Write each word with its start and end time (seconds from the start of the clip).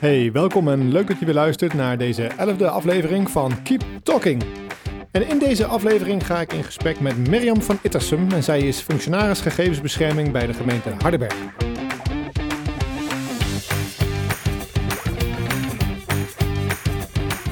Hey, 0.00 0.32
welkom 0.32 0.68
en 0.68 0.92
leuk 0.92 1.06
dat 1.06 1.18
je 1.18 1.24
weer 1.24 1.34
luistert 1.34 1.74
naar 1.74 1.98
deze 1.98 2.30
11e 2.30 2.64
aflevering 2.64 3.30
van 3.30 3.62
Keep 3.62 3.82
Talking. 4.02 4.42
En 5.10 5.28
in 5.28 5.38
deze 5.38 5.66
aflevering 5.66 6.26
ga 6.26 6.40
ik 6.40 6.52
in 6.52 6.64
gesprek 6.64 7.00
met 7.00 7.28
Mirjam 7.28 7.62
van 7.62 7.78
Ittersum 7.82 8.32
en 8.32 8.42
zij 8.42 8.60
is 8.60 8.80
functionaris 8.80 9.40
gegevensbescherming 9.40 10.30
bij 10.30 10.46
de 10.46 10.52
gemeente 10.52 10.90
Hardenberg. 10.98 11.34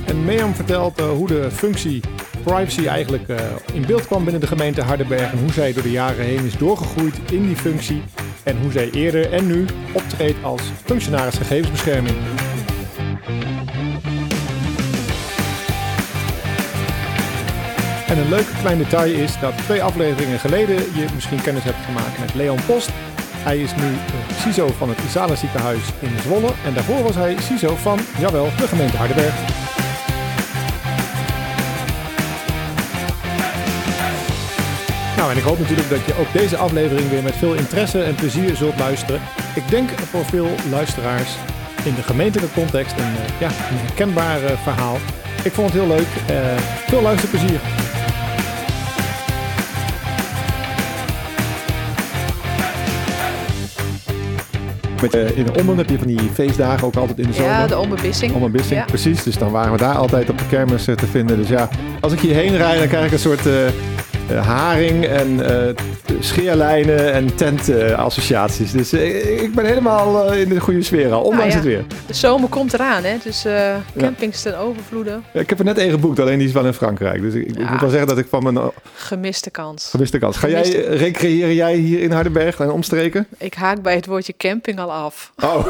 En 0.06 0.24
Mirjam 0.24 0.54
vertelt 0.54 1.00
uh, 1.00 1.10
hoe 1.10 1.26
de 1.26 1.50
functie 1.50 2.00
privacy 2.42 2.86
eigenlijk 2.86 3.28
uh, 3.28 3.36
in 3.72 3.86
beeld 3.86 4.06
kwam 4.06 4.22
binnen 4.24 4.40
de 4.40 4.46
gemeente 4.46 4.82
Hardenberg 4.82 5.32
en 5.32 5.38
hoe 5.38 5.52
zij 5.52 5.72
door 5.72 5.82
de 5.82 5.90
jaren 5.90 6.24
heen 6.24 6.44
is 6.44 6.56
doorgegroeid 6.56 7.14
in 7.30 7.46
die 7.46 7.56
functie 7.56 8.02
en 8.42 8.60
hoe 8.62 8.72
zij 8.72 8.90
eerder 8.90 9.32
en 9.32 9.46
nu 9.46 9.66
optreedt 9.92 10.44
als 10.44 10.62
functionaris 10.84 11.36
gegevensbescherming. 11.36 12.16
En 18.08 18.18
een 18.18 18.28
leuk 18.28 18.46
klein 18.60 18.78
detail 18.78 19.14
is 19.14 19.40
dat 19.40 19.56
twee 19.56 19.82
afleveringen 19.82 20.38
geleden 20.38 20.76
je 20.76 21.06
misschien 21.14 21.42
kennis 21.42 21.64
hebt 21.64 21.84
gemaakt 21.84 22.18
met 22.18 22.34
Leon 22.34 22.64
Post. 22.66 22.90
Hij 23.32 23.58
is 23.58 23.74
nu 23.74 23.96
CISO 24.40 24.68
van 24.68 24.88
het 24.88 24.98
Isala 25.06 25.34
ziekenhuis 25.34 25.82
in 26.00 26.18
Zwolle 26.22 26.52
en 26.64 26.74
daarvoor 26.74 27.02
was 27.02 27.14
hij 27.14 27.36
CISO 27.40 27.74
van, 27.76 27.98
jawel, 28.18 28.48
de 28.58 28.68
gemeente 28.68 28.96
Hardenberg. 28.96 29.61
En 35.32 35.38
ik 35.38 35.44
hoop 35.44 35.58
natuurlijk 35.58 35.90
dat 35.90 36.06
je 36.06 36.18
ook 36.18 36.32
deze 36.32 36.56
aflevering 36.56 37.10
weer 37.10 37.22
met 37.22 37.36
veel 37.36 37.54
interesse 37.54 38.02
en 38.02 38.14
plezier 38.14 38.56
zult 38.56 38.78
luisteren. 38.78 39.20
Ik 39.54 39.68
denk 39.68 39.90
voor 39.90 40.24
veel 40.24 40.48
luisteraars 40.70 41.30
in 41.84 41.94
de 41.94 42.02
gemeentelijke 42.02 42.54
context 42.54 42.92
een, 42.98 43.14
ja, 43.40 43.46
een 43.46 43.76
herkenbaar 43.76 44.38
verhaal. 44.38 44.96
Ik 45.44 45.52
vond 45.52 45.72
het 45.72 45.82
heel 45.82 45.96
leuk. 45.96 46.06
Uh, 46.30 46.36
veel 46.88 47.02
luisterplezier. 47.02 47.60
Met, 55.02 55.14
uh, 55.14 55.38
in 55.38 55.56
Ommen 55.58 55.76
heb 55.76 55.90
je 55.90 55.98
van 55.98 56.06
die 56.06 56.30
feestdagen 56.34 56.86
ook 56.86 56.96
altijd 56.96 57.18
in 57.18 57.26
de 57.26 57.32
zomer. 57.32 57.50
Ja, 57.50 57.66
de 57.66 57.78
Ommenbissing. 57.78 58.34
Ommenbissing, 58.34 58.78
Ja. 58.80 58.84
precies. 58.84 59.22
Dus 59.22 59.38
dan 59.38 59.50
waren 59.50 59.72
we 59.72 59.78
daar 59.78 59.94
altijd 59.94 60.30
op 60.30 60.38
de 60.38 60.46
kermis 60.46 60.84
te 60.84 61.06
vinden. 61.10 61.36
Dus 61.36 61.48
ja, 61.48 61.68
als 62.00 62.12
ik 62.12 62.20
hierheen 62.20 62.56
rijd, 62.56 62.78
dan 62.78 62.88
krijg 62.88 63.06
ik 63.06 63.12
een 63.12 63.18
soort 63.18 63.46
uh, 63.46 63.52
haring 64.30 65.04
en 65.06 65.40
scheerlijnen 66.20 67.12
en 67.12 67.34
tentassociaties. 67.34 68.72
dus 68.72 68.92
ik 68.92 69.54
ben 69.54 69.64
helemaal 69.64 70.32
in 70.32 70.48
de 70.48 70.60
goede 70.60 70.82
sfeer 70.82 71.12
al, 71.12 71.22
ondanks 71.22 71.54
Nou 71.54 71.68
ja, 71.68 71.76
het 71.76 71.88
weer. 71.88 71.98
De 72.06 72.14
zomer 72.14 72.48
komt 72.48 72.72
eraan, 72.72 73.04
hè? 73.04 73.16
Dus 73.24 73.44
campings 73.98 74.42
ten 74.42 74.58
overvloede. 74.58 75.20
Ik 75.32 75.48
heb 75.48 75.58
er 75.58 75.64
net 75.64 75.78
één 75.78 75.90
geboekt, 75.90 76.18
alleen 76.20 76.38
die 76.38 76.46
is 76.46 76.52
wel 76.52 76.66
in 76.66 76.72
Frankrijk. 76.72 77.20
Dus 77.22 77.34
ik, 77.34 77.46
ik 77.46 77.58
Ja. 77.58 77.70
moet 77.70 77.80
wel 77.80 77.90
zeggen 77.90 78.08
dat 78.08 78.18
ik 78.18 78.26
van 78.28 78.52
mijn 78.52 78.70
Gemiste 78.94 79.50
kans. 79.50 79.88
gemiste 79.90 80.18
kans. 80.18 80.36
Ga 80.36 80.48
jij, 80.48 80.70
recreëren 80.84 81.54
jij 81.54 81.74
hier 81.74 82.00
in 82.00 82.10
Hardenberg 82.12 82.58
en 82.60 82.70
omstreken? 82.70 83.26
Ik 83.38 83.54
haak 83.54 83.82
bij 83.82 83.94
het 83.94 84.06
woordje 84.06 84.34
camping 84.36 84.78
al 84.78 84.92
af. 84.92 85.32
Oh, 85.44 85.66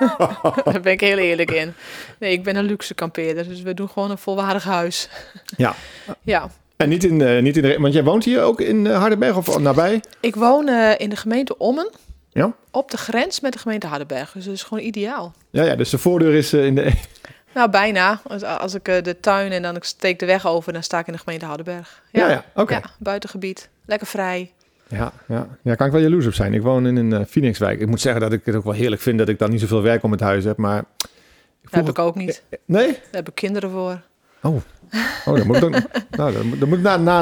Daar 0.64 0.80
ben 0.82 0.92
ik 0.92 1.00
heel 1.00 1.16
eerlijk 1.18 1.50
in. 1.50 1.72
Nee, 2.18 2.32
ik 2.32 2.42
ben 2.42 2.56
een 2.56 2.64
luxe 2.64 2.94
kampeerder, 2.94 3.48
dus 3.48 3.62
we 3.62 3.74
doen 3.74 3.88
gewoon 3.88 4.10
een 4.10 4.18
volwaardig 4.18 4.64
huis. 4.64 5.08
ja. 5.56 5.74
Ja. 6.22 6.50
En 6.80 6.88
niet 6.88 7.04
in, 7.04 7.20
eh, 7.20 7.42
niet 7.42 7.56
in 7.56 7.62
de... 7.62 7.76
Want 7.78 7.94
jij 7.94 8.04
woont 8.04 8.24
hier 8.24 8.42
ook 8.42 8.60
in 8.60 8.86
eh, 8.86 8.98
Hardenberg 8.98 9.36
of 9.36 9.58
nabij? 9.58 10.00
Ik 10.20 10.34
woon 10.34 10.68
eh, 10.68 10.90
in 10.98 11.10
de 11.10 11.16
gemeente 11.16 11.58
Ommen, 11.58 11.90
Ja? 12.30 12.54
op 12.70 12.90
de 12.90 12.96
grens 12.96 13.40
met 13.40 13.52
de 13.52 13.58
gemeente 13.58 13.86
Hardenberg. 13.86 14.32
Dus 14.32 14.44
dat 14.44 14.54
is 14.54 14.62
gewoon 14.62 14.84
ideaal. 14.84 15.34
Ja, 15.50 15.62
ja, 15.62 15.76
dus 15.76 15.90
de 15.90 15.98
voordeur 15.98 16.34
is 16.34 16.52
in 16.52 16.74
de... 16.74 16.92
Nou, 17.54 17.70
bijna. 17.70 18.20
Als, 18.58 18.74
ik 18.74 18.84
de 18.84 19.16
tuin 19.20 19.52
en 19.52 19.62
dan 19.62 19.76
ik 19.76 19.84
steek 19.84 20.18
de 20.18 20.26
weg 20.26 20.46
over, 20.46 20.72
dan 20.72 20.82
sta 20.82 20.98
ik 20.98 21.06
in 21.06 21.12
de 21.12 21.18
gemeente 21.18 21.44
Hardenberg. 21.44 22.02
Ja, 22.12 22.30
ja, 22.30 22.44
oké. 22.54 22.74
Ja, 22.74 22.82
buitengebied. 22.98 23.68
Lekker 23.86 24.06
vrij. 24.06 24.52
Ja, 24.88 25.12
ja. 25.28 25.46
ja, 25.62 25.74
kan 25.74 25.86
ik 25.86 25.92
wel 25.92 26.00
jaloers 26.02 26.26
op 26.26 26.34
zijn. 26.34 26.54
Ik 26.54 26.62
woon 26.62 26.86
in 26.86 26.96
een 26.96 27.26
Phoenixwijk. 27.26 27.80
Ik 27.80 27.86
moet 27.86 28.00
zeggen 28.00 28.20
dat 28.20 28.32
ik 28.32 28.44
het 28.44 28.54
ook 28.54 28.64
wel 28.64 28.72
heerlijk 28.72 29.02
vind 29.02 29.18
dat 29.18 29.28
ik 29.28 29.38
dan 29.38 29.50
niet 29.50 29.60
zoveel 29.60 29.82
werk 29.82 30.02
om 30.02 30.10
het 30.10 30.20
huis 30.20 30.44
heb, 30.44 30.56
maar... 30.56 30.78
Ik 31.62 31.70
Dat 31.70 31.72
heb 31.72 31.88
ik 31.88 31.98
ook 31.98 32.14
niet. 32.14 32.42
Nee? 32.64 32.86
Daar 32.86 33.00
heb 33.10 33.28
ik 33.28 33.34
kinderen 33.34 33.70
voor. 33.70 34.00
Oh. 34.42 34.56
Oh, 35.26 35.36
dan 35.36 35.46
moet 35.46 35.56
ik, 35.56 35.60
dan, 35.62 35.70
nou, 36.10 36.32
dan, 36.32 36.46
moet- 36.46 36.60
dan 36.60 36.68
moet 36.68 36.78
ik 36.78 36.84
na, 36.84 36.96
na, 36.96 37.20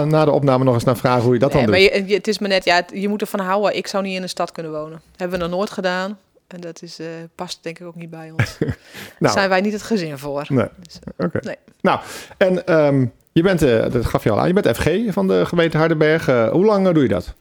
de, 0.00 0.04
na 0.06 0.24
de 0.24 0.30
opname 0.30 0.64
nog 0.64 0.74
eens 0.74 0.84
naar 0.84 0.96
vragen 0.96 1.22
hoe 1.22 1.32
je 1.32 1.38
dat 1.38 1.52
Nee, 1.52 1.66
dan 1.66 1.74
doet. 1.74 1.82
je, 1.82 2.04
je- 2.06 2.14
het 2.14 2.28
is 2.28 2.38
maar 2.38 2.48
net, 2.48 2.64
ja, 2.64 2.82
je 2.92 3.08
moet 3.08 3.20
ervan 3.20 3.40
houden. 3.40 3.76
Ik 3.76 3.86
zou 3.86 4.02
niet 4.04 4.14
in 4.14 4.20
de 4.20 4.26
stad 4.28 4.52
kunnen 4.52 4.72
wonen. 4.72 5.00
Hebben 5.16 5.38
we 5.38 5.44
nog 5.46 5.54
nooit 5.56 5.70
gedaan. 5.70 6.18
En 6.46 6.60
dat 6.60 6.82
is, 6.82 6.98
eh, 6.98 7.06
past 7.34 7.58
denk 7.62 7.78
ik 7.78 7.86
ook 7.86 7.94
niet 7.94 8.10
bij 8.10 8.30
ons. 8.38 8.56
Daar 8.58 8.76
Nou, 9.18 9.34
zijn 9.34 9.48
wij 9.48 9.60
niet 9.60 9.72
het 9.72 9.82
gezin 9.82 10.18
voor. 10.18 10.44
nee. 10.48 10.66
Dus, 10.82 10.98
Oké. 11.18 11.38
Nee. 11.42 11.56
Nou, 11.80 12.00
en 12.36 12.66
ehm, 12.66 13.06
je 13.32 13.42
bent, 13.42 13.62
eh, 13.62 13.90
dat 13.92 14.06
gaf 14.06 14.24
je 14.24 14.30
al 14.30 14.40
aan, 14.40 14.46
je 14.46 14.52
bent 14.60 14.76
FG 14.76 14.88
van 15.08 15.28
de 15.28 15.46
gemeente 15.46 15.76
Hardenberg. 15.76 16.28
Eh, 16.28 16.50
hoe 16.50 16.64
lang 16.64 16.86
eh, 16.88 16.94
doe 16.94 17.02
je 17.02 17.08
dat? 17.08 17.34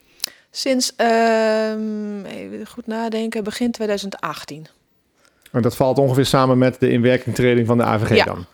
Sinds, 0.52 0.94
ehm, 0.96 2.26
even 2.26 2.68
goed 2.68 2.88
nadenken, 2.88 3.44
begin 3.44 3.72
2018. 3.72 4.68
En 5.52 5.62
dat 5.62 5.76
valt 5.76 5.98
ongeveer 5.98 6.26
samen 6.26 6.58
met 6.58 6.80
de 6.80 6.90
inwerkingtreding 6.90 7.68
van 7.68 7.78
de 7.78 7.84
AVG 7.84 8.16
Ja. 8.16 8.26
dan? 8.26 8.46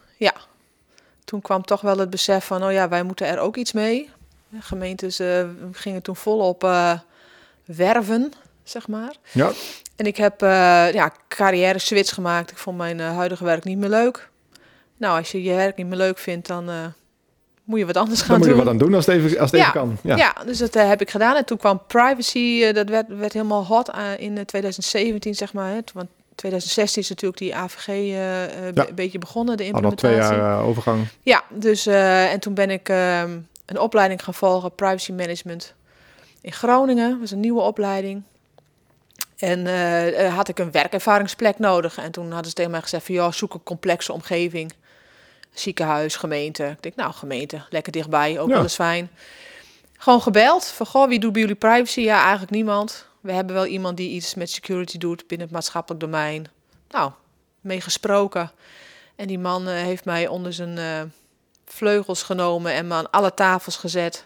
Toen 1.26 1.42
kwam 1.42 1.64
toch 1.64 1.82
wel 1.82 1.98
het 1.98 2.10
besef 2.10 2.46
van, 2.46 2.64
oh 2.64 2.72
ja, 2.72 2.90
wij 2.90 3.04
moeten 3.04 3.28
er 3.28 3.40
ook 3.40 3.56
iets 3.58 3.72
mee. 3.72 4.10
De 4.50 4.62
gemeentes 4.62 5.20
eh, 5.20 5.44
gingen 5.72 6.02
toen 6.02 6.16
volop 6.16 6.64
eh 6.64 7.00
werven, 7.66 8.32
zeg 8.64 8.88
maar. 8.88 9.16
Ja. 9.32 9.52
En 9.96 10.06
ik 10.06 10.18
heb 10.18 10.42
eh 10.42 10.94
ja, 10.94 11.12
carrière 11.28 11.80
switch 11.80 12.14
gemaakt. 12.14 12.52
Ik 12.52 12.58
vond 12.58 12.78
mijn 12.78 13.00
huidige 13.00 13.44
werk 13.44 13.64
niet 13.64 13.78
meer 13.78 13.90
leuk. 13.90 14.30
Nou, 14.98 15.18
als 15.18 15.32
je 15.32 15.44
je 15.44 15.54
werk 15.56 15.76
niet 15.78 15.88
meer 15.88 15.98
leuk 15.98 16.18
vindt, 16.18 16.48
dan 16.48 16.94
moet 17.64 17.80
je 17.80 17.86
wat 17.86 17.98
anders 17.98 18.20
gaan 18.22 18.30
Dan 18.30 18.38
moet 18.38 18.48
je 18.48 18.54
doen. 18.54 18.64
wat 18.64 18.74
aan 18.74 18.80
doen 18.80 18.94
als 18.94 19.06
het 19.06 19.16
even, 19.16 19.40
als 19.40 19.52
het 19.52 19.60
Ja. 19.60 19.68
even 19.68 19.80
kan. 19.80 19.98
Ja. 20.04 20.16
Ja. 20.16 20.36
dus 20.46 20.58
dat 20.58 20.74
heb 20.74 21.02
ik 21.02 21.10
gedaan. 21.10 21.36
En 21.36 21.46
toen 21.46 21.58
kwam 21.58 21.82
privacy, 21.88 22.72
dat 22.72 22.90
werd, 22.90 23.06
werd 23.08 23.34
helemaal 23.34 23.66
hot 23.66 23.92
in 24.18 24.38
eh, 24.38 24.44
2017, 24.44 25.36
zeg 25.36 25.54
maar. 25.54 25.70
Hè. 25.70 25.82
Toen- 25.84 25.94
Want 25.96 26.10
2016 26.36 27.02
is 27.02 27.10
natuurlijk 27.10 27.40
die 27.40 27.56
AVG 27.56 27.88
eh, 27.88 28.44
eh, 28.68 28.74
Ja. 28.74 28.88
een 28.88 28.96
beetje 28.96 29.20
begonnen, 29.20 29.58
de 29.58 29.72
Al 29.74 29.80
nog 29.82 29.96
twee 29.96 30.12
implementatie. 30.12 30.44
jaar 30.44 30.60
eh, 30.60 30.68
overgang. 30.68 31.08
Ja, 31.24 31.44
dus 31.50 31.86
eh, 31.86 32.32
en 32.32 32.40
toen 32.40 32.54
ben 32.54 32.70
ik 32.70 32.90
ehm, 32.90 33.38
een 33.66 33.80
opleiding 33.80 34.24
gaan 34.24 34.34
volgen, 34.34 34.76
privacy 34.76 35.12
management 35.12 35.74
in 36.42 36.52
Groningen. 36.52 37.10
Dat 37.10 37.20
was 37.20 37.32
een 37.32 37.40
nieuwe 37.40 37.62
opleiding. 37.62 38.24
En 39.38 39.68
eh, 39.68 40.26
eh, 40.26 40.36
had 40.36 40.48
ik 40.48 40.60
een 40.60 40.72
werkervaringsplek 40.72 41.60
nodig. 41.60 41.98
En 41.98 42.12
toen 42.12 42.32
hadden 42.32 42.50
ze 42.50 42.54
tegen 42.56 42.72
mij 42.72 42.82
gezegd 42.82 43.06
van, 43.06 43.16
ja, 43.16 43.32
zoek 43.32 43.54
een 43.54 43.64
complexe 43.64 44.14
omgeving. 44.14 44.74
Ziekenhuis, 45.54 46.16
gemeente. 46.16 46.64
Ik 46.66 46.82
denk, 46.84 46.96
nou, 46.96 47.14
gemeente, 47.14 47.62
lekker 47.70 47.92
dichtbij, 47.92 48.40
ook 48.40 48.48
Ja. 48.48 48.54
wel 48.54 48.64
eens 48.64 48.76
fijn. 48.76 49.10
Gewoon 49.98 50.22
gebeld 50.22 50.66
van, 50.66 50.86
goh, 50.86 51.08
wie 51.08 51.20
doet 51.20 51.32
bij 51.32 51.42
jullie 51.42 51.56
privacy? 51.58 52.00
Ja, 52.02 52.22
eigenlijk 52.22 52.52
niemand. 52.52 53.06
We 53.26 53.32
hebben 53.32 53.56
wel 53.56 53.66
iemand 53.66 53.98
die 53.98 54.10
iets 54.10 54.36
met 54.36 54.50
security 54.50 54.98
doet 54.98 55.28
binnen 55.28 55.48
het 55.48 55.56
maatschappelijk 55.56 56.04
domein. 56.04 56.48
Nou, 56.90 57.12
mee 57.62 57.82
gesproken. 57.82 58.52
En 59.16 59.28
die 59.28 59.40
man 59.40 59.68
eh, 59.68 59.74
heeft 59.74 60.06
mij 60.06 60.28
onder 60.28 60.54
zijn 60.54 60.78
eh, 60.78 61.02
vleugels 61.66 62.24
genomen 62.24 62.72
en 62.72 62.88
me 62.88 62.94
aan 62.94 63.10
alle 63.12 63.34
tafels 63.34 63.78
gezet. 63.78 64.26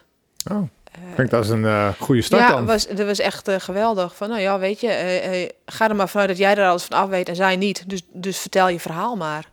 Oh, 0.50 0.62
ik 1.10 1.16
denk 1.16 1.30
dat 1.30 1.44
is 1.44 1.50
een 1.50 1.64
eh, 1.64 1.88
goede 1.98 2.22
start 2.22 2.42
ja, 2.42 2.50
dan. 2.50 2.66
was, 2.66 2.86
dat 2.86 3.06
was 3.06 3.18
echt 3.18 3.48
eh, 3.48 3.60
geweldig. 3.60 4.16
Van, 4.16 4.28
nou 4.28 4.40
ja, 4.40 4.58
weet 4.58 4.80
je, 4.80 4.88
eh, 4.88 5.42
eh, 5.42 5.50
ga 5.66 5.88
er 5.88 5.96
maar 5.96 6.08
vanuit 6.08 6.28
dat 6.28 6.38
jij 6.38 6.56
er 6.56 6.68
alles 6.68 6.84
van 6.84 6.98
af 6.98 7.08
weet 7.08 7.28
en 7.28 7.36
zij 7.36 7.56
niet. 7.56 7.88
Dus, 7.88 8.02
dus 8.12 8.38
vertel 8.38 8.68
je 8.68 8.80
verhaal 8.80 9.16
maar. 9.16 9.48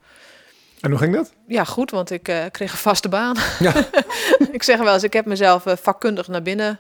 En 0.82 0.90
hoe 0.90 1.00
ging 1.00 1.14
dat? 1.14 1.34
Ja, 1.48 1.64
goed, 1.64 1.92
want 1.92 2.12
ik 2.12 2.28
eh, 2.28 2.44
kreeg 2.52 2.72
een 2.72 2.78
vaste 2.78 3.10
baan. 3.10 3.38
Ja. 3.60 3.74
ik 4.52 4.64
zeg 4.64 4.80
wel 4.80 4.94
eens, 4.94 5.04
ik 5.04 5.14
heb 5.14 5.26
mezelf 5.26 5.66
eh, 5.66 5.74
vakkundig 5.82 6.28
naar 6.28 6.42
binnen 6.42 6.80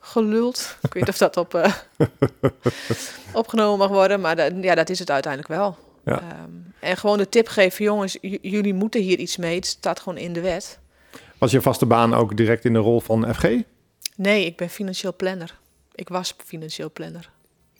geluld. 0.00 0.76
Ik 0.82 0.92
weet 0.92 1.02
niet 1.02 1.12
of 1.12 1.18
dat 1.18 1.36
op, 1.36 1.54
eh, 1.54 1.72
opgenomen 3.32 3.78
mag 3.78 3.88
worden, 3.88 4.20
maar 4.20 4.36
dat, 4.36 4.52
ja, 4.60 4.74
dat 4.74 4.90
is 4.90 4.98
het 4.98 5.10
uiteindelijk 5.10 5.52
wel. 5.52 5.76
Ja. 6.04 6.20
Ehm, 6.20 6.50
en 6.80 6.96
gewoon 6.96 7.18
de 7.18 7.28
tip 7.28 7.48
geven, 7.48 7.84
jongens, 7.84 8.18
jullie 8.20 8.74
moeten 8.74 9.00
hier 9.00 9.18
iets 9.18 9.36
mee. 9.36 9.54
Het 9.54 9.66
staat 9.66 10.00
gewoon 10.00 10.18
in 10.18 10.32
de 10.32 10.40
wet. 10.40 10.78
Was 11.38 11.50
je 11.50 11.60
vaste 11.60 11.86
baan 11.86 12.14
ook 12.14 12.36
direct 12.36 12.64
in 12.64 12.72
de 12.72 12.78
rol 12.78 13.00
van 13.00 13.34
FG? 13.34 13.48
Nee, 14.16 14.44
ik 14.44 14.56
ben 14.56 14.70
financieel 14.70 15.16
planner. 15.16 15.58
Ik 15.94 16.08
was 16.08 16.34
financieel 16.44 16.90
planner 16.92 17.30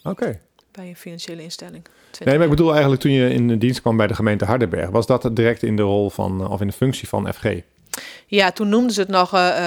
Oké. 0.03 0.41
bij 0.71 0.89
een 0.89 0.97
financiële 0.97 1.43
instelling. 1.43 1.85
Nee, 2.25 2.35
maar 2.35 2.45
ik 2.45 2.51
bedoel 2.51 2.73
eigenlijk 2.73 3.01
toen 3.01 3.13
je 3.13 3.31
in 3.31 3.49
de 3.49 3.59
dienst 3.59 3.81
kwam 3.81 3.97
bij 3.97 4.07
de 4.07 4.15
gemeente 4.15 4.45
Hardenberg. 4.45 4.91
Was 4.91 5.07
dat 5.07 5.37
direct 5.37 5.63
in 5.63 5.77
de 5.77 5.83
rol 5.83 6.11
van, 6.11 6.41
eh, 6.41 6.51
of 6.51 6.61
in 6.61 6.67
de 6.67 6.73
functie 6.73 7.09
van 7.09 7.33
FG? 7.33 7.61
Ja, 8.27 8.53
toen 8.53 8.69
noemden 8.69 8.93
ze 8.93 9.01
het 9.01 9.09
nog 9.09 9.35
eh, 9.35 9.67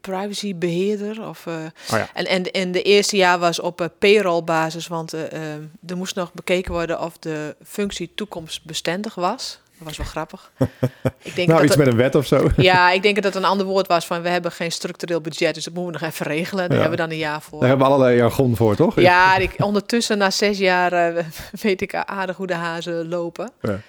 privacybeheerder. 0.00 1.28
Of, 1.28 1.46
eh, 1.46 1.54
Oh 1.54 1.98
ja. 1.98 2.08
en, 2.14 2.26
en, 2.26 2.50
en 2.50 2.72
de 2.72 2.82
eerste 2.82 3.16
jaar 3.16 3.38
was 3.38 3.60
op 3.60 3.80
eh, 3.80 3.86
payrollbasis, 3.98 4.86
want 4.86 5.12
eh, 5.12 5.54
er 5.86 5.96
moest 5.96 6.14
nog 6.14 6.32
bekeken 6.32 6.72
worden 6.72 7.00
of 7.00 7.18
de 7.18 7.56
functie 7.66 8.12
toekomstbestendig 8.14 9.14
was. 9.14 9.60
Dat 9.78 9.88
was 9.88 9.96
wel 9.96 10.06
grappig. 10.16 10.50
ik 11.22 11.34
denk 11.34 11.48
nou, 11.48 11.60
dat 11.60 11.68
iets 11.68 11.76
met 11.76 11.86
een 11.86 11.96
wet 11.96 12.14
of 12.14 12.26
zo. 12.26 12.48
Ja, 12.56 12.90
ik 12.90 13.02
denk 13.02 13.14
dat 13.14 13.24
het 13.24 13.34
een 13.34 13.44
ander 13.44 13.66
woord 13.66 13.86
was 13.86 14.06
van 14.06 14.22
we 14.22 14.28
hebben 14.28 14.52
geen 14.52 14.72
structureel 14.72 15.20
budget, 15.20 15.54
dus 15.54 15.64
dat 15.64 15.74
moeten 15.74 15.92
we 15.92 15.98
nog 15.98 16.10
even 16.10 16.26
regelen. 16.26 16.68
Daar 16.68 16.78
hebben 16.78 16.98
we 16.98 17.02
dan 17.02 17.10
een 17.10 17.16
jaar 17.16 17.42
voor. 17.42 17.60
Daar 17.60 17.68
hebben 17.68 17.86
we 17.86 17.92
allerlei 17.92 18.16
jargon 18.16 18.56
voor, 18.56 18.76
toch? 18.76 19.00
Ja, 19.00 19.36
ik, 19.36 19.54
ondertussen 19.56 20.18
na 20.18 20.30
zes 20.30 20.58
jaar 20.58 21.16
uh, 21.16 21.24
weet 21.60 21.80
ik 21.80 21.94
aardig 21.94 22.36
hoe 22.36 22.46
de 22.46 22.54
hazen 22.54 23.08
lopen. 23.08 23.50
Ja. 23.60 23.80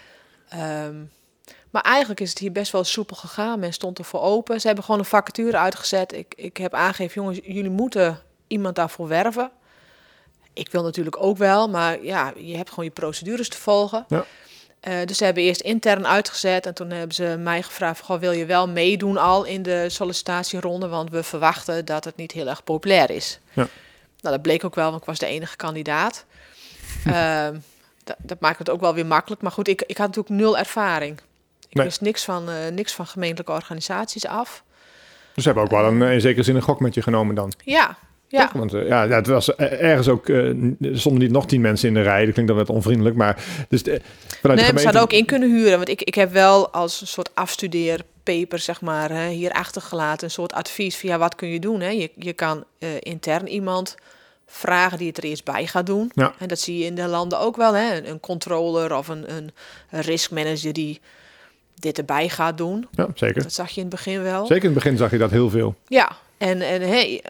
Ehm, 0.50 0.96
maar 1.72 1.82
eigenlijk 1.82 2.20
is 2.20 2.30
het 2.30 2.40
hier 2.40 2.52
best 2.52 2.72
wel 2.72 2.84
soepel 2.84 3.16
gegaan. 3.16 3.60
Men 3.60 3.74
stond 3.74 3.98
er 3.98 4.06
voor 4.06 4.22
open. 4.22 4.62
Ze 4.62 4.68
hebben 4.68 4.86
gewoon 4.86 5.00
een 5.00 5.06
vacature 5.06 5.58
uitgezet. 5.58 6.14
Ik, 6.14 6.34
ik 6.36 6.58
heb 6.58 6.74
aangegeven, 6.74 7.22
jongens, 7.22 7.40
jullie 7.44 7.70
moeten 7.70 8.20
iemand 8.48 8.76
daarvoor 8.76 9.08
werven. 9.08 9.52
Ik 10.54 10.72
wil 10.72 10.84
natuurlijk 10.84 11.24
ook 11.24 11.38
wel, 11.38 11.70
maar 11.70 12.04
ja, 12.04 12.34
je 12.36 12.56
hebt 12.56 12.70
gewoon 12.70 12.86
je 12.86 12.92
procedures 12.92 13.50
te 13.50 13.58
volgen. 13.58 14.06
Ja. 14.08 14.26
Uh, 14.88 15.06
dus 15.06 15.18
ze 15.18 15.24
hebben 15.24 15.44
eerst 15.44 15.62
intern 15.62 16.08
uitgezet 16.08 16.66
en 16.66 16.74
toen 16.74 16.90
hebben 16.90 17.16
ze 17.16 17.36
mij 17.40 17.64
gevraagd: 17.64 18.02
goh, 18.02 18.20
wil 18.20 18.32
je 18.32 18.46
wel 18.46 18.68
meedoen 18.68 19.18
al 19.18 19.44
in 19.44 19.62
de 19.64 19.90
sollicitatieronde? 19.90 20.88
Want 20.88 21.10
we 21.10 21.24
verwachten 21.24 21.86
dat 21.86 22.04
het 22.04 22.16
niet 22.16 22.32
heel 22.32 22.48
erg 22.48 22.64
populair 22.64 23.10
is. 23.10 23.40
Ja. 23.54 23.68
Nou, 24.22 24.36
dat 24.36 24.42
bleek 24.42 24.64
ook 24.64 24.76
wel, 24.76 24.90
want 24.90 25.02
ik 25.02 25.08
was 25.08 25.20
de 25.20 25.26
enige 25.26 25.56
kandidaat. 25.56 26.26
uh, 27.08 27.48
dat, 28.04 28.16
dat, 28.18 28.40
maakt 28.40 28.60
het 28.60 28.70
ook 28.70 28.80
wel 28.82 28.94
weer 28.94 29.06
makkelijk. 29.06 29.42
Maar 29.42 29.52
goed, 29.52 29.68
ik, 29.68 29.82
ik 29.82 29.98
had 29.98 30.08
natuurlijk 30.08 30.36
nul 30.36 30.58
ervaring. 30.58 31.20
Ik 31.72 31.82
wist 31.82 32.02
niks 32.02 32.24
van, 32.24 32.50
uh, 32.50 32.56
niks 32.72 32.94
van 32.94 33.08
gemeentelijke 33.08 33.52
organisaties 33.52 34.26
af. 34.26 34.64
Dus 35.34 35.44
ze 35.44 35.50
hebben 35.50 35.64
ook 35.64 35.82
wel 35.82 35.86
een, 35.86 36.02
in 36.02 36.22
zekere 36.22 36.44
zin 36.44 36.56
een 36.56 36.62
gok 36.62 36.80
met 36.80 36.94
je 36.94 37.02
genomen 37.02 37.36
dan? 37.36 37.54
Ja, 37.64 37.98
ja. 38.28 38.52
Want 38.54 38.74
uh, 38.74 38.88
ja, 38.88 39.08
het 39.08 39.28
was 39.28 39.56
ergens 39.56 40.08
ook, 40.08 40.28
uh, 40.28 40.48
er 40.82 41.00
stonden 41.00 41.22
niet 41.22 41.32
nog 41.32 41.46
tien 41.46 41.62
mensen 41.62 41.88
in 41.88 41.94
de 41.94 42.02
rij. 42.02 42.24
Dat 42.24 42.34
klinkt 42.34 42.52
dan 42.52 42.60
wat 42.60 42.70
onvriendelijk, 42.70 43.16
maar... 43.16 43.44
Dus 43.70 43.84
de, 43.84 44.02
vanuit 44.42 44.60
nee, 44.60 44.74
de 44.74 44.84
hadden 44.84 45.02
ook 45.02 45.14
in 45.14 45.26
kunnen 45.26 45.52
huren. 45.52 45.78
Want 45.78 45.90
ik, 45.90 46.02
ik 46.02 46.16
heb 46.16 46.32
wel 46.32 46.70
als 46.70 47.02
een 47.02 47.08
soort 47.08 47.36
afstudeerpaper, 47.36 48.60
zeg 48.60 48.82
maar, 48.82 49.10
hè, 49.10 49.30
hier 49.30 49.52
achtergelaten. 49.52 50.24
Een 50.24 50.32
soort 50.32 50.54
advies 50.54 51.02
ja, 51.02 51.18
wat 51.18 51.36
kun 51.36 51.48
je 51.48 51.60
doen? 51.60 51.82
Hè? 51.82 51.90
Je, 51.90 52.12
je 52.16 52.34
kan 52.34 52.64
uh, 52.80 52.90
intern 53.00 53.48
iemand 53.48 53.96
vragen 54.48 54.98
die 54.98 55.08
het 55.08 55.18
er 55.18 55.24
eerst 55.24 55.44
bij 55.44 55.68
gaat 55.68 55.86
doen. 55.86 56.12
Ja. 56.14 56.34
En 56.40 56.48
dat 56.48 56.60
zie 56.60 56.78
je 56.78 56.86
in 56.86 56.96
de 56.96 57.08
landen 57.08 57.40
ook 57.40 57.56
wel. 57.56 57.74
Hè? 57.74 57.98
Een, 57.98 58.10
een 58.10 58.20
controller 58.20 58.96
of 58.96 59.08
een, 59.08 59.32
een 59.32 59.52
risk 59.90 60.32
manager 60.32 60.74
die 60.74 61.02
dit 61.82 61.98
erbij 61.98 62.30
gaat 62.30 62.58
doen. 62.58 62.88
Ja, 62.92 63.08
zeker. 63.16 63.44
Dat 63.44 63.54
zag 63.54 63.70
je 63.70 63.76
in 63.76 63.86
het 63.86 63.96
begin 63.96 64.24
wel. 64.24 64.46
Zeker 64.46 64.64
in 64.64 64.70
het 64.70 64.84
begin 64.84 64.98
zag 64.98 65.12
je 65.12 65.18
dat 65.18 65.32
heel 65.32 65.50
veel. 65.50 65.76
Ja, 65.88 66.12
en, 66.38 66.62
en 66.62 66.82
hey, 66.82 67.24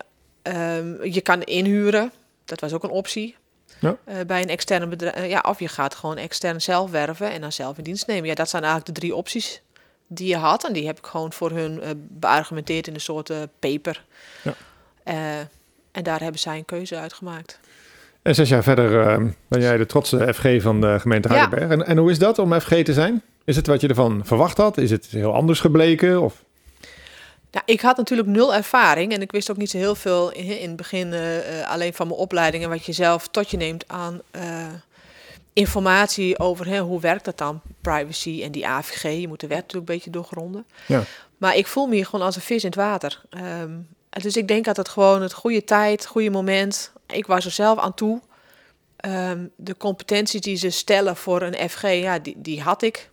um, 0.43 1.05
je 1.05 1.21
kan 1.21 1.41
inhuren. 1.41 2.11
Dat 2.45 2.59
was 2.59 2.73
ook 2.73 2.83
een 2.83 2.89
optie. 2.89 3.35
Ja. 3.79 3.97
Uh, 4.07 4.15
bij 4.27 4.41
een 4.41 4.49
externe 4.49 4.87
bedrijf. 4.87 5.17
Uh, 5.17 5.29
ja, 5.29 5.43
of 5.47 5.59
je 5.59 5.67
gaat 5.67 5.95
gewoon 5.95 6.17
extern 6.17 6.61
zelf 6.61 6.91
werven 6.91 7.31
en 7.31 7.41
dan 7.41 7.51
zelf 7.51 7.77
in 7.77 7.83
dienst 7.83 8.07
nemen. 8.07 8.29
Ja, 8.29 8.35
dat 8.35 8.49
zijn 8.49 8.63
eigenlijk 8.63 8.93
de 8.93 8.99
drie 9.01 9.15
opties 9.15 9.61
die 10.07 10.27
je 10.27 10.35
had. 10.35 10.67
En 10.67 10.73
die 10.73 10.85
heb 10.85 10.97
ik 10.97 11.05
gewoon 11.05 11.33
voor 11.33 11.51
hun 11.51 11.77
uh, 11.77 11.89
beargumenteerd 11.95 12.87
in 12.87 12.93
een 12.93 13.01
soort 13.01 13.31
paper. 13.59 14.03
Ja. 14.41 14.53
en 15.91 16.03
daar 16.03 16.19
hebben 16.19 16.39
zij 16.39 16.57
een 16.57 16.65
keuze 16.65 16.97
uitgemaakt. 16.97 17.59
En 18.21 18.35
zes 18.35 18.49
jaar 18.49 18.63
verder 18.63 19.07
ehm, 19.07 19.29
ben 19.47 19.61
jij 19.61 19.77
de 19.77 19.85
trotse 19.85 20.33
FG 20.33 20.61
van 20.61 20.81
de 20.81 20.99
gemeente 20.99 21.27
Heidelberg. 21.27 21.63
Ja. 21.63 21.69
En, 21.69 21.85
en 21.85 21.97
hoe 21.97 22.11
is 22.11 22.19
dat 22.19 22.39
om 22.39 22.59
FG 22.59 22.83
te 22.83 22.93
zijn? 22.93 23.21
Is 23.51 23.57
het 23.57 23.67
wat 23.67 23.81
je 23.81 23.87
ervan 23.87 24.21
verwacht 24.25 24.57
had? 24.57 24.77
Is 24.77 24.91
het 24.91 25.05
heel 25.05 25.33
anders 25.33 25.59
gebleken? 25.59 26.21
Of? 26.21 26.43
Nou, 27.51 27.65
ik 27.65 27.81
had 27.81 27.97
natuurlijk 27.97 28.27
nul 28.27 28.55
ervaring 28.55 29.13
en 29.13 29.21
ik 29.21 29.31
wist 29.31 29.51
ook 29.51 29.57
niet 29.57 29.69
zo 29.69 29.77
heel 29.77 29.95
veel 29.95 30.31
in, 30.31 30.59
in 30.59 30.67
het 30.67 30.75
begin 30.75 31.13
uh, 31.13 31.69
alleen 31.69 31.93
van 31.93 32.07
mijn 32.07 32.19
opleiding 32.19 32.63
en 32.63 32.69
wat 32.69 32.85
je 32.85 32.91
zelf 32.91 33.27
tot 33.27 33.51
je 33.51 33.57
neemt 33.57 33.83
aan 33.87 34.21
uh, 34.35 34.67
informatie 35.53 36.39
over 36.39 36.67
hè, 36.67 36.79
hoe 36.79 36.99
werkt 36.99 37.25
dat 37.25 37.37
dan, 37.37 37.61
privacy 37.81 38.41
en 38.43 38.51
die 38.51 38.67
AVG. 38.67 39.19
Je 39.19 39.27
moet 39.27 39.39
de 39.39 39.47
wet 39.47 39.57
natuurlijk 39.57 39.89
een 39.89 39.95
beetje 39.95 40.09
doorgronden. 40.09 40.65
Ja. 40.87 41.03
Maar 41.37 41.55
ik 41.55 41.67
voel 41.67 41.87
me 41.87 41.95
hier 41.95 42.05
gewoon 42.05 42.25
als 42.25 42.35
een 42.35 42.41
vis 42.41 42.63
in 42.63 42.69
het 42.69 42.79
water. 42.79 43.21
Um, 43.61 43.87
dus 44.09 44.35
ik 44.35 44.47
denk 44.47 44.65
dat 44.65 44.77
het 44.77 44.89
gewoon 44.89 45.21
het 45.21 45.33
goede 45.33 45.63
tijd, 45.63 46.05
goede 46.05 46.29
moment. 46.29 46.91
Ik 47.07 47.25
was 47.25 47.45
er 47.45 47.51
zelf 47.51 47.79
aan 47.79 47.93
toe. 47.93 48.21
Um, 49.05 49.51
de 49.55 49.77
competenties 49.77 50.41
die 50.41 50.55
ze 50.55 50.69
stellen 50.69 51.15
voor 51.15 51.41
een 51.41 51.69
FG, 51.69 51.81
ja, 51.81 52.19
die, 52.19 52.35
die 52.37 52.61
had 52.61 52.81
ik 52.81 53.09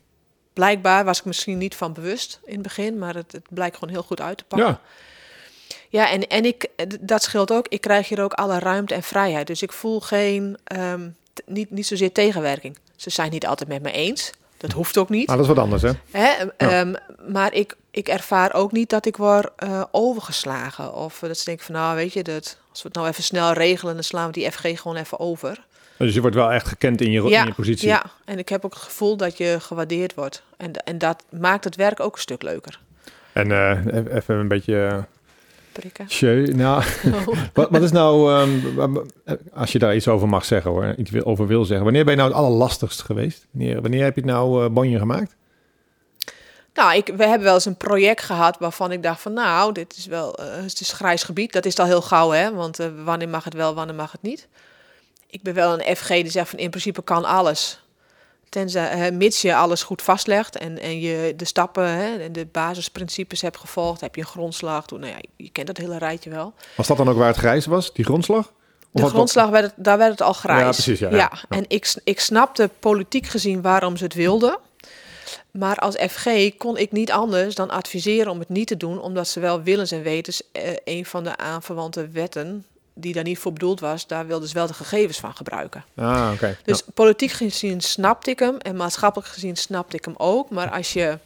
blijkbaar 0.59 1.05
was 1.05 1.19
ik 1.19 1.25
misschien 1.25 1.59
niet 1.59 1.75
van 1.77 1.93
bewust 1.93 2.41
in 2.45 2.53
het 2.53 2.63
begin, 2.63 2.99
maar 2.99 3.15
het, 3.15 3.33
het 3.33 3.47
blijkt 3.51 3.77
gewoon 3.77 3.95
heel 3.95 4.03
goed 4.03 4.21
uit 4.21 4.39
te 4.39 4.45
pakken. 4.45 4.69
Ja. 4.69 4.81
Ja, 5.89 6.11
en, 6.11 6.27
en 6.27 6.45
ik, 6.45 6.69
dat 7.01 7.23
scheelt 7.23 7.53
ook. 7.53 7.69
Ik 7.69 7.81
krijg 7.81 8.09
hier 8.09 8.23
ook 8.23 8.33
alle 8.33 8.59
ruimte 8.59 8.95
en 8.95 9.03
vrijheid. 9.03 9.47
Dus 9.47 9.63
ik 9.63 9.73
voel 9.73 10.01
geen, 10.01 10.59
um, 10.73 11.17
niet, 11.47 11.71
niet 11.71 11.87
zozeer 11.87 12.13
tegenwerking. 12.13 12.79
Ze 12.97 13.11
zijn 13.11 13.31
niet 13.31 13.47
altijd 13.47 13.69
met 13.69 13.83
me 13.83 13.93
eens. 13.93 14.33
Dat 14.57 14.73
hoeft 14.73 14.99
ook 14.99 15.09
niet. 15.09 15.27
Maar 15.27 15.37
dat 15.37 15.45
is 15.45 15.55
wat 15.55 15.65
anders, 15.65 15.83
hè? 15.83 15.91
hè 16.11 16.81
um, 16.81 16.97
maar 17.29 17.53
ik, 17.53 17.77
ik 17.91 18.09
ervaar 18.09 18.55
ook 18.55 18.73
niet 18.73 18.91
dat 18.91 19.07
ik 19.07 19.17
word 19.17 19.51
uh, 19.65 19.83
overgeslagen. 19.91 20.95
Of 20.95 21.19
dat 21.19 21.39
ze 21.39 21.45
denken 21.45 21.65
van, 21.65 21.75
nou, 21.75 21.97
weet 21.97 22.13
je, 22.13 22.23
dat, 22.23 22.59
als 22.71 22.83
we 22.83 22.89
het 22.89 22.97
nou 22.97 23.09
even 23.09 23.23
snel 23.23 23.53
regelen... 23.53 23.95
dan 23.95 24.05
slaan 24.05 24.27
we 24.27 24.33
die 24.33 24.51
FG 24.51 24.81
gewoon 24.81 24.97
even 24.97 25.19
over. 25.19 25.67
Dus 25.99 26.15
je 26.15 26.21
wordt 26.21 26.37
wel 26.37 26.53
echt 26.53 26.69
gekend 26.69 27.01
in 27.01 27.11
je, 27.11 27.23
in 27.23 27.47
je 27.47 27.53
positie. 27.55 27.89
Ja, 27.89 28.05
en 28.25 28.39
ik 28.39 28.49
heb 28.49 28.65
ook 28.65 28.75
het 28.75 28.83
gevoel 28.83 29.17
dat 29.17 29.39
je 29.39 29.57
gewaardeerd 29.61 30.15
wordt. 30.15 30.43
En, 30.57 30.73
en 30.73 30.99
dat 30.99 31.25
maakt 31.31 31.65
het 31.65 31.77
werk 31.77 32.01
ook 32.01 32.15
een 32.15 32.21
stuk 32.21 32.43
leuker. 32.43 32.81
En 33.33 33.51
uh, 33.51 34.15
even 34.15 34.35
een 34.35 34.49
beetje... 34.49 34.75
Uh, 34.75 34.99
Prikken. 35.73 36.57
Nou, 36.57 36.83
oh. 37.27 37.27
wat, 37.55 37.71
wat, 37.71 37.83
is 37.83 37.93
nou, 37.93 38.41
um, 38.41 39.07
als 39.53 39.73
je 39.73 39.79
daar 39.79 39.97
iets 39.97 40.09
over 40.09 40.29
mag 40.29 40.45
zeggen 40.45 40.71
hoor, 40.71 40.95
iets 40.97 41.25
over 41.25 41.47
wil 41.47 41.65
zeggen. 41.65 41.85
Wanneer 41.85 42.05
ben 42.05 42.15
je 42.15 42.19
nou 42.19 42.33
het 42.33 42.39
allerlastigst 42.39 43.03
geweest? 43.03 43.47
Wanneer, 43.51 43.83
wanneer 43.83 44.05
heb 44.05 44.15
je 44.15 44.21
het 44.21 44.31
nou 44.31 44.65
uh, 44.65 44.71
bonje 44.71 44.99
gemaakt? 44.99 45.37
Nou, 46.75 46.97
ik, 46.97 47.07
we 47.17 47.27
hebben 47.27 47.45
wel 47.45 47.55
eens 47.55 47.65
een 47.65 47.77
project 47.77 48.23
gehad 48.23 48.59
waarvan 48.59 48.93
ik 48.93 49.03
dacht 49.03 49.21
van 49.21 49.33
nou, 49.33 49.73
dit 49.73 49.97
is 49.97 50.07
wel, 50.07 50.41
uh, 50.41 50.47
het 50.47 50.81
is 50.81 50.93
grijs 50.93 51.23
gebied. 51.23 51.53
Dat 51.53 51.65
is 51.65 51.79
al 51.79 51.87
heel 51.87 52.03
gauw 52.03 52.31
hè, 52.31 52.55
want 52.55 52.81
uh, 52.81 52.87
wanneer 53.05 53.29
mag 53.29 53.45
het 53.45 53.55
wel, 53.55 53.75
wanneer 53.75 53.95
mag 53.95 54.13
het 54.13 54.23
niet 54.23 54.49
ik 55.31 55.43
ben 55.43 55.55
wel 55.55 55.81
een 55.81 55.97
FG 55.97 56.09
die 56.09 56.31
zegt 56.31 56.51
van 56.51 56.59
in 56.59 56.71
principe 56.71 57.03
kan 57.03 57.25
alles. 57.25 57.83
Tenzij, 58.49 58.87
hè, 58.87 59.11
mits 59.11 59.43
je 59.43 59.55
alles 59.55 59.83
goed 59.83 60.03
vastlegt 60.03 60.57
en, 60.57 60.79
en 60.79 61.01
je 61.01 61.33
de 61.37 61.45
stappen 61.45 61.89
hè, 61.89 62.17
en 62.17 62.33
de 62.33 62.47
basisprincipes 62.47 63.41
hebt 63.41 63.57
gevolgd, 63.57 64.01
heb 64.01 64.15
je 64.15 64.21
een 64.21 64.27
grondslag. 64.27 64.87
Toen, 64.87 65.01
nou 65.01 65.13
ja, 65.13 65.19
je 65.37 65.51
kent 65.51 65.67
dat 65.67 65.77
hele 65.77 65.99
rijtje 65.99 66.31
wel. 66.31 66.55
Was 66.77 66.87
dat 66.87 66.97
dan 66.97 67.09
ook 67.09 67.17
waar 67.17 67.27
het 67.27 67.37
grijs 67.37 67.67
was, 67.67 67.93
die 67.93 68.05
grondslag? 68.05 68.53
Of 68.93 69.01
de 69.03 69.09
grondslag, 69.09 69.49
werd 69.51 69.65
het, 69.65 69.75
daar 69.77 69.99
werd 69.99 70.11
het 70.11 70.23
al 70.23 70.33
grijs. 70.33 70.61
Ja, 70.61 70.71
precies. 70.71 70.99
Ja, 70.99 71.11
ja. 71.11 71.33
en 71.49 71.65
ik, 71.69 71.95
ik 72.05 72.21
snapte 72.21 72.71
politiek 72.79 73.27
gezien 73.27 73.63
waarom 73.63 73.97
ze 73.97 74.05
het 74.05 74.15
wilden. 74.15 74.59
Maar 75.51 75.77
als 75.77 75.97
FG 75.97 76.57
kon 76.57 76.77
ik 76.77 76.93
niet 76.93 77.13
anders 77.13 77.55
dan 77.55 77.71
adviseren 77.71 78.33
om 78.33 78.39
het 78.39 78.49
niet 78.49 78.67
te 78.67 78.77
doen, 78.77 79.01
omdat 79.01 79.29
ze 79.29 79.41
wel 79.41 79.63
willens 79.63 79.91
en 79.91 80.03
wetens 80.03 80.43
eh, 80.53 80.63
een 80.85 81.07
van 81.07 81.25
de 81.25 81.37
aanverwante 81.37 82.09
wetten 82.09 82.65
die 83.01 83.13
daar 83.13 83.25
niet 83.25 83.39
voor 83.39 83.53
bedoeld 83.53 83.81
was, 83.81 84.07
daar 84.07 84.27
wilden 84.27 84.49
ze 84.49 84.55
wel 84.55 84.67
de 84.67 84.75
gegevens 84.75 85.19
van 85.19 85.37
gebruiken. 85.37 85.85
Ah. 85.97 86.31
Dus 86.65 86.83
politiek 86.95 87.31
gezien 87.31 87.81
snapte 87.81 88.31
ik 88.31 88.39
hem 88.39 88.57
en 88.59 88.77
maatschappelijk 88.77 89.31
gezien 89.31 89.57
snapte 89.57 89.97
ik 89.97 90.05
hem 90.05 90.15
ook. 90.17 90.51
Maar 90.51 90.71
als 90.71 90.93
je 90.93 91.19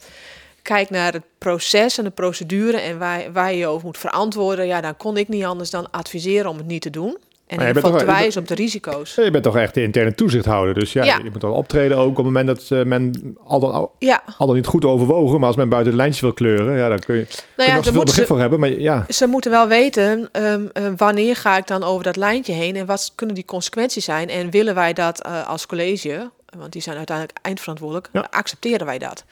kijkt 0.63 0.91
naar 0.91 1.13
het 1.13 1.23
proces 1.39 1.99
en 1.99 2.05
de 2.05 2.11
procedure 2.11 2.81
en 2.81 2.99
waar, 2.99 3.33
waar 3.33 3.53
je 3.53 3.59
je 3.59 3.67
over 3.67 3.87
moet 3.87 3.99
verantwoorden, 3.99 4.67
ja, 4.67 4.81
dan 4.81 4.97
kon 4.97 5.17
ik 5.17 5.29
niet 5.29 5.45
anders 5.45 5.71
dan 5.71 5.91
adviseren 5.91 6.51
om 6.51 6.57
het 6.57 6.67
niet 6.67 6.83
te 6.83 6.91
doen. 6.91 7.19
En 7.61 7.75
geval 7.75 7.99
te 7.99 8.05
wijzen 8.05 8.41
op 8.41 8.49
de 8.49 8.55
risico's. 8.55 9.15
Je 9.15 9.31
bent 9.31 9.45
toch 9.45 9.57
echt 9.57 9.75
de 9.75 9.83
interne 9.83 10.15
toezichthouder. 10.15 10.75
Dus 10.75 10.93
ja, 10.93 11.05
je 11.05 11.31
moet 11.33 11.41
dan 11.41 11.51
optreden 11.51 11.97
ook 11.97 12.09
op 12.09 12.17
het 12.17 12.25
moment 12.25 12.47
dat 12.47 12.69
uh, 12.71 12.85
men 12.85 13.37
al 13.45 13.61
dan, 13.61 13.91
ja. 13.99 14.23
al 14.39 14.47
dan 14.47 14.57
niet 14.57 14.67
goed 14.67 14.85
overwogen. 14.85 15.39
Maar 15.39 15.49
als 15.49 15.57
men 15.57 15.69
buiten 15.69 15.91
de 15.91 15.97
lijntjes 15.97 16.23
wil 16.23 16.33
kleuren, 16.33 16.77
ja, 16.77 16.89
dan 16.89 16.99
kun 16.99 17.17
je, 17.17 17.27
nou 17.57 17.71
ja, 17.71 17.77
er 17.77 17.93
nog 17.93 18.05
begrip 18.05 18.27
voor 18.27 18.41
hebben. 18.41 18.61
Maar 18.61 18.71
ja. 18.71 19.05
Ze 19.09 19.27
moeten 19.27 19.51
wel 19.51 19.69
weten 19.69 20.29
um, 20.33 20.97
wanneer 20.97 21.37
ga 21.37 21.57
ik 21.57 21.67
dan 21.67 21.83
over 21.83 22.05
dat 22.05 22.17
lijntje 22.17 22.53
heen 22.53 22.77
en 22.77 22.87
wat 22.87 23.13
kunnen 23.15 23.35
die 23.35 23.45
consequenties 23.45 24.05
zijn. 24.05 24.29
En 24.29 24.51
willen 24.51 24.75
wij 24.75 24.93
dat 24.93 25.27
uh, 25.27 25.49
als 25.49 25.67
college, 25.67 26.31
want 26.59 26.73
die 26.73 26.83
zijn 26.83 26.97
uiteindelijk 26.97 27.39
eindverantwoordelijk, 27.43 28.09
accepteren 28.31 28.87
wij 28.87 28.99
dat. 28.99 29.25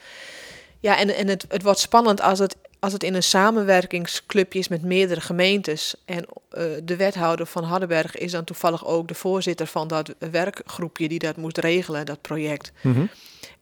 Ja, 0.79 0.97
en, 0.97 1.15
en 1.15 1.27
het, 1.27 1.45
het 1.47 1.63
wordt 1.63 1.79
spannend 1.79 2.21
als 2.21 2.39
het 2.39 2.55
als 2.81 2.93
het 2.93 3.03
in 3.03 3.13
een 3.13 3.23
samenwerkingsclubje 3.23 4.59
is 4.59 4.67
met 4.67 4.81
meerdere 4.81 5.21
gemeentes 5.21 5.95
en 6.05 6.25
uh, 6.57 6.63
de 6.83 6.95
wethouder 6.95 7.45
van 7.45 7.63
Hardenberg 7.63 8.15
is 8.15 8.31
dan 8.31 8.43
toevallig 8.43 8.85
ook 8.85 9.07
de 9.07 9.13
voorzitter 9.13 9.67
van 9.67 9.87
dat 9.87 10.13
werkgroepje 10.31 11.07
die 11.07 11.19
dat 11.19 11.37
moet 11.37 11.57
regelen, 11.57 12.05
dat 12.05 12.21
project. 12.21 12.71
Mm 12.81 13.09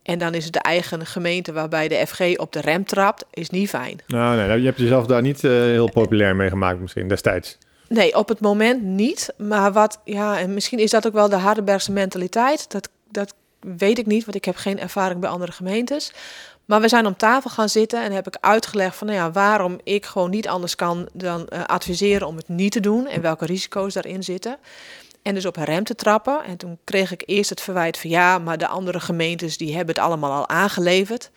En 0.04 0.20
dan 0.20 0.34
is 0.34 0.44
het 0.44 0.54
de 0.54 0.60
eigen 0.60 1.06
gemeente 1.06 1.54
waarbij 1.54 1.88
de 1.88 2.08
FG 2.08 2.38
op 2.38 2.54
de 2.54 2.62
rem 2.62 2.86
trapt, 2.86 3.26
is 3.32 3.50
niet 3.50 3.70
fijn. 3.70 4.00
Nou, 4.08 4.38
nee, 4.38 4.60
je 4.60 4.66
hebt 4.66 4.80
jezelf 4.80 5.06
daar 5.06 5.22
niet 5.22 5.44
uh, 5.44 5.52
heel 5.52 5.92
populair 5.92 6.36
mee 6.36 6.50
gemaakt 6.50 6.80
misschien 6.80 7.08
destijds. 7.08 7.58
Nee, 7.88 8.16
op 8.16 8.28
het 8.28 8.40
moment 8.40 8.84
niet. 8.84 9.34
Maar 9.38 9.72
wat, 9.72 10.00
ja, 10.04 10.40
en 10.40 10.54
misschien 10.54 10.80
is 10.80 10.92
dat 10.92 11.08
ook 11.08 11.14
wel 11.14 11.30
de 11.30 11.36
Hardenbergse 11.36 11.92
mentaliteit. 11.92 12.72
Dat, 12.72 12.90
dat 13.12 13.34
weet 13.60 13.98
ik 13.98 14.06
niet, 14.06 14.26
want 14.26 14.36
ik 14.36 14.46
heb 14.46 14.56
geen 14.56 14.80
ervaring 14.80 15.20
bij 15.20 15.30
andere 15.30 15.52
gemeentes. 15.52 16.12
Maar 16.70 16.82
we 16.82 16.88
zijn 16.88 17.06
om 17.06 17.18
tafel 17.18 17.50
gaan 17.50 17.70
zitten 17.70 18.04
en 18.04 18.12
heb 18.12 18.28
ik 18.28 18.38
uitgelegd 18.40 18.96
van 18.96 19.08
nou 19.08 19.20
ja, 19.20 19.32
waarom 19.32 19.80
ik 19.84 20.06
gewoon 20.06 20.30
niet 20.30 20.48
anders 20.48 20.76
kan 20.76 21.10
dan 21.14 21.48
uh, 21.50 21.64
adviseren 21.64 22.28
om 22.28 22.36
het 22.36 22.48
niet 22.48 22.72
te 22.72 22.80
doen 22.80 23.08
en 23.08 23.22
welke 23.22 23.46
risico's 23.46 23.94
daarin 23.94 24.24
zitten. 24.24 24.58
En 25.22 25.34
dus 25.34 25.46
op 25.46 25.58
een 25.58 25.64
rem 25.64 25.84
te 25.84 25.96
trappen. 25.96 26.44
En 26.44 26.58
toen 26.58 26.78
kreeg 26.84 27.12
ik 27.12 27.24
eerst 27.26 27.50
het 27.50 27.62
verwijt 27.62 27.98
van 27.98 28.10
ja, 28.10 28.38
maar 28.38 28.58
de 28.58 28.68
andere 28.68 29.00
gemeentes 29.00 29.58
die 29.58 29.76
hebben 29.76 29.96
het 29.96 30.04
allemaal 30.04 30.32
al 30.32 30.50
aangeleverd. 30.50 31.32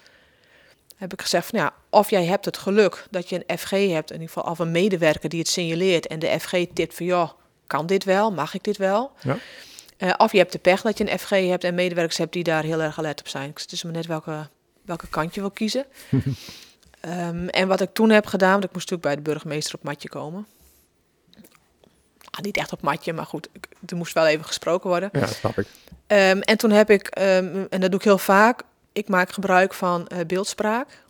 Heb 0.96 1.12
ik 1.12 1.20
gezegd 1.20 1.46
van 1.46 1.58
ja, 1.58 1.72
of 1.90 2.10
jij 2.10 2.24
hebt 2.24 2.44
het 2.44 2.56
geluk 2.56 3.06
dat 3.10 3.28
je 3.28 3.44
een 3.46 3.58
FG 3.58 3.70
hebt, 3.70 4.10
in 4.10 4.20
ieder 4.20 4.32
geval 4.32 4.50
of 4.50 4.58
een 4.58 4.70
medewerker 4.70 5.28
die 5.28 5.38
het 5.38 5.48
signaleert 5.48 6.06
en 6.06 6.18
de 6.18 6.40
FG 6.40 6.64
tipt 6.74 6.94
van 6.94 7.06
ja, 7.06 7.32
kan 7.66 7.86
dit 7.86 8.04
wel, 8.04 8.32
mag 8.32 8.54
ik 8.54 8.64
dit 8.64 8.76
wel? 8.76 9.12
Ja. 9.22 9.36
Uh, 9.98 10.12
of 10.16 10.32
je 10.32 10.38
hebt 10.38 10.52
de 10.52 10.58
pech 10.58 10.82
dat 10.82 10.98
je 10.98 11.10
een 11.10 11.18
FG 11.18 11.30
hebt 11.30 11.64
en 11.64 11.74
medewerkers 11.74 12.18
hebt 12.18 12.32
die 12.32 12.44
daar 12.44 12.62
heel 12.62 12.80
erg 12.80 12.98
alert 12.98 13.20
op 13.20 13.28
zijn. 13.28 13.50
Het 13.54 13.72
is 13.72 13.82
maar 13.82 13.92
net 13.92 14.06
welke, 14.06 14.48
welke 14.84 15.08
kant 15.08 15.34
je 15.34 15.40
wil 15.40 15.50
kiezen. 15.50 15.86
um, 16.10 17.48
en 17.60 17.68
wat 17.68 17.80
ik 17.80 17.92
toen 17.92 18.10
heb 18.10 18.26
gedaan, 18.26 18.52
want 18.52 18.64
ik 18.64 18.72
moest 18.72 18.90
natuurlijk 18.90 19.14
bij 19.14 19.24
de 19.24 19.30
burgemeester 19.30 19.74
op 19.74 19.82
matje 19.82 20.08
komen. 20.08 20.46
Ah, 22.30 22.40
niet 22.40 22.56
echt 22.56 22.72
op 22.72 22.82
matje, 22.82 23.12
maar 23.12 23.26
goed, 23.26 23.48
er 23.86 23.96
moest 23.96 24.14
wel 24.14 24.26
even 24.26 24.44
gesproken 24.44 24.88
worden. 24.88 25.08
Ja, 25.12 25.20
dat 25.20 25.34
snap 25.34 25.58
ik. 25.58 25.66
Um, 26.06 26.40
en 26.40 26.56
toen 26.56 26.70
heb 26.70 26.90
ik, 26.90 27.18
um, 27.18 27.66
en 27.70 27.80
dat 27.80 27.90
doe 27.90 27.98
ik 27.98 28.04
heel 28.04 28.18
vaak, 28.18 28.62
ik 28.92 29.08
maak 29.08 29.32
gebruik 29.32 29.74
van 29.74 30.08
uh, 30.12 30.18
beeldspraak. 30.26 31.02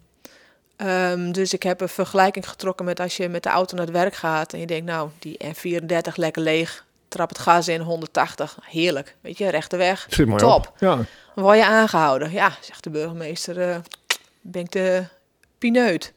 Um, 0.76 1.32
dus 1.32 1.52
ik 1.52 1.62
heb 1.62 1.80
een 1.80 1.88
vergelijking 1.88 2.48
getrokken 2.48 2.84
met 2.84 3.00
als 3.00 3.16
je 3.16 3.28
met 3.28 3.42
de 3.42 3.48
auto 3.48 3.76
naar 3.76 3.84
het 3.84 3.94
werk 3.94 4.14
gaat 4.14 4.52
en 4.52 4.60
je 4.60 4.66
denkt, 4.66 4.86
nou, 4.86 5.10
die 5.18 5.36
N34 5.44 6.14
lekker 6.14 6.42
leeg, 6.42 6.84
trap 7.12 7.28
het 7.28 7.38
gas 7.38 7.68
in 7.68 7.80
180, 7.80 8.58
heerlijk, 8.62 9.16
weet 9.20 9.38
je, 9.38 9.48
rechte 9.48 9.76
weg, 9.76 10.06
top. 10.36 10.72
Ja. 10.78 10.96
Dan 11.34 11.44
word 11.44 11.56
je 11.56 11.66
aangehouden. 11.66 12.30
Ja, 12.30 12.52
zegt 12.60 12.84
de 12.84 12.90
burgemeester, 12.90 13.68
uh, 13.68 13.76
ben 14.40 14.62
ik 14.62 14.72
de 14.72 15.04
pineut. 15.58 16.12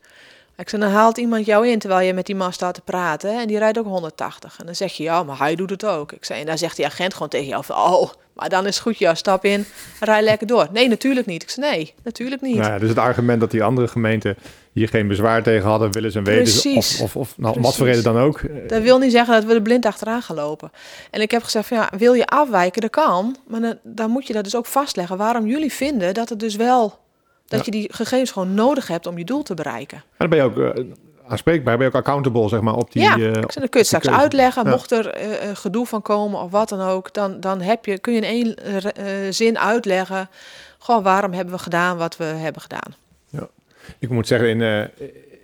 Ik 0.57 0.69
zei, 0.69 0.81
dan 0.81 0.91
haalt 0.91 1.17
iemand 1.17 1.45
jou 1.45 1.67
in 1.67 1.79
terwijl 1.79 2.07
je 2.07 2.13
met 2.13 2.25
die 2.25 2.35
man 2.35 2.53
staat 2.53 2.73
te 2.73 2.81
praten 2.81 3.39
en 3.39 3.47
die 3.47 3.57
rijdt 3.57 3.77
ook 3.77 3.85
180. 3.85 4.55
En 4.59 4.65
dan 4.65 4.75
zeg 4.75 4.93
je, 4.93 5.03
ja, 5.03 5.23
maar 5.23 5.37
hij 5.37 5.55
doet 5.55 5.69
het 5.69 5.85
ook. 5.85 6.11
Ik 6.11 6.25
zei, 6.25 6.39
en 6.39 6.45
dan 6.45 6.57
zegt 6.57 6.75
die 6.75 6.85
agent 6.85 7.13
gewoon 7.13 7.29
tegen 7.29 7.47
jou 7.47 7.63
van, 7.63 7.75
oh, 7.75 8.11
maar 8.33 8.49
dan 8.49 8.65
is 8.65 8.75
het 8.75 8.83
goed, 8.83 8.97
ja, 8.97 9.15
stap 9.15 9.45
in, 9.45 9.65
rij 9.99 10.21
lekker 10.21 10.47
door. 10.47 10.67
Nee, 10.71 10.87
natuurlijk 10.87 11.25
niet. 11.25 11.43
Ik 11.43 11.49
zei, 11.49 11.71
nee, 11.71 11.93
natuurlijk 12.03 12.41
niet. 12.41 12.55
Nou 12.55 12.71
ja, 12.71 12.79
dus 12.79 12.89
het 12.89 12.97
argument 12.97 13.39
dat 13.39 13.51
die 13.51 13.63
andere 13.63 13.87
gemeenten 13.87 14.37
hier 14.71 14.87
geen 14.87 15.07
bezwaar 15.07 15.43
tegen 15.43 15.69
hadden, 15.69 15.91
willen 15.91 16.11
ze 16.11 16.21
weten. 16.21 16.43
Precies. 16.43 16.99
Of, 16.99 17.01
of, 17.01 17.15
of 17.15 17.37
nou, 17.37 17.61
wat 17.61 17.75
voor 17.75 17.85
reden 17.85 18.03
dan 18.03 18.17
ook. 18.17 18.41
Dat 18.67 18.81
wil 18.81 18.99
niet 18.99 19.11
zeggen 19.11 19.33
dat 19.33 19.43
we 19.43 19.53
er 19.53 19.61
blind 19.61 19.85
achteraan 19.85 20.21
gaan 20.21 20.35
lopen. 20.35 20.71
En 21.11 21.21
ik 21.21 21.31
heb 21.31 21.43
gezegd 21.43 21.67
van, 21.67 21.77
ja, 21.77 21.91
wil 21.97 22.13
je 22.13 22.25
afwijken, 22.25 22.81
dat 22.81 22.89
kan. 22.89 23.35
Maar 23.47 23.61
dan, 23.61 23.77
dan 23.83 24.09
moet 24.09 24.27
je 24.27 24.33
dat 24.33 24.43
dus 24.43 24.55
ook 24.55 24.65
vastleggen. 24.65 25.17
Waarom 25.17 25.47
jullie 25.47 25.73
vinden 25.73 26.13
dat 26.13 26.29
het 26.29 26.39
dus 26.39 26.55
wel 26.55 26.99
dat 27.47 27.65
je 27.65 27.71
die 27.71 27.93
gegevens 27.93 28.31
gewoon 28.31 28.53
nodig 28.53 28.87
hebt 28.87 29.07
om 29.07 29.17
je 29.17 29.25
doel 29.25 29.43
te 29.43 29.53
bereiken. 29.53 29.97
Maar 30.17 30.27
dan 30.27 30.29
ben 30.29 30.37
je 30.37 30.43
ook 30.43 30.77
uh, 30.77 30.85
aanspreekbaar, 31.27 31.77
ben 31.77 31.87
je 31.87 31.91
ook 31.91 31.99
accountable 31.99 32.49
zeg 32.49 32.61
maar, 32.61 32.75
op 32.75 32.91
die... 32.91 33.01
Ja, 33.01 33.17
uh, 33.17 33.33
dan 33.33 33.43
kun 33.43 33.67
je 33.69 33.77
het 33.77 33.85
straks 33.85 34.09
uitleggen. 34.09 34.67
Mocht 34.67 34.91
er 34.91 35.21
uh, 35.21 35.49
gedoe 35.53 35.85
van 35.85 36.01
komen 36.01 36.39
of 36.41 36.51
wat 36.51 36.69
dan 36.69 36.81
ook, 36.81 37.13
dan, 37.13 37.39
dan 37.39 37.61
heb 37.61 37.85
je, 37.85 37.99
kun 37.99 38.13
je 38.13 38.21
in 38.21 38.55
één 38.55 39.33
zin 39.33 39.59
uitleggen... 39.59 40.29
gewoon 40.79 41.03
waarom 41.03 41.33
hebben 41.33 41.53
we 41.53 41.59
gedaan 41.59 41.97
wat 41.97 42.17
we 42.17 42.23
hebben 42.23 42.61
gedaan. 42.61 42.95
Ja. 43.29 43.47
Ik 43.99 44.09
moet 44.09 44.27
zeggen, 44.27 44.49
in, 44.49 44.89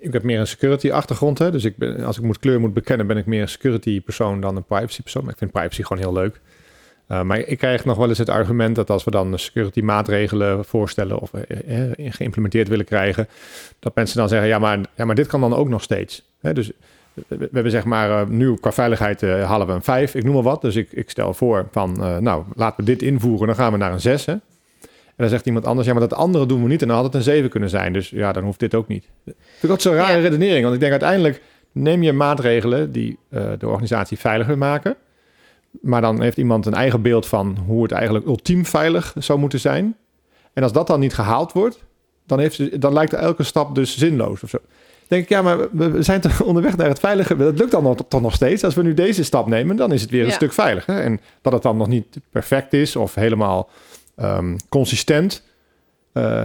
ik 0.00 0.12
heb 0.12 0.22
meer 0.22 0.40
een 0.40 0.46
security 0.46 0.90
achtergrond. 0.90 1.38
Hè? 1.38 1.50
Dus 1.50 1.64
ik 1.64 1.76
ben, 1.76 2.04
als 2.04 2.18
ik 2.18 2.22
moet 2.22 2.38
kleur 2.38 2.60
moet 2.60 2.74
bekennen, 2.74 3.06
ben 3.06 3.16
ik 3.16 3.26
meer 3.26 3.40
een 3.40 3.48
security 3.48 4.00
persoon 4.00 4.40
dan 4.40 4.56
een 4.56 4.64
privacy 4.64 5.02
persoon. 5.02 5.22
Maar 5.22 5.32
ik 5.32 5.38
vind 5.38 5.52
privacy 5.52 5.82
gewoon 5.82 6.02
heel 6.02 6.12
leuk. 6.12 6.40
Uh, 7.12 7.22
maar 7.22 7.38
ik 7.38 7.58
krijg 7.58 7.84
nog 7.84 7.96
wel 7.96 8.08
eens 8.08 8.18
het 8.18 8.28
argument 8.28 8.74
dat 8.74 8.90
als 8.90 9.04
we 9.04 9.10
dan 9.10 9.38
security 9.38 9.80
maatregelen 9.80 10.64
voorstellen 10.64 11.18
of 11.18 11.30
uh, 11.32 11.90
geïmplementeerd 11.96 12.68
willen 12.68 12.84
krijgen, 12.84 13.28
dat 13.78 13.94
mensen 13.94 14.16
dan 14.16 14.28
zeggen, 14.28 14.48
ja 14.48 14.58
maar, 14.58 14.78
ja, 14.94 15.04
maar 15.04 15.14
dit 15.14 15.26
kan 15.26 15.40
dan 15.40 15.54
ook 15.54 15.68
nog 15.68 15.82
steeds. 15.82 16.22
Hè, 16.40 16.52
dus 16.52 16.70
we, 17.28 17.48
hebben 17.52 17.70
zeg 17.70 17.84
maar, 17.84 18.10
uh, 18.10 18.28
nu 18.28 18.56
qua 18.56 18.72
veiligheid 18.72 19.20
halen 19.20 19.66
we 19.66 19.72
een 19.72 19.82
5, 19.82 20.14
ik 20.14 20.24
noem 20.24 20.34
maar 20.34 20.42
wat. 20.42 20.60
Dus 20.60 20.76
ik, 20.76 20.92
ik 20.92 21.10
stel 21.10 21.34
voor 21.34 21.68
van, 21.70 21.96
nou 22.22 22.44
laten 22.54 22.84
we 22.84 22.90
dit 22.90 23.02
invoeren, 23.02 23.46
dan 23.46 23.56
gaan 23.56 23.72
we 23.72 23.78
naar 23.78 23.92
een 23.92 24.00
6. 24.00 24.26
Hè. 24.26 24.32
En 24.32 24.40
dan 25.16 25.28
zegt 25.28 25.46
iemand 25.46 25.66
anders, 25.66 25.86
ja 25.86 25.92
maar 25.92 26.08
dat 26.08 26.18
andere 26.18 26.46
doen 26.46 26.62
we 26.62 26.68
niet 26.68 26.82
en 26.82 26.88
dan 26.88 26.96
had 26.96 27.04
het 27.04 27.14
een 27.14 27.22
7 27.22 27.50
kunnen 27.50 27.70
zijn. 27.70 27.92
Dus 27.92 28.10
ja, 28.10 28.32
dan 28.32 28.44
hoeft 28.44 28.60
dit 28.60 28.74
ook 28.74 28.88
niet. 28.88 29.04
Dat 29.24 29.34
is 29.60 29.70
ook 29.70 29.80
zo'n 29.80 29.94
rare 29.94 30.16
ja. 30.16 30.28
redenering, 30.28 30.62
want 30.62 30.74
ik 30.74 30.80
denk 30.80 30.92
uiteindelijk 30.92 31.42
neem 31.72 32.02
je 32.02 32.12
maatregelen 32.12 32.92
die 32.92 33.18
de 33.28 33.68
organisatie 33.68 34.18
veiliger 34.18 34.58
maken. 34.58 34.96
Maar 35.80 36.00
dan 36.00 36.22
heeft 36.22 36.36
iemand 36.36 36.66
een 36.66 36.74
eigen 36.74 37.02
beeld 37.02 37.26
van 37.26 37.58
hoe 37.66 37.82
het 37.82 37.92
eigenlijk 37.92 38.26
ultiem 38.26 38.66
veilig 38.66 39.14
zou 39.18 39.38
moeten 39.38 39.60
zijn. 39.60 39.96
En 40.52 40.62
als 40.62 40.72
dat 40.72 40.86
dan 40.86 41.00
niet 41.00 41.14
gehaald 41.14 41.52
wordt, 41.52 41.84
dan, 42.26 42.38
heeft, 42.38 42.80
dan 42.80 42.92
lijkt 42.92 43.12
elke 43.12 43.42
stap 43.42 43.74
dus 43.74 43.98
zinloos 43.98 44.42
of 44.42 44.48
zo. 44.48 44.58
denk 45.08 45.22
ik, 45.22 45.28
ja, 45.28 45.42
maar 45.42 45.58
we 45.72 46.02
zijn 46.02 46.20
toch 46.20 46.42
onderweg 46.50 46.76
naar 46.76 46.88
het 46.88 46.98
veilige. 46.98 47.36
Dat 47.36 47.58
lukt 47.58 47.70
dan 47.70 47.82
nog, 47.82 47.96
toch 48.08 48.20
nog 48.20 48.34
steeds. 48.34 48.64
Als 48.64 48.74
we 48.74 48.82
nu 48.82 48.94
deze 48.94 49.24
stap 49.24 49.46
nemen, 49.46 49.76
dan 49.76 49.92
is 49.92 50.00
het 50.00 50.10
weer 50.10 50.24
een 50.24 50.32
stuk 50.32 50.52
veiliger. 50.52 51.00
En 51.00 51.20
dat 51.40 51.52
het 51.52 51.62
dan 51.62 51.76
nog 51.76 51.88
niet 51.88 52.06
perfect 52.30 52.72
is 52.72 52.96
of 52.96 53.14
helemaal 53.14 53.70
um, 54.16 54.56
consistent. 54.68 55.42
Uh, 56.14 56.44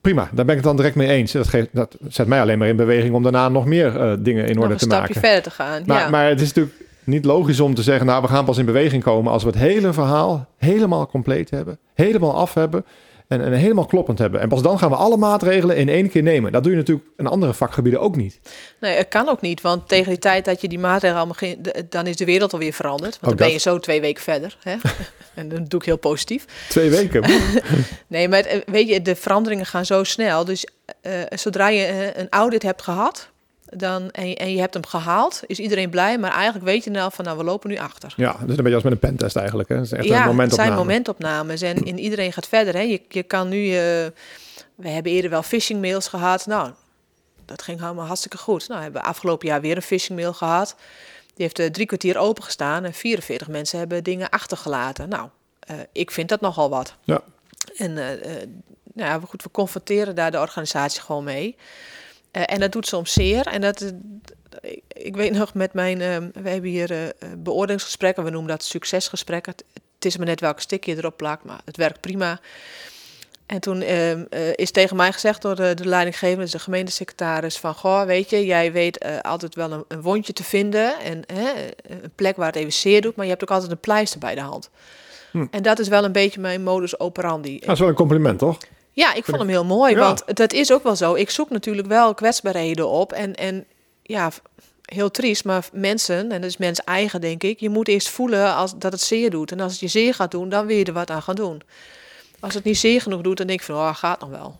prima, 0.00 0.30
daar 0.32 0.44
ben 0.44 0.56
ik 0.56 0.60
het 0.60 0.64
dan 0.64 0.76
direct 0.76 0.94
mee 0.94 1.08
eens. 1.08 1.32
Dat, 1.32 1.48
geeft, 1.48 1.68
dat 1.72 1.96
zet 2.08 2.26
mij 2.26 2.40
alleen 2.40 2.58
maar 2.58 2.68
in 2.68 2.76
beweging 2.76 3.14
om 3.14 3.22
daarna 3.22 3.48
nog 3.48 3.64
meer 3.64 3.94
uh, 3.94 4.12
dingen 4.18 4.46
in 4.46 4.58
orde 4.58 4.74
te 4.74 4.86
maken. 4.86 5.08
Een 5.08 5.14
stapje 5.14 5.20
verder 5.20 5.42
te 5.42 5.50
gaan. 5.50 5.82
Maar, 5.86 6.00
ja. 6.00 6.08
maar 6.08 6.28
het 6.28 6.40
is 6.40 6.46
natuurlijk 6.46 6.87
niet 7.08 7.24
logisch 7.24 7.60
om 7.60 7.74
te 7.74 7.82
zeggen, 7.82 8.06
nou, 8.06 8.22
we 8.22 8.28
gaan 8.28 8.44
pas 8.44 8.58
in 8.58 8.64
beweging 8.64 9.02
komen 9.02 9.32
als 9.32 9.42
we 9.42 9.48
het 9.48 9.58
hele 9.58 9.92
verhaal 9.92 10.48
helemaal 10.56 11.06
compleet 11.06 11.50
hebben, 11.50 11.78
helemaal 11.94 12.34
af 12.34 12.54
hebben 12.54 12.84
en, 13.28 13.44
en 13.44 13.52
helemaal 13.52 13.86
kloppend 13.86 14.18
hebben. 14.18 14.40
En 14.40 14.48
pas 14.48 14.62
dan 14.62 14.78
gaan 14.78 14.90
we 14.90 14.96
alle 14.96 15.16
maatregelen 15.16 15.76
in 15.76 15.88
één 15.88 16.08
keer 16.08 16.22
nemen. 16.22 16.52
Dat 16.52 16.62
doe 16.62 16.72
je 16.72 16.78
natuurlijk 16.78 17.06
in 17.16 17.26
andere 17.26 17.54
vakgebieden 17.54 18.00
ook 18.00 18.16
niet. 18.16 18.40
Nee, 18.80 18.96
het 18.96 19.08
kan 19.08 19.28
ook 19.28 19.40
niet, 19.40 19.60
want 19.60 19.88
tegen 19.88 20.08
die 20.08 20.18
tijd 20.18 20.44
dat 20.44 20.60
je 20.60 20.68
die 20.68 20.78
maatregelen 20.78 21.16
allemaal 21.16 21.34
ging, 21.34 21.84
dan 21.88 22.06
is 22.06 22.16
de 22.16 22.24
wereld 22.24 22.52
alweer 22.52 22.72
veranderd. 22.72 23.18
Want 23.20 23.38
dan 23.38 23.46
ben 23.46 23.54
je 23.56 23.60
zo 23.60 23.78
twee 23.78 24.00
weken 24.00 24.22
verder. 24.22 24.56
Hè? 24.62 24.76
en 25.34 25.48
dat 25.48 25.70
doe 25.70 25.80
ik 25.80 25.86
heel 25.86 25.98
positief. 25.98 26.44
Twee 26.68 26.90
weken? 26.90 27.24
nee, 28.06 28.28
maar 28.28 28.38
het, 28.38 28.62
weet 28.66 28.88
je, 28.88 29.02
de 29.02 29.16
veranderingen 29.16 29.66
gaan 29.66 29.86
zo 29.86 30.04
snel. 30.04 30.44
Dus 30.44 30.66
uh, 31.02 31.12
zodra 31.30 31.68
je 31.68 32.12
een 32.16 32.28
audit 32.30 32.62
hebt 32.62 32.82
gehad, 32.82 33.30
dan, 33.70 34.10
en, 34.10 34.28
je, 34.28 34.36
en 34.36 34.52
je 34.52 34.60
hebt 34.60 34.74
hem 34.74 34.86
gehaald, 34.86 35.40
is 35.46 35.58
iedereen 35.58 35.90
blij, 35.90 36.18
maar 36.18 36.32
eigenlijk 36.32 36.64
weet 36.64 36.84
je 36.84 36.90
nou 36.90 37.10
van, 37.14 37.24
nou, 37.24 37.38
we 37.38 37.44
lopen 37.44 37.70
nu 37.70 37.76
achter. 37.76 38.12
Ja, 38.16 38.32
dus 38.32 38.56
een 38.56 38.56
beetje 38.56 38.74
als 38.74 38.82
met 38.82 38.92
een 38.92 38.98
pentest 38.98 39.36
eigenlijk. 39.36 39.68
Hè? 39.68 39.74
Het 39.74 39.84
is 39.84 39.92
echt 39.92 40.04
ja, 40.04 40.20
een 40.20 40.26
momentopname. 40.26 40.50
het 40.50 40.60
zijn 40.60 40.86
momentopnames 40.86 41.62
en 41.62 41.76
in 41.76 41.98
iedereen 41.98 42.32
gaat 42.32 42.48
verder. 42.48 42.74
Hè? 42.74 42.80
Je, 42.80 43.02
je 43.08 43.22
kan 43.22 43.48
nu, 43.48 43.64
uh, 43.64 43.72
we 44.74 44.88
hebben 44.88 45.12
eerder 45.12 45.30
wel 45.30 45.42
phishing 45.42 45.80
mails 45.80 46.08
gehad, 46.08 46.46
nou, 46.46 46.70
dat 47.44 47.62
ging 47.62 47.80
helemaal 47.80 48.06
hartstikke 48.06 48.38
goed. 48.38 48.68
Nou, 48.68 48.78
we 48.78 48.84
hebben 48.84 49.02
afgelopen 49.02 49.48
jaar 49.48 49.60
weer 49.60 49.76
een 49.76 49.82
phishing 49.82 50.18
mail 50.18 50.32
gehad. 50.32 50.74
Die 51.34 51.46
heeft 51.46 51.58
uh, 51.58 51.66
drie 51.66 51.86
kwartier 51.86 52.18
open 52.18 52.42
gestaan 52.42 52.84
en 52.84 52.92
44 52.92 53.48
mensen 53.48 53.78
hebben 53.78 54.04
dingen 54.04 54.28
achtergelaten. 54.28 55.08
Nou, 55.08 55.28
uh, 55.70 55.76
ik 55.92 56.10
vind 56.10 56.28
dat 56.28 56.40
nogal 56.40 56.70
wat. 56.70 56.94
Ja. 57.04 57.22
En 57.76 57.92
nou 58.98 59.10
ja, 59.10 59.20
goed, 59.28 59.42
we 59.42 59.50
confronteren 59.50 60.14
daar 60.14 60.30
de 60.30 60.38
organisatie 60.38 61.00
gewoon 61.00 61.24
mee. 61.24 61.56
Uh, 62.38 62.44
en 62.46 62.60
dat 62.60 62.72
doet 62.72 62.86
soms 62.86 63.12
zeer. 63.12 63.46
En 63.46 63.60
dat, 63.60 63.82
uh, 63.82 63.90
ik 64.88 65.16
weet 65.16 65.32
nog 65.32 65.54
met 65.54 65.72
mijn, 65.72 66.00
uh, 66.00 66.16
we 66.42 66.48
hebben 66.48 66.70
hier 66.70 67.12
beoordelingsgesprekken, 67.38 68.24
we 68.24 68.30
noemen 68.30 68.50
dat 68.50 68.62
succesgesprekken. 68.62 69.54
Het, 69.72 70.04
is 70.04 70.16
maar 70.16 70.26
net 70.26 70.40
welk 70.40 70.60
stikje 70.60 70.96
erop 70.96 71.16
plakt, 71.16 71.44
maar 71.44 71.60
het 71.64 71.76
werkt 71.76 72.00
prima. 72.00 72.40
En 73.46 73.60
toen 73.60 73.82
ehm, 73.82 74.24
is 74.54 74.70
tegen 74.70 74.96
mij 74.96 75.12
gezegd 75.12 75.42
door 75.42 75.56
de, 75.56 75.74
de 75.74 75.88
leidinggevende, 75.88 76.42
dus 76.42 76.52
de 76.52 76.58
gemeentesecretaris, 76.58 77.58
van 77.58 77.74
goh, 77.74 78.04
weet 78.04 78.30
je, 78.30 78.46
jij 78.46 78.72
weet 78.72 79.22
altijd 79.22 79.54
wel 79.54 79.72
een, 79.72 79.84
een, 79.88 80.02
wondje 80.02 80.32
te 80.32 80.44
vinden 80.44 81.00
en 81.00 81.22
een 81.86 82.12
plek 82.14 82.36
waar 82.36 82.46
het 82.46 82.56
even 82.56 82.72
zeer 82.72 83.00
doet, 83.00 83.16
maar 83.16 83.24
je 83.24 83.30
hebt 83.30 83.42
ook 83.42 83.50
altijd 83.50 83.70
een 83.70 83.80
pleister 83.80 84.18
bij 84.18 84.34
de 84.34 84.40
hand. 84.40 84.70
Hm. 85.30 85.46
En 85.50 85.62
dat 85.62 85.78
is 85.78 85.88
wel 85.88 86.04
een 86.04 86.12
beetje 86.12 86.40
mijn 86.40 86.62
modus 86.62 87.00
operandi. 87.00 87.58
Dat 87.58 87.70
is 87.70 87.78
wel 87.78 87.88
een 87.88 87.94
compliment, 87.94 88.38
toch? 88.38 88.58
Ja, 88.98 89.14
ik 89.14 89.24
vond 89.24 89.38
hem 89.38 89.48
heel 89.48 89.64
mooi, 89.64 89.94
ja. 89.94 89.98
want 89.98 90.36
dat 90.36 90.52
is 90.52 90.72
ook 90.72 90.82
wel 90.82 90.96
zo. 90.96 91.14
Ik 91.14 91.30
zoek 91.30 91.50
natuurlijk 91.50 91.88
wel 91.88 92.14
kwetsbaarheden 92.14 92.88
op 92.88 93.12
en, 93.12 93.34
en 93.34 93.64
ja, 94.02 94.30
heel 94.82 95.10
triest, 95.10 95.44
maar 95.44 95.68
mensen, 95.72 96.32
en 96.32 96.40
dat 96.40 96.50
is 96.50 96.56
mens 96.56 96.80
eigen 96.80 97.20
denk 97.20 97.42
ik, 97.42 97.60
je 97.60 97.68
moet 97.68 97.88
eerst 97.88 98.08
voelen 98.08 98.54
als, 98.54 98.78
dat 98.78 98.92
het 98.92 99.00
zeer 99.00 99.30
doet. 99.30 99.52
En 99.52 99.60
als 99.60 99.72
het 99.72 99.80
je 99.80 99.88
zeer 99.88 100.14
gaat 100.14 100.30
doen, 100.30 100.48
dan 100.48 100.66
wil 100.66 100.76
je 100.76 100.84
er 100.84 100.92
wat 100.92 101.10
aan 101.10 101.22
gaan 101.22 101.34
doen. 101.34 101.62
Als 102.40 102.54
het 102.54 102.64
niet 102.64 102.78
zeer 102.78 103.00
genoeg 103.00 103.20
doet, 103.20 103.36
dan 103.36 103.46
denk 103.46 103.58
ik 103.58 103.66
van, 103.66 103.74
oh, 103.74 103.94
gaat 103.94 104.20
nog 104.20 104.30
wel. 104.30 104.56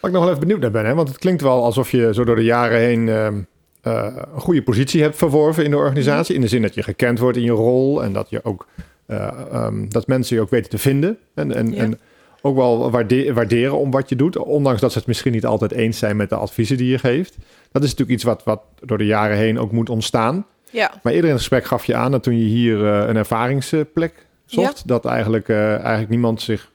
Waar 0.00 0.10
ik 0.10 0.16
nog 0.16 0.20
wel 0.20 0.28
even 0.28 0.40
benieuwd 0.40 0.60
naar 0.60 0.70
ben, 0.70 0.86
hè? 0.86 0.94
want 0.94 1.08
het 1.08 1.18
klinkt 1.18 1.42
wel 1.42 1.64
alsof 1.64 1.90
je 1.90 2.14
zo 2.14 2.24
door 2.24 2.36
de 2.36 2.44
jaren 2.44 2.78
heen 2.78 3.06
uh, 3.06 3.26
uh, 3.26 4.16
een 4.34 4.40
goede 4.40 4.62
positie 4.62 5.02
hebt 5.02 5.16
verworven 5.16 5.64
in 5.64 5.70
de 5.70 5.76
organisatie. 5.76 6.34
In 6.34 6.40
de 6.40 6.48
zin 6.48 6.62
dat 6.62 6.74
je 6.74 6.82
gekend 6.82 7.18
wordt 7.18 7.36
in 7.36 7.44
je 7.44 7.50
rol 7.50 8.02
en 8.02 8.12
dat 8.12 8.30
je 8.30 8.44
ook 8.44 8.66
uh, 9.06 9.30
um, 9.54 9.88
dat 9.88 10.06
mensen 10.06 10.36
je 10.36 10.42
ook 10.42 10.50
weten 10.50 10.70
te 10.70 10.78
vinden. 10.78 11.18
En, 11.34 11.54
en, 11.54 11.72
ja. 11.72 11.82
en 11.82 12.00
ook 12.42 12.56
wel 12.56 12.90
waarderen 12.90 13.78
om 13.78 13.90
wat 13.90 14.08
je 14.08 14.16
doet. 14.16 14.36
Ondanks 14.36 14.80
dat 14.80 14.92
ze 14.92 14.98
het 14.98 15.06
misschien 15.06 15.32
niet 15.32 15.46
altijd 15.46 15.72
eens 15.72 15.98
zijn 15.98 16.16
met 16.16 16.28
de 16.28 16.34
adviezen 16.34 16.76
die 16.76 16.90
je 16.90 16.98
geeft. 16.98 17.36
Dat 17.72 17.82
is 17.82 17.88
natuurlijk 17.88 18.10
iets 18.10 18.24
wat, 18.24 18.44
wat 18.44 18.62
door 18.80 18.98
de 18.98 19.06
jaren 19.06 19.36
heen 19.36 19.58
ook 19.58 19.72
moet 19.72 19.90
ontstaan. 19.90 20.46
Ja. 20.70 20.90
Maar 21.02 21.12
eerder 21.12 21.28
in 21.28 21.34
het 21.36 21.46
gesprek 21.46 21.64
gaf 21.64 21.84
je 21.84 21.94
aan 21.94 22.10
dat 22.10 22.22
toen 22.22 22.38
je 22.38 22.44
hier 22.44 22.78
uh, 22.78 23.08
een 23.08 23.16
ervaringsplek 23.16 24.26
zocht, 24.44 24.76
ja. 24.76 24.82
dat 24.84 25.04
eigenlijk, 25.04 25.48
uh, 25.48 25.72
eigenlijk 25.72 26.08
niemand 26.08 26.42
zich 26.42 26.70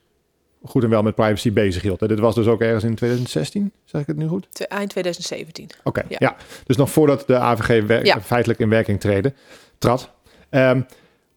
goed 0.64 0.84
en 0.84 0.90
wel 0.90 1.04
met 1.04 1.16
privacy 1.16 1.54
bezig 1.54 1.82
hield. 1.82 2.00
Dit 2.00 2.20
was 2.20 2.36
dus 2.36 2.48
ook 2.48 2.62
ergens 2.62 2.84
in 2.84 2.96
2016, 2.96 3.72
zeg 3.84 4.02
ik 4.02 4.08
het 4.08 4.18
nu 4.18 4.28
goed? 4.28 4.48
Eind 4.68 4.90
2017. 4.90 5.66
Oké, 5.66 5.78
okay, 5.84 6.04
ja. 6.08 6.18
ja. 6.20 6.36
Dus 6.66 6.76
nog 6.76 6.90
voordat 6.90 7.24
de 7.28 7.38
AVG 7.38 8.04
ja. 8.04 8.22
feitelijk 8.22 8.60
in 8.60 8.70
werking 8.70 9.00
treden, 9.00 9.36
trad. 9.78 10.10
Um, 10.50 10.86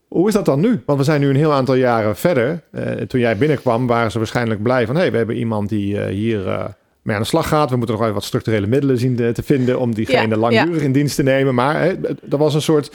Hoe 0.09 0.29
is 0.29 0.35
dat 0.35 0.45
dan 0.45 0.61
nu? 0.61 0.83
Want 0.87 0.99
we 0.99 1.05
zijn 1.05 1.21
nu 1.21 1.29
een 1.29 1.37
heel 1.37 1.53
aantal 1.53 1.75
jaren 1.75 2.17
verder. 2.17 2.63
Uh, 2.73 2.83
toen 2.91 3.21
jij 3.21 3.37
binnenkwam, 3.37 3.87
waren 3.87 4.11
ze 4.11 4.19
waarschijnlijk 4.19 4.63
blij 4.63 4.87
van... 4.87 4.95
hé, 4.95 5.01
hey, 5.01 5.11
we 5.11 5.17
hebben 5.17 5.37
iemand 5.37 5.69
die 5.69 5.95
uh, 5.95 6.07
hier 6.07 6.47
uh, 6.47 6.65
mee 7.03 7.17
aan 7.17 7.23
de 7.23 7.29
slag 7.29 7.49
gaat. 7.49 7.71
We 7.71 7.77
moeten 7.77 7.95
nog 7.95 8.05
even 8.05 8.15
wat 8.15 8.25
structurele 8.25 8.67
middelen 8.67 8.99
zien 8.99 9.17
te, 9.17 9.43
vinden... 9.43 9.79
om 9.79 9.95
diegene 9.95 10.35
ja, 10.35 10.37
langdurig 10.37 10.79
ja. 10.79 10.85
in 10.85 10.93
dienst 10.93 11.17
te 11.17 11.23
nemen. 11.23 11.55
Maar 11.55 11.95
dat 12.23 12.39
was 12.39 12.55
een 12.55 12.63
soort 12.63 12.91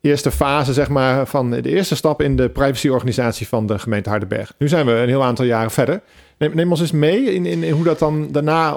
eerste 0.00 0.30
fase, 0.30 0.72
zeg 0.72 0.88
maar... 0.88 1.26
van 1.26 1.50
de 1.50 1.68
eerste 1.68 1.96
stap 1.96 2.22
in 2.22 2.36
de 2.36 2.48
privacyorganisatie 2.48 3.48
van 3.48 3.66
de 3.66 3.78
gemeente 3.78 4.08
Hardenberg. 4.08 4.54
Nu 4.58 4.68
zijn 4.68 4.86
we 4.86 4.92
een 4.92 5.08
heel 5.08 5.24
aantal 5.24 5.44
jaren 5.44 5.70
verder. 5.70 6.00
Neem, 6.38 6.54
neem 6.54 6.70
ons 6.70 6.80
eens 6.80 6.92
mee 6.92 7.34
in, 7.34 7.46
in, 7.46 7.62
in 7.62 7.72
hoe 7.72 7.84
dat 7.84 7.98
dan 7.98 8.28
daarna 8.30 8.76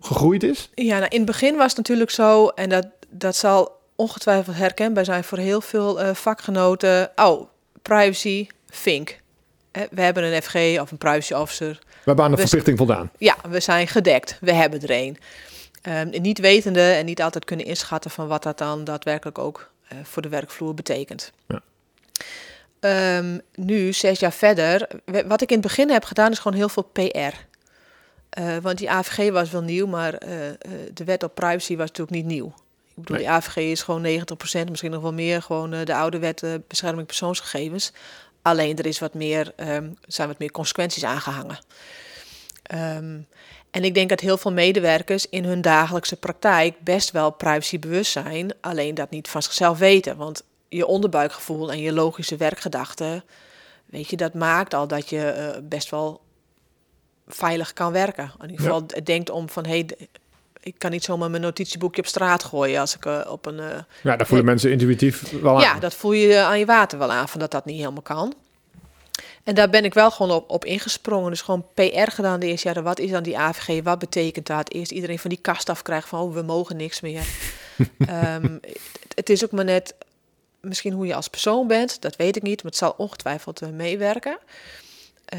gegroeid 0.00 0.42
is. 0.42 0.70
Ja, 0.74 0.98
nou, 0.98 1.08
in 1.08 1.16
het 1.16 1.26
begin 1.26 1.56
was 1.56 1.68
het 1.68 1.76
natuurlijk 1.76 2.10
zo... 2.10 2.46
en 2.46 2.68
dat, 2.68 2.86
dat 3.10 3.36
zal 3.36 3.74
ongetwijfeld 3.96 4.56
herkenbaar 4.56 5.04
zijn 5.04 5.24
voor 5.24 5.38
heel 5.38 5.60
veel 5.60 6.02
uh, 6.02 6.14
vakgenoten. 6.14 7.10
Oh, 7.16 7.48
privacy, 7.82 8.46
Fink. 8.68 9.18
We 9.90 10.00
hebben 10.00 10.24
een 10.24 10.42
FG 10.42 10.54
of 10.80 10.90
een 10.90 10.98
privacy 10.98 11.32
officer. 11.34 11.78
We 11.88 12.02
hebben 12.04 12.24
aan 12.24 12.30
de 12.30 12.36
verplichting 12.36 12.78
voldaan. 12.78 13.10
Ja, 13.18 13.36
we 13.48 13.60
zijn 13.60 13.88
gedekt. 13.88 14.38
We 14.40 14.52
hebben 14.52 14.82
er 14.82 14.90
een. 14.90 15.18
Um, 15.88 16.20
niet 16.22 16.38
wetende 16.38 16.92
en 16.92 17.04
niet 17.04 17.22
altijd 17.22 17.44
kunnen 17.44 17.66
inschatten 17.66 18.10
van 18.10 18.28
wat 18.28 18.42
dat 18.42 18.58
dan 18.58 18.84
daadwerkelijk 18.84 19.38
ook 19.38 19.70
uh, 19.92 19.98
voor 20.02 20.22
de 20.22 20.28
werkvloer 20.28 20.74
betekent. 20.74 21.32
Ja. 21.46 21.62
Um, 23.18 23.40
nu, 23.54 23.92
zes 23.92 24.20
jaar 24.20 24.32
verder, 24.32 24.88
wat 25.26 25.40
ik 25.40 25.48
in 25.48 25.58
het 25.58 25.66
begin 25.66 25.90
heb 25.90 26.04
gedaan 26.04 26.30
is 26.30 26.38
gewoon 26.38 26.58
heel 26.58 26.68
veel 26.68 26.82
PR. 26.82 26.98
Uh, 28.40 28.56
want 28.62 28.78
die 28.78 28.90
AVG 28.90 29.30
was 29.30 29.50
wel 29.50 29.62
nieuw, 29.62 29.86
maar 29.86 30.12
uh, 30.12 30.30
de 30.94 31.04
wet 31.04 31.22
op 31.22 31.34
privacy 31.34 31.76
was 31.76 31.88
natuurlijk 31.88 32.16
niet 32.16 32.26
nieuw. 32.26 32.54
Ik 32.96 33.02
bedoel, 33.02 33.16
nee. 33.16 33.26
de 33.26 33.32
AVG 33.32 33.56
is 33.56 33.82
gewoon 33.82 34.06
90%, 34.06 34.70
misschien 34.70 34.90
nog 34.90 35.02
wel 35.02 35.12
meer, 35.12 35.42
gewoon 35.42 35.74
uh, 35.74 35.84
de 35.84 35.94
oude 35.94 36.18
wet 36.18 36.42
bescherming 36.68 37.06
persoonsgegevens. 37.06 37.92
Alleen 38.42 38.78
er 38.78 38.86
is 38.86 38.98
wat 38.98 39.14
meer, 39.14 39.52
um, 39.56 39.98
zijn 40.06 40.28
wat 40.28 40.38
meer 40.38 40.50
consequenties 40.50 41.04
aangehangen. 41.04 41.58
Um, 42.74 43.26
en 43.70 43.84
ik 43.84 43.94
denk 43.94 44.08
dat 44.08 44.20
heel 44.20 44.38
veel 44.38 44.52
medewerkers 44.52 45.28
in 45.28 45.44
hun 45.44 45.60
dagelijkse 45.60 46.16
praktijk 46.16 46.80
best 46.80 47.10
wel 47.10 47.30
privacybewust 47.30 48.12
zijn, 48.12 48.52
alleen 48.60 48.94
dat 48.94 49.10
niet 49.10 49.28
van 49.28 49.42
zichzelf 49.42 49.78
weten. 49.78 50.16
Want 50.16 50.44
je 50.68 50.86
onderbuikgevoel 50.86 51.72
en 51.72 51.78
je 51.78 51.92
logische 51.92 52.36
werkgedachten, 52.36 53.24
weet 53.86 54.10
je, 54.10 54.16
dat 54.16 54.34
maakt 54.34 54.74
al 54.74 54.88
dat 54.88 55.08
je 55.08 55.52
uh, 55.56 55.68
best 55.68 55.90
wel 55.90 56.20
veilig 57.26 57.72
kan 57.72 57.92
werken. 57.92 58.32
In 58.40 58.50
ieder 58.50 58.64
geval 58.64 58.84
ja. 58.86 59.00
denkt 59.00 59.30
om 59.30 59.48
van, 59.48 59.66
hé, 59.66 59.84
hey, 59.86 60.08
ik 60.66 60.74
kan 60.78 60.90
niet 60.90 61.04
zomaar 61.04 61.30
mijn 61.30 61.42
notitieboekje 61.42 62.00
op 62.00 62.06
straat 62.06 62.44
gooien 62.44 62.80
als 62.80 62.96
ik 62.96 63.04
uh, 63.04 63.20
op 63.28 63.46
een. 63.46 63.58
Uh, 63.58 63.66
ja, 64.02 64.16
daar 64.16 64.26
voelen 64.26 64.46
nee. 64.46 64.54
mensen 64.54 64.70
intuïtief 64.70 65.30
wel 65.40 65.54
aan. 65.54 65.60
Ja, 65.60 65.78
dat 65.78 65.94
voel 65.94 66.12
je 66.12 66.38
aan 66.38 66.58
je 66.58 66.64
water 66.64 66.98
wel 66.98 67.12
aan 67.12 67.28
van 67.28 67.40
dat 67.40 67.50
dat 67.50 67.64
niet 67.64 67.78
helemaal 67.78 68.02
kan. 68.02 68.34
En 69.44 69.54
daar 69.54 69.70
ben 69.70 69.84
ik 69.84 69.94
wel 69.94 70.10
gewoon 70.10 70.36
op, 70.36 70.50
op 70.50 70.64
ingesprongen. 70.64 71.30
Dus 71.30 71.40
gewoon 71.40 71.66
PR 71.74 72.10
gedaan 72.10 72.40
de 72.40 72.46
eerste 72.46 72.66
jaren. 72.66 72.82
Wat 72.82 72.98
is 72.98 73.10
dan 73.10 73.22
die 73.22 73.38
AVG? 73.38 73.82
Wat 73.82 73.98
betekent 73.98 74.46
dat? 74.46 74.72
Eerst 74.72 74.90
iedereen 74.90 75.18
van 75.18 75.30
die 75.30 75.38
kast 75.42 75.68
afkrijgen 75.68 76.08
van 76.08 76.20
oh, 76.20 76.34
we 76.34 76.42
mogen 76.42 76.76
niks 76.76 77.00
meer. 77.00 77.26
um, 78.08 78.58
het, 79.02 79.14
het 79.14 79.30
is 79.30 79.44
ook 79.44 79.50
maar 79.50 79.64
net 79.64 79.94
misschien 80.60 80.92
hoe 80.92 81.06
je 81.06 81.14
als 81.14 81.28
persoon 81.28 81.66
bent. 81.66 82.02
Dat 82.02 82.16
weet 82.16 82.36
ik 82.36 82.42
niet, 82.42 82.62
maar 82.62 82.70
het 82.70 82.80
zal 82.80 82.94
ongetwijfeld 82.96 83.62
uh, 83.62 83.68
meewerken. 83.68 84.38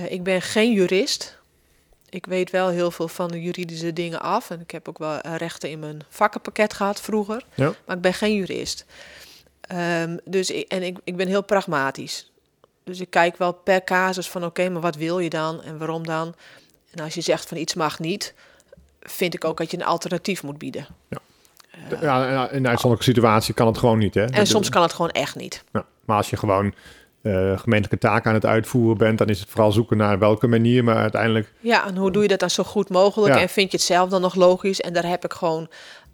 Ik 0.07 0.23
ben 0.23 0.41
geen 0.41 0.73
jurist. 0.73 1.36
Ik 2.09 2.25
weet 2.25 2.51
wel 2.51 2.69
heel 2.69 2.91
veel 2.91 3.07
van 3.07 3.27
de 3.27 3.41
juridische 3.41 3.93
dingen 3.93 4.21
af. 4.21 4.49
En 4.49 4.61
ik 4.61 4.71
heb 4.71 4.87
ook 4.87 4.97
wel 4.97 5.17
rechten 5.17 5.69
in 5.69 5.79
mijn 5.79 6.01
vakkenpakket 6.09 6.73
gehad 6.73 7.01
vroeger. 7.01 7.43
Ja. 7.53 7.73
Maar 7.85 7.95
ik 7.95 8.01
ben 8.01 8.13
geen 8.13 8.35
jurist. 8.35 8.85
Um, 9.71 10.19
dus 10.25 10.49
ik, 10.49 10.67
en 10.67 10.83
ik, 10.83 10.97
ik 11.03 11.15
ben 11.15 11.27
heel 11.27 11.43
pragmatisch. 11.43 12.31
Dus 12.83 12.99
ik 12.99 13.09
kijk 13.09 13.37
wel 13.37 13.53
per 13.53 13.83
casus 13.83 14.29
van 14.29 14.41
oké, 14.41 14.49
okay, 14.61 14.71
maar 14.71 14.81
wat 14.81 14.95
wil 14.95 15.19
je 15.19 15.29
dan 15.29 15.63
en 15.63 15.77
waarom 15.77 16.05
dan? 16.05 16.35
En 16.91 17.03
als 17.03 17.13
je 17.13 17.21
zegt 17.21 17.47
van 17.47 17.57
iets 17.57 17.73
mag 17.73 17.99
niet, 17.99 18.33
vind 19.01 19.33
ik 19.33 19.45
ook 19.45 19.57
dat 19.57 19.71
je 19.71 19.77
een 19.77 19.85
alternatief 19.85 20.43
moet 20.43 20.57
bieden. 20.57 20.87
Ja. 21.09 21.17
Uh, 21.91 22.01
ja, 22.01 22.49
in 22.49 22.57
een 22.57 22.67
uitzonderlijke 22.67 23.13
situatie 23.13 23.53
kan 23.53 23.67
het 23.67 23.77
gewoon 23.77 23.97
niet. 23.97 24.13
Hè? 24.13 24.25
En 24.25 24.47
soms 24.47 24.69
kan 24.69 24.81
het 24.81 24.93
gewoon 24.93 25.11
echt 25.11 25.35
niet. 25.35 25.63
Ja, 25.73 25.85
maar 26.05 26.17
als 26.17 26.29
je 26.29 26.37
gewoon 26.37 26.73
uh, 27.27 27.59
gemeentelijke 27.59 28.07
taken 28.07 28.29
aan 28.29 28.35
het 28.35 28.45
uitvoeren 28.45 28.97
bent, 28.97 29.17
dan 29.17 29.27
is 29.27 29.39
het 29.39 29.49
vooral 29.49 29.71
zoeken 29.71 29.97
naar 29.97 30.19
welke 30.19 30.47
manier, 30.47 30.83
maar 30.83 30.95
uiteindelijk. 30.95 31.53
Ja, 31.59 31.87
en 31.87 31.95
hoe 31.95 32.11
doe 32.11 32.21
je 32.21 32.27
dat 32.27 32.39
dan 32.39 32.49
zo 32.49 32.63
goed 32.63 32.89
mogelijk? 32.89 33.33
Ja. 33.35 33.41
En 33.41 33.49
vind 33.49 33.71
je 33.71 33.77
het 33.77 33.85
zelf 33.85 34.09
dan 34.09 34.21
nog 34.21 34.35
logisch? 34.35 34.81
En 34.81 34.93
daar 34.93 35.05
heb 35.05 35.23
ik 35.23 35.33
gewoon 35.33 35.69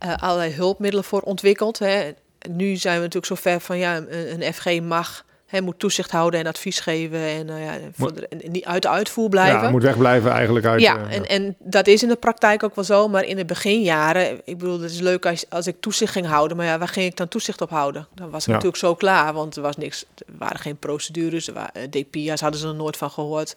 uh, 0.05 0.13
allerlei 0.15 0.51
hulpmiddelen 0.51 1.05
voor 1.05 1.21
ontwikkeld. 1.21 1.79
Hè. 1.79 2.11
Nu 2.49 2.75
zijn 2.75 2.95
we 2.95 3.01
natuurlijk 3.01 3.25
zo 3.25 3.35
ver 3.35 3.59
van 3.59 3.77
ja, 3.77 3.97
een, 3.97 4.41
een 4.41 4.53
FG 4.53 4.81
mag. 4.81 5.25
Hij 5.53 5.61
moet 5.61 5.79
toezicht 5.79 6.11
houden 6.11 6.39
en 6.39 6.47
advies 6.47 6.79
geven 6.79 7.19
en 7.19 7.47
uh, 7.47 7.65
ja, 7.65 7.77
voor 7.95 8.13
de, 8.13 8.27
en 8.27 8.51
niet 8.51 8.65
uit 8.65 8.81
de 8.81 8.89
uitvoer 8.89 9.29
blijven. 9.29 9.61
Ja, 9.61 9.69
moet 9.69 9.83
wegblijven 9.83 10.31
eigenlijk 10.31 10.65
uit. 10.65 10.81
Ja, 10.81 10.97
uh, 10.97 11.15
en, 11.15 11.25
en 11.25 11.55
dat 11.59 11.87
is 11.87 12.03
in 12.03 12.09
de 12.09 12.15
praktijk 12.15 12.63
ook 12.63 12.75
wel 12.75 12.83
zo. 12.83 13.07
Maar 13.07 13.23
in 13.23 13.35
de 13.35 13.45
beginjaren, 13.45 14.41
ik 14.43 14.57
bedoel, 14.57 14.81
het 14.81 14.91
is 14.91 14.99
leuk 14.99 15.25
als, 15.25 15.45
als 15.49 15.67
ik 15.67 15.75
toezicht 15.79 16.11
ging 16.11 16.25
houden. 16.25 16.57
Maar 16.57 16.65
ja, 16.65 16.77
waar 16.77 16.87
ging 16.87 17.05
ik 17.05 17.17
dan 17.17 17.27
toezicht 17.27 17.61
op 17.61 17.69
houden? 17.69 18.07
Dan 18.15 18.29
was 18.29 18.41
ik 18.41 18.47
ja. 18.47 18.53
natuurlijk 18.53 18.81
zo 18.81 18.95
klaar, 18.95 19.33
want 19.33 19.55
er 19.55 19.61
was 19.61 19.77
niks, 19.77 20.05
er 20.15 20.33
waren 20.37 20.59
geen 20.59 20.77
procedures. 20.77 21.47
Er 21.47 21.53
waren, 21.53 21.89
DPIA's 21.89 22.41
hadden 22.41 22.59
ze 22.59 22.67
er 22.67 22.75
nooit 22.75 22.97
van 22.97 23.09
gehoord. 23.11 23.55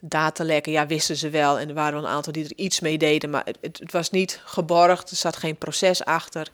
Datalekken, 0.00 0.72
ja, 0.72 0.86
wisten 0.86 1.16
ze 1.16 1.30
wel. 1.30 1.58
En 1.58 1.68
er 1.68 1.74
waren 1.74 1.92
wel 1.92 2.02
een 2.02 2.14
aantal 2.14 2.32
die 2.32 2.44
er 2.44 2.52
iets 2.56 2.80
mee 2.80 2.98
deden. 2.98 3.30
Maar 3.30 3.46
het, 3.60 3.78
het 3.78 3.92
was 3.92 4.10
niet 4.10 4.40
geborgd, 4.44 5.10
er 5.10 5.16
zat 5.16 5.36
geen 5.36 5.56
proces 5.56 6.04
achter. 6.04 6.48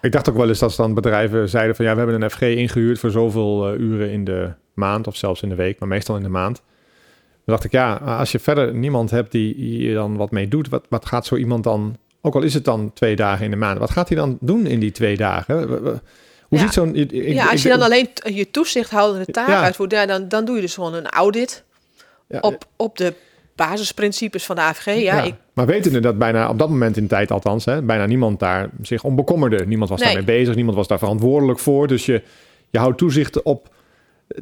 Ik 0.00 0.12
dacht 0.12 0.28
ook 0.28 0.36
wel 0.36 0.48
eens 0.48 0.58
dat 0.58 0.76
dan 0.76 0.94
bedrijven 0.94 1.48
zeiden 1.48 1.76
van 1.76 1.84
ja, 1.84 1.92
we 1.92 1.98
hebben 1.98 2.22
een 2.22 2.30
FG 2.30 2.40
ingehuurd 2.40 2.98
voor 2.98 3.10
zoveel 3.10 3.74
uh, 3.74 3.80
uren 3.80 4.10
in 4.10 4.24
de 4.24 4.52
maand 4.74 5.06
of 5.06 5.16
zelfs 5.16 5.42
in 5.42 5.48
de 5.48 5.54
week, 5.54 5.78
maar 5.78 5.88
meestal 5.88 6.16
in 6.16 6.22
de 6.22 6.28
maand. 6.28 6.62
Dan 7.44 7.54
dacht 7.54 7.64
ik 7.64 7.72
ja, 7.72 7.94
als 7.94 8.32
je 8.32 8.38
verder 8.38 8.74
niemand 8.74 9.10
hebt 9.10 9.32
die 9.32 9.54
hier 9.54 9.94
dan 9.94 10.16
wat 10.16 10.30
mee 10.30 10.48
doet, 10.48 10.68
wat, 10.68 10.86
wat 10.88 11.06
gaat 11.06 11.26
zo 11.26 11.36
iemand 11.36 11.64
dan, 11.64 11.96
ook 12.20 12.34
al 12.34 12.42
is 12.42 12.54
het 12.54 12.64
dan 12.64 12.92
twee 12.92 13.16
dagen 13.16 13.44
in 13.44 13.50
de 13.50 13.56
maand, 13.56 13.78
wat 13.78 13.90
gaat 13.90 14.08
hij 14.08 14.16
dan 14.16 14.38
doen 14.40 14.66
in 14.66 14.80
die 14.80 14.92
twee 14.92 15.16
dagen? 15.16 15.68
Hoe 15.68 16.58
ja. 16.58 16.58
ziet 16.58 16.72
zo'n... 16.72 17.08
Ja, 17.10 17.50
als 17.50 17.62
je 17.62 17.68
dan 17.68 17.82
alleen 17.82 18.08
je 18.24 18.50
toezichthoudende 18.50 19.32
taak 19.32 19.48
ja. 19.48 19.62
uitvoert, 19.62 19.92
ja, 19.92 20.06
dan, 20.06 20.28
dan 20.28 20.44
doe 20.44 20.54
je 20.54 20.60
dus 20.60 20.74
gewoon 20.74 20.94
een 20.94 21.08
audit 21.08 21.64
ja, 22.34 22.40
op, 22.40 22.66
op 22.76 22.96
de 22.96 23.14
basisprincipes 23.54 24.44
van 24.44 24.56
de 24.56 24.62
AVG. 24.62 24.84
Ja, 24.84 24.92
ja 24.94 25.22
ik... 25.22 25.34
Maar 25.52 25.66
wetende 25.66 26.00
dat 26.00 26.18
bijna 26.18 26.48
op 26.48 26.58
dat 26.58 26.68
moment 26.68 26.96
in 26.96 27.02
de 27.02 27.08
tijd 27.08 27.30
althans, 27.30 27.64
hè, 27.64 27.82
bijna 27.82 28.06
niemand 28.06 28.40
daar 28.40 28.70
zich 28.82 29.04
om 29.04 29.16
bekommerde. 29.16 29.66
Niemand 29.66 29.90
was 29.90 30.00
nee. 30.00 30.14
daarmee 30.14 30.38
bezig, 30.38 30.54
niemand 30.54 30.76
was 30.76 30.88
daar 30.88 30.98
verantwoordelijk 30.98 31.58
voor. 31.58 31.86
Dus 31.86 32.06
je, 32.06 32.22
je 32.70 32.78
houdt 32.78 32.98
toezicht 32.98 33.42
op. 33.42 33.72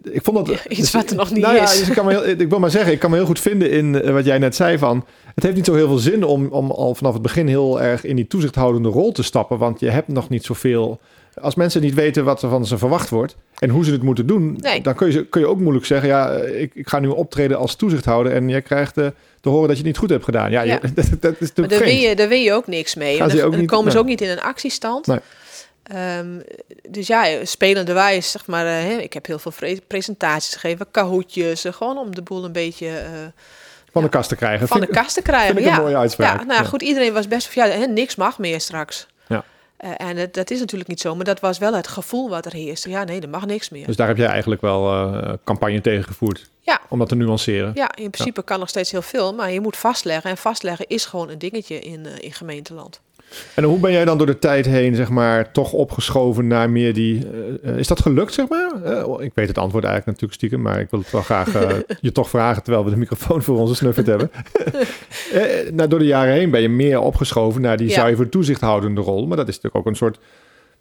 Ik 0.02 0.22
vond 0.22 0.36
dat. 0.36 0.46
Ja, 0.46 0.68
iets 0.68 0.90
wat 0.90 1.10
er 1.10 1.16
nog 1.16 1.30
niet 1.30 1.42
nou 1.42 1.54
is. 1.56 1.72
Ja, 1.72 1.78
dus 1.78 1.88
ik, 1.88 1.94
kan 1.94 2.04
me 2.04 2.10
heel, 2.10 2.24
ik 2.24 2.48
wil 2.48 2.58
maar 2.58 2.70
zeggen, 2.70 2.92
ik 2.92 2.98
kan 2.98 3.10
me 3.10 3.16
heel 3.16 3.26
goed 3.26 3.40
vinden 3.40 3.70
in 3.70 3.94
uh, 3.94 4.10
wat 4.10 4.24
jij 4.24 4.38
net 4.38 4.56
zei 4.56 4.78
van. 4.78 5.04
Het 5.34 5.44
heeft 5.44 5.56
niet 5.56 5.64
zo 5.64 5.74
heel 5.74 5.88
veel 5.88 5.98
zin 5.98 6.24
om, 6.24 6.46
om 6.46 6.70
al 6.70 6.94
vanaf 6.94 7.12
het 7.12 7.22
begin 7.22 7.48
heel 7.48 7.80
erg 7.80 8.04
in 8.04 8.16
die 8.16 8.26
toezichthoudende 8.26 8.88
rol 8.88 9.12
te 9.12 9.22
stappen. 9.22 9.58
Want 9.58 9.80
je 9.80 9.90
hebt 9.90 10.08
nog 10.08 10.28
niet 10.28 10.44
zoveel 10.44 11.00
als 11.40 11.54
mensen 11.54 11.80
niet 11.80 11.94
weten 11.94 12.24
wat 12.24 12.42
er 12.42 12.48
van 12.48 12.66
ze 12.66 12.78
verwacht 12.78 13.08
wordt 13.08 13.36
en 13.58 13.70
hoe 13.70 13.84
ze 13.84 13.92
het 13.92 14.02
moeten 14.02 14.26
doen, 14.26 14.56
nee. 14.60 14.80
dan 14.80 14.94
kun 14.94 15.12
je, 15.12 15.26
kun 15.26 15.40
je 15.40 15.46
ook 15.46 15.60
moeilijk 15.60 15.86
zeggen: 15.86 16.08
ja, 16.08 16.30
ik, 16.34 16.74
ik 16.74 16.88
ga 16.88 16.98
nu 16.98 17.08
optreden 17.08 17.58
als 17.58 17.74
toezichthouder 17.74 18.32
en 18.32 18.48
jij 18.48 18.62
krijgt 18.62 18.98
uh, 18.98 19.06
te 19.40 19.48
horen 19.48 19.68
dat 19.68 19.76
je 19.76 19.82
het 19.82 19.86
niet 19.86 19.98
goed 19.98 20.10
hebt 20.10 20.24
gedaan. 20.24 20.50
Ja, 20.50 20.62
ja. 20.62 20.78
Je, 20.82 20.92
dat, 20.94 21.06
dat, 21.20 21.34
is 21.38 21.52
maar 21.54 21.68
daar 21.68 21.78
win, 21.78 22.00
je, 22.00 22.16
daar 22.16 22.28
win 22.28 22.42
je 22.42 22.52
ook 22.52 22.66
niks 22.66 22.94
mee. 22.94 23.18
Dan, 23.18 23.28
dan 23.28 23.50
niet, 23.58 23.68
komen 23.70 23.84
nee. 23.84 23.92
ze 23.92 23.98
ook 23.98 24.06
niet 24.06 24.20
in 24.20 24.28
een 24.28 24.40
actiestand. 24.40 25.06
Nee. 25.06 25.18
Um, 26.18 26.42
dus 26.88 27.06
ja, 27.06 27.44
spelende 27.44 27.92
wijs, 27.92 28.30
zeg 28.30 28.46
maar, 28.46 28.66
uh, 28.66 28.98
ik 28.98 29.12
heb 29.12 29.26
heel 29.26 29.38
veel 29.38 29.52
presentaties 29.86 30.54
gegeven, 30.54 30.86
kahootjes, 30.90 31.64
uh, 31.64 31.72
gewoon 31.72 31.98
om 31.98 32.14
de 32.14 32.22
boel 32.22 32.44
een 32.44 32.52
beetje... 32.52 32.90
Van 33.92 34.02
de 34.02 34.08
kast 34.08 34.28
te 34.28 34.36
krijgen. 34.36 34.68
Van 34.68 34.76
vind, 34.76 34.90
de 34.90 34.96
kast 34.96 35.14
te 35.14 35.22
krijgen, 35.22 35.54
vind 35.54 35.66
ja. 35.66 35.76
een 35.76 35.82
mooie 35.82 35.96
uitspraak. 35.96 36.38
Ja, 36.40 36.44
nou 36.44 36.62
ja, 36.62 36.68
goed, 36.68 36.82
iedereen 36.82 37.12
was 37.12 37.28
best 37.28 37.48
van, 37.48 37.66
ja, 37.66 37.78
hè, 37.78 37.86
niks 37.86 38.16
mag 38.16 38.38
meer 38.38 38.60
straks. 38.60 39.06
Uh, 39.84 39.90
en 39.96 40.16
het, 40.16 40.34
dat 40.34 40.50
is 40.50 40.60
natuurlijk 40.60 40.88
niet 40.88 41.00
zo, 41.00 41.14
maar 41.14 41.24
dat 41.24 41.40
was 41.40 41.58
wel 41.58 41.74
het 41.74 41.88
gevoel 41.88 42.28
wat 42.28 42.46
er 42.46 42.52
heerste. 42.52 42.90
Ja, 42.90 43.04
nee, 43.04 43.20
er 43.20 43.28
mag 43.28 43.46
niks 43.46 43.68
meer. 43.68 43.86
Dus 43.86 43.96
daar 43.96 44.08
heb 44.08 44.16
jij 44.16 44.26
eigenlijk 44.26 44.60
wel 44.60 44.92
uh, 44.92 45.32
campagne 45.44 45.80
tegen 45.80 46.04
gevoerd? 46.04 46.50
Ja. 46.60 46.80
Om 46.88 46.98
dat 46.98 47.08
te 47.08 47.14
nuanceren? 47.14 47.72
Ja, 47.74 47.94
in 47.94 48.10
principe 48.10 48.40
ja. 48.40 48.46
kan 48.46 48.58
nog 48.58 48.68
steeds 48.68 48.90
heel 48.90 49.02
veel, 49.02 49.34
maar 49.34 49.52
je 49.52 49.60
moet 49.60 49.76
vastleggen. 49.76 50.30
En 50.30 50.36
vastleggen 50.36 50.86
is 50.88 51.04
gewoon 51.04 51.28
een 51.28 51.38
dingetje 51.38 51.78
in, 51.78 52.06
uh, 52.06 52.18
in 52.18 52.32
gemeenteland. 52.32 53.00
En 53.54 53.64
hoe 53.64 53.78
ben 53.78 53.92
jij 53.92 54.04
dan 54.04 54.18
door 54.18 54.26
de 54.26 54.38
tijd 54.38 54.66
heen, 54.66 54.94
zeg 54.94 55.08
maar, 55.08 55.52
toch 55.52 55.72
opgeschoven 55.72 56.46
naar 56.46 56.70
meer 56.70 56.94
die... 56.94 57.26
Uh, 57.64 57.76
is 57.76 57.86
dat 57.86 58.00
gelukt, 58.00 58.32
zeg 58.32 58.48
maar? 58.48 58.72
Uh, 58.84 59.14
ik 59.18 59.32
weet 59.34 59.48
het 59.48 59.58
antwoord 59.58 59.84
eigenlijk 59.84 60.06
natuurlijk 60.06 60.32
stiekem, 60.32 60.62
maar 60.62 60.80
ik 60.80 60.90
wil 60.90 61.00
het 61.00 61.10
wel 61.10 61.22
graag 61.22 61.54
uh, 61.54 61.70
je 62.00 62.12
toch 62.12 62.28
vragen 62.28 62.62
terwijl 62.62 62.84
we 62.84 62.90
de 62.90 62.96
microfoon 62.96 63.42
voor 63.42 63.58
onze 63.58 63.74
snuffert 63.74 64.06
hebben. 64.06 64.30
nou, 65.76 65.88
door 65.88 65.98
de 65.98 66.04
jaren 66.04 66.34
heen 66.34 66.50
ben 66.50 66.60
je 66.60 66.68
meer 66.68 67.00
opgeschoven 67.00 67.60
naar 67.60 67.76
die 67.76 67.88
ja. 67.88 67.94
zuiver 67.94 68.28
toezichthoudende 68.28 69.00
rol. 69.00 69.26
Maar 69.26 69.36
dat 69.36 69.48
is 69.48 69.54
natuurlijk 69.54 69.86
ook 69.86 69.90
een 69.90 69.98
soort 69.98 70.18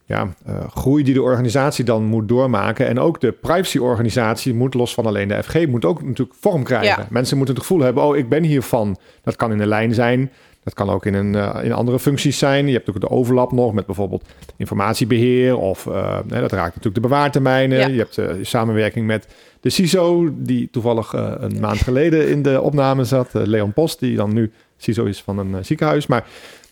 ja, 0.06 0.34
groei 0.74 1.04
die 1.04 1.14
de 1.14 1.22
organisatie 1.22 1.86
dan 1.86 2.04
moet 2.04 2.28
doormaken. 2.28 2.88
En 2.88 3.00
ook 3.00 3.22
de 3.22 3.32
privacyorganisatie 3.32 4.54
moet, 4.54 4.74
los 4.74 4.94
van 4.94 5.06
alleen 5.06 5.28
de 5.28 5.44
FG, 5.44 5.68
moet 5.68 5.86
ook 5.86 6.04
natuurlijk 6.04 6.38
vorm 6.40 6.64
krijgen. 6.64 7.02
Ja. 7.02 7.08
Mensen 7.10 7.38
moeten 7.38 7.56
het 7.56 7.64
gevoel 7.64 7.84
hebben, 7.84 8.04
oh, 8.04 8.18
ik 8.18 8.30
ben 8.30 8.44
hiervan. 8.44 8.98
Dat 9.24 9.36
kan 9.36 9.52
in 9.52 9.58
de 9.58 9.68
lijn 9.68 9.94
zijn 9.94 10.32
Dat 10.64 10.74
kan 10.74 10.90
ook 10.90 11.06
in, 11.06 11.14
een, 11.14 11.34
uh, 11.34 11.60
in 11.64 11.74
andere 11.74 12.00
functies 12.00 12.38
zijn. 12.38 12.68
Je 12.68 12.74
hebt 12.74 12.90
ook 12.90 13.00
de 13.00 13.10
overlap 13.10 13.52
nog 13.52 13.74
met 13.74 13.86
bijvoorbeeld 13.86 14.24
informatiebeheer. 14.58 15.58
Of 15.58 15.86
uh, 15.86 16.20
dat 16.28 16.52
raakt 16.52 16.76
natuurlijk 16.76 16.96
de 16.96 17.02
bewaartermijnen. 17.02 17.94
Je 17.94 17.98
hebt 17.98 18.18
uh, 18.18 18.32
samenwerking 18.42 19.06
met 19.06 19.28
de 19.60 19.70
CISO, 19.70 20.30
die 20.34 20.70
toevallig 20.72 21.14
een 21.14 21.60
maand 21.60 21.78
geleden 21.78 22.30
in 22.30 22.42
de 22.42 22.62
opname 22.62 23.04
zat. 23.04 23.30
Leon 23.34 23.74
Post, 23.74 24.00
die 24.00 24.16
dan 24.16 24.34
nu 24.34 24.52
CISO 24.78 25.06
is 25.06 25.22
van 25.22 25.38
een 25.38 25.66
ziekenhuis. 25.66 26.08
Maar 26.08 26.28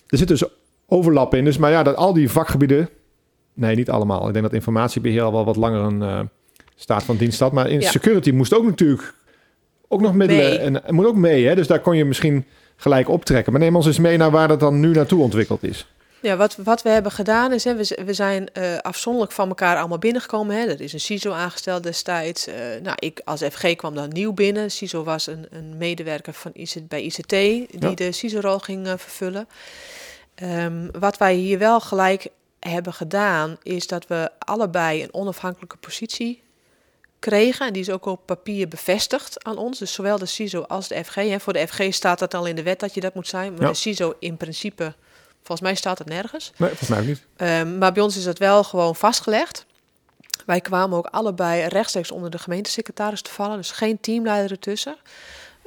er 0.06 0.18
zit 0.18 0.28
dus 0.28 0.44
overlap 0.86 1.34
in. 1.34 1.44
Dus, 1.44 1.58
maar 1.58 1.70
ja, 1.70 1.82
dat 1.82 1.96
al 1.96 2.12
die 2.12 2.30
vakgebieden... 2.30 2.88
Nee, 3.54 3.76
niet 3.76 3.90
allemaal. 3.90 4.26
Ik 4.26 4.32
denk 4.32 4.44
dat 4.44 4.54
informatiebeheer 4.54 5.22
al 5.22 5.32
wel 5.32 5.44
wat 5.44 5.56
langer 5.56 5.80
een 5.80 6.28
staat 6.74 7.02
van 7.02 7.16
dienst 7.16 7.40
had. 7.40 7.52
Maar 7.52 7.68
in 7.70 7.82
security 7.82 8.30
moest 8.30 8.54
ook 8.54 8.64
natuurlijk 8.64 9.14
ook 9.88 10.00
nog 10.00 10.14
middelen... 10.14 10.60
En, 10.60 10.94
moet 10.94 11.06
ook 11.06 11.16
mee, 11.16 11.46
hè? 11.46 11.54
Dus 11.54 11.66
daar 11.66 11.80
kon 11.80 11.96
je 11.96 12.04
misschien 12.04 12.44
gelijk 12.80 13.08
optrekken. 13.08 13.52
Maar 13.52 13.60
neem 13.60 13.76
ons 13.76 13.86
eens 13.86 13.98
mee 13.98 14.16
naar 14.16 14.30
waar 14.30 14.48
dat 14.48 14.60
dan 14.60 14.80
nu 14.80 14.90
naartoe 14.90 15.22
ontwikkeld 15.22 15.62
is. 15.62 15.86
Ja, 16.22 16.36
wat, 16.36 16.56
wat 16.56 16.82
we 16.82 16.88
hebben 16.88 17.12
gedaan 17.12 17.52
is, 17.52 17.64
hè, 17.64 17.74
we, 17.74 17.98
we 18.04 18.14
zijn 18.14 18.48
uh, 18.58 18.78
afzonderlijk 18.78 19.32
van 19.32 19.48
elkaar 19.48 19.78
allemaal 19.78 19.98
binnengekomen. 19.98 20.56
Hè. 20.56 20.66
Er 20.66 20.80
is 20.80 20.92
een 20.92 21.00
CISO 21.00 21.32
aangesteld 21.32 21.82
destijds. 21.82 22.48
Uh, 22.48 22.54
nou, 22.82 22.96
ik 22.98 23.20
als 23.24 23.42
FG 23.42 23.76
kwam 23.76 23.94
dan 23.94 24.08
nieuw 24.08 24.32
binnen. 24.32 24.70
CISO 24.70 25.04
was 25.04 25.26
een, 25.26 25.46
een 25.50 25.76
medewerker 25.76 26.32
van 26.32 26.50
ICT, 26.54 26.88
bij 26.88 27.02
ICT 27.02 27.30
die 27.80 27.94
de 27.94 28.12
CISO-rol 28.12 28.58
ging 28.58 28.86
uh, 28.86 28.92
vervullen. 28.96 29.48
Um, 30.42 30.90
wat 30.98 31.18
wij 31.18 31.34
hier 31.34 31.58
wel 31.58 31.80
gelijk 31.80 32.28
hebben 32.58 32.92
gedaan, 32.92 33.56
is 33.62 33.86
dat 33.86 34.06
we 34.06 34.30
allebei 34.38 35.02
een 35.02 35.14
onafhankelijke 35.14 35.76
positie 35.76 36.42
kregen. 37.20 37.66
En 37.66 37.72
die 37.72 37.82
is 37.82 37.90
ook 37.90 38.06
op 38.06 38.26
papier 38.26 38.68
bevestigd 38.68 39.44
aan 39.44 39.56
ons. 39.56 39.78
Dus 39.78 39.92
zowel 39.92 40.18
de 40.18 40.26
CISO 40.26 40.60
als 40.62 40.88
de 40.88 41.04
FG. 41.04 41.14
Hè. 41.14 41.40
Voor 41.40 41.52
de 41.52 41.66
FG 41.66 41.94
staat 41.94 42.18
dat 42.18 42.34
al 42.34 42.46
in 42.46 42.56
de 42.56 42.62
wet 42.62 42.80
dat 42.80 42.94
je 42.94 43.00
dat 43.00 43.14
moet 43.14 43.28
zijn. 43.28 43.54
Maar 43.54 43.68
de 43.68 43.74
CISO 43.74 44.14
in 44.18 44.36
principe, 44.36 44.94
volgens 45.36 45.60
mij 45.60 45.74
staat 45.74 45.98
het 45.98 46.08
nergens. 46.08 46.52
Nee, 46.56 46.68
volgens 46.68 46.88
mij 46.88 46.98
ook 46.98 47.06
niet. 47.06 47.22
Um, 47.36 47.78
maar 47.78 47.92
bij 47.92 48.02
ons 48.02 48.16
is 48.16 48.24
dat 48.24 48.38
wel 48.38 48.64
gewoon 48.64 48.96
vastgelegd. 48.96 49.66
Wij 50.46 50.60
kwamen 50.60 50.98
ook 50.98 51.06
allebei 51.06 51.66
rechtstreeks 51.66 52.10
onder 52.10 52.30
de 52.30 52.38
gemeentesecretaris 52.38 53.22
te 53.22 53.30
vallen. 53.30 53.56
Dus 53.56 53.70
geen 53.70 54.00
teamleider 54.00 54.50
ertussen. 54.50 54.96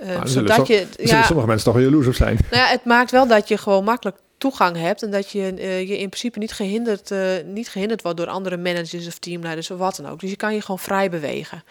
Um, 0.02 0.28
zodat 0.28 0.68
je, 0.68 0.88
ja, 0.98 1.24
sommige 1.24 1.48
mensen 1.48 1.66
toch 1.66 1.76
wel 1.76 1.84
jaloers 1.84 2.08
op 2.08 2.14
zijn. 2.14 2.38
Nou 2.52 2.64
ja, 2.64 2.70
het 2.70 2.86
maakt 2.86 3.12
wel 3.12 3.28
dat 3.28 3.48
je 3.48 3.58
gewoon 3.58 3.84
makkelijk 3.84 4.18
toegang 4.38 4.78
hebt 4.78 5.04
en 5.04 5.12
dat 5.12 5.32
je 5.32 5.54
uh, 5.58 5.80
je 5.80 5.98
in 5.98 6.10
principe 6.10 6.40
niet 6.40 6.52
gehinderd, 6.52 7.12
uh, 7.12 7.20
niet 7.46 7.70
gehinderd 7.70 8.02
wordt 8.02 8.18
door 8.18 8.28
andere 8.28 8.58
managers 8.58 9.08
of 9.08 9.18
teamleiders 9.18 9.72
of 9.72 9.78
wat 9.78 9.96
dan 9.96 10.08
ook. 10.08 10.20
Dus 10.20 10.30
je 10.30 10.36
kan 10.36 10.54
je 10.54 10.62
gewoon 10.62 10.80
vrij 10.80 11.10
bewegen. 11.10 11.64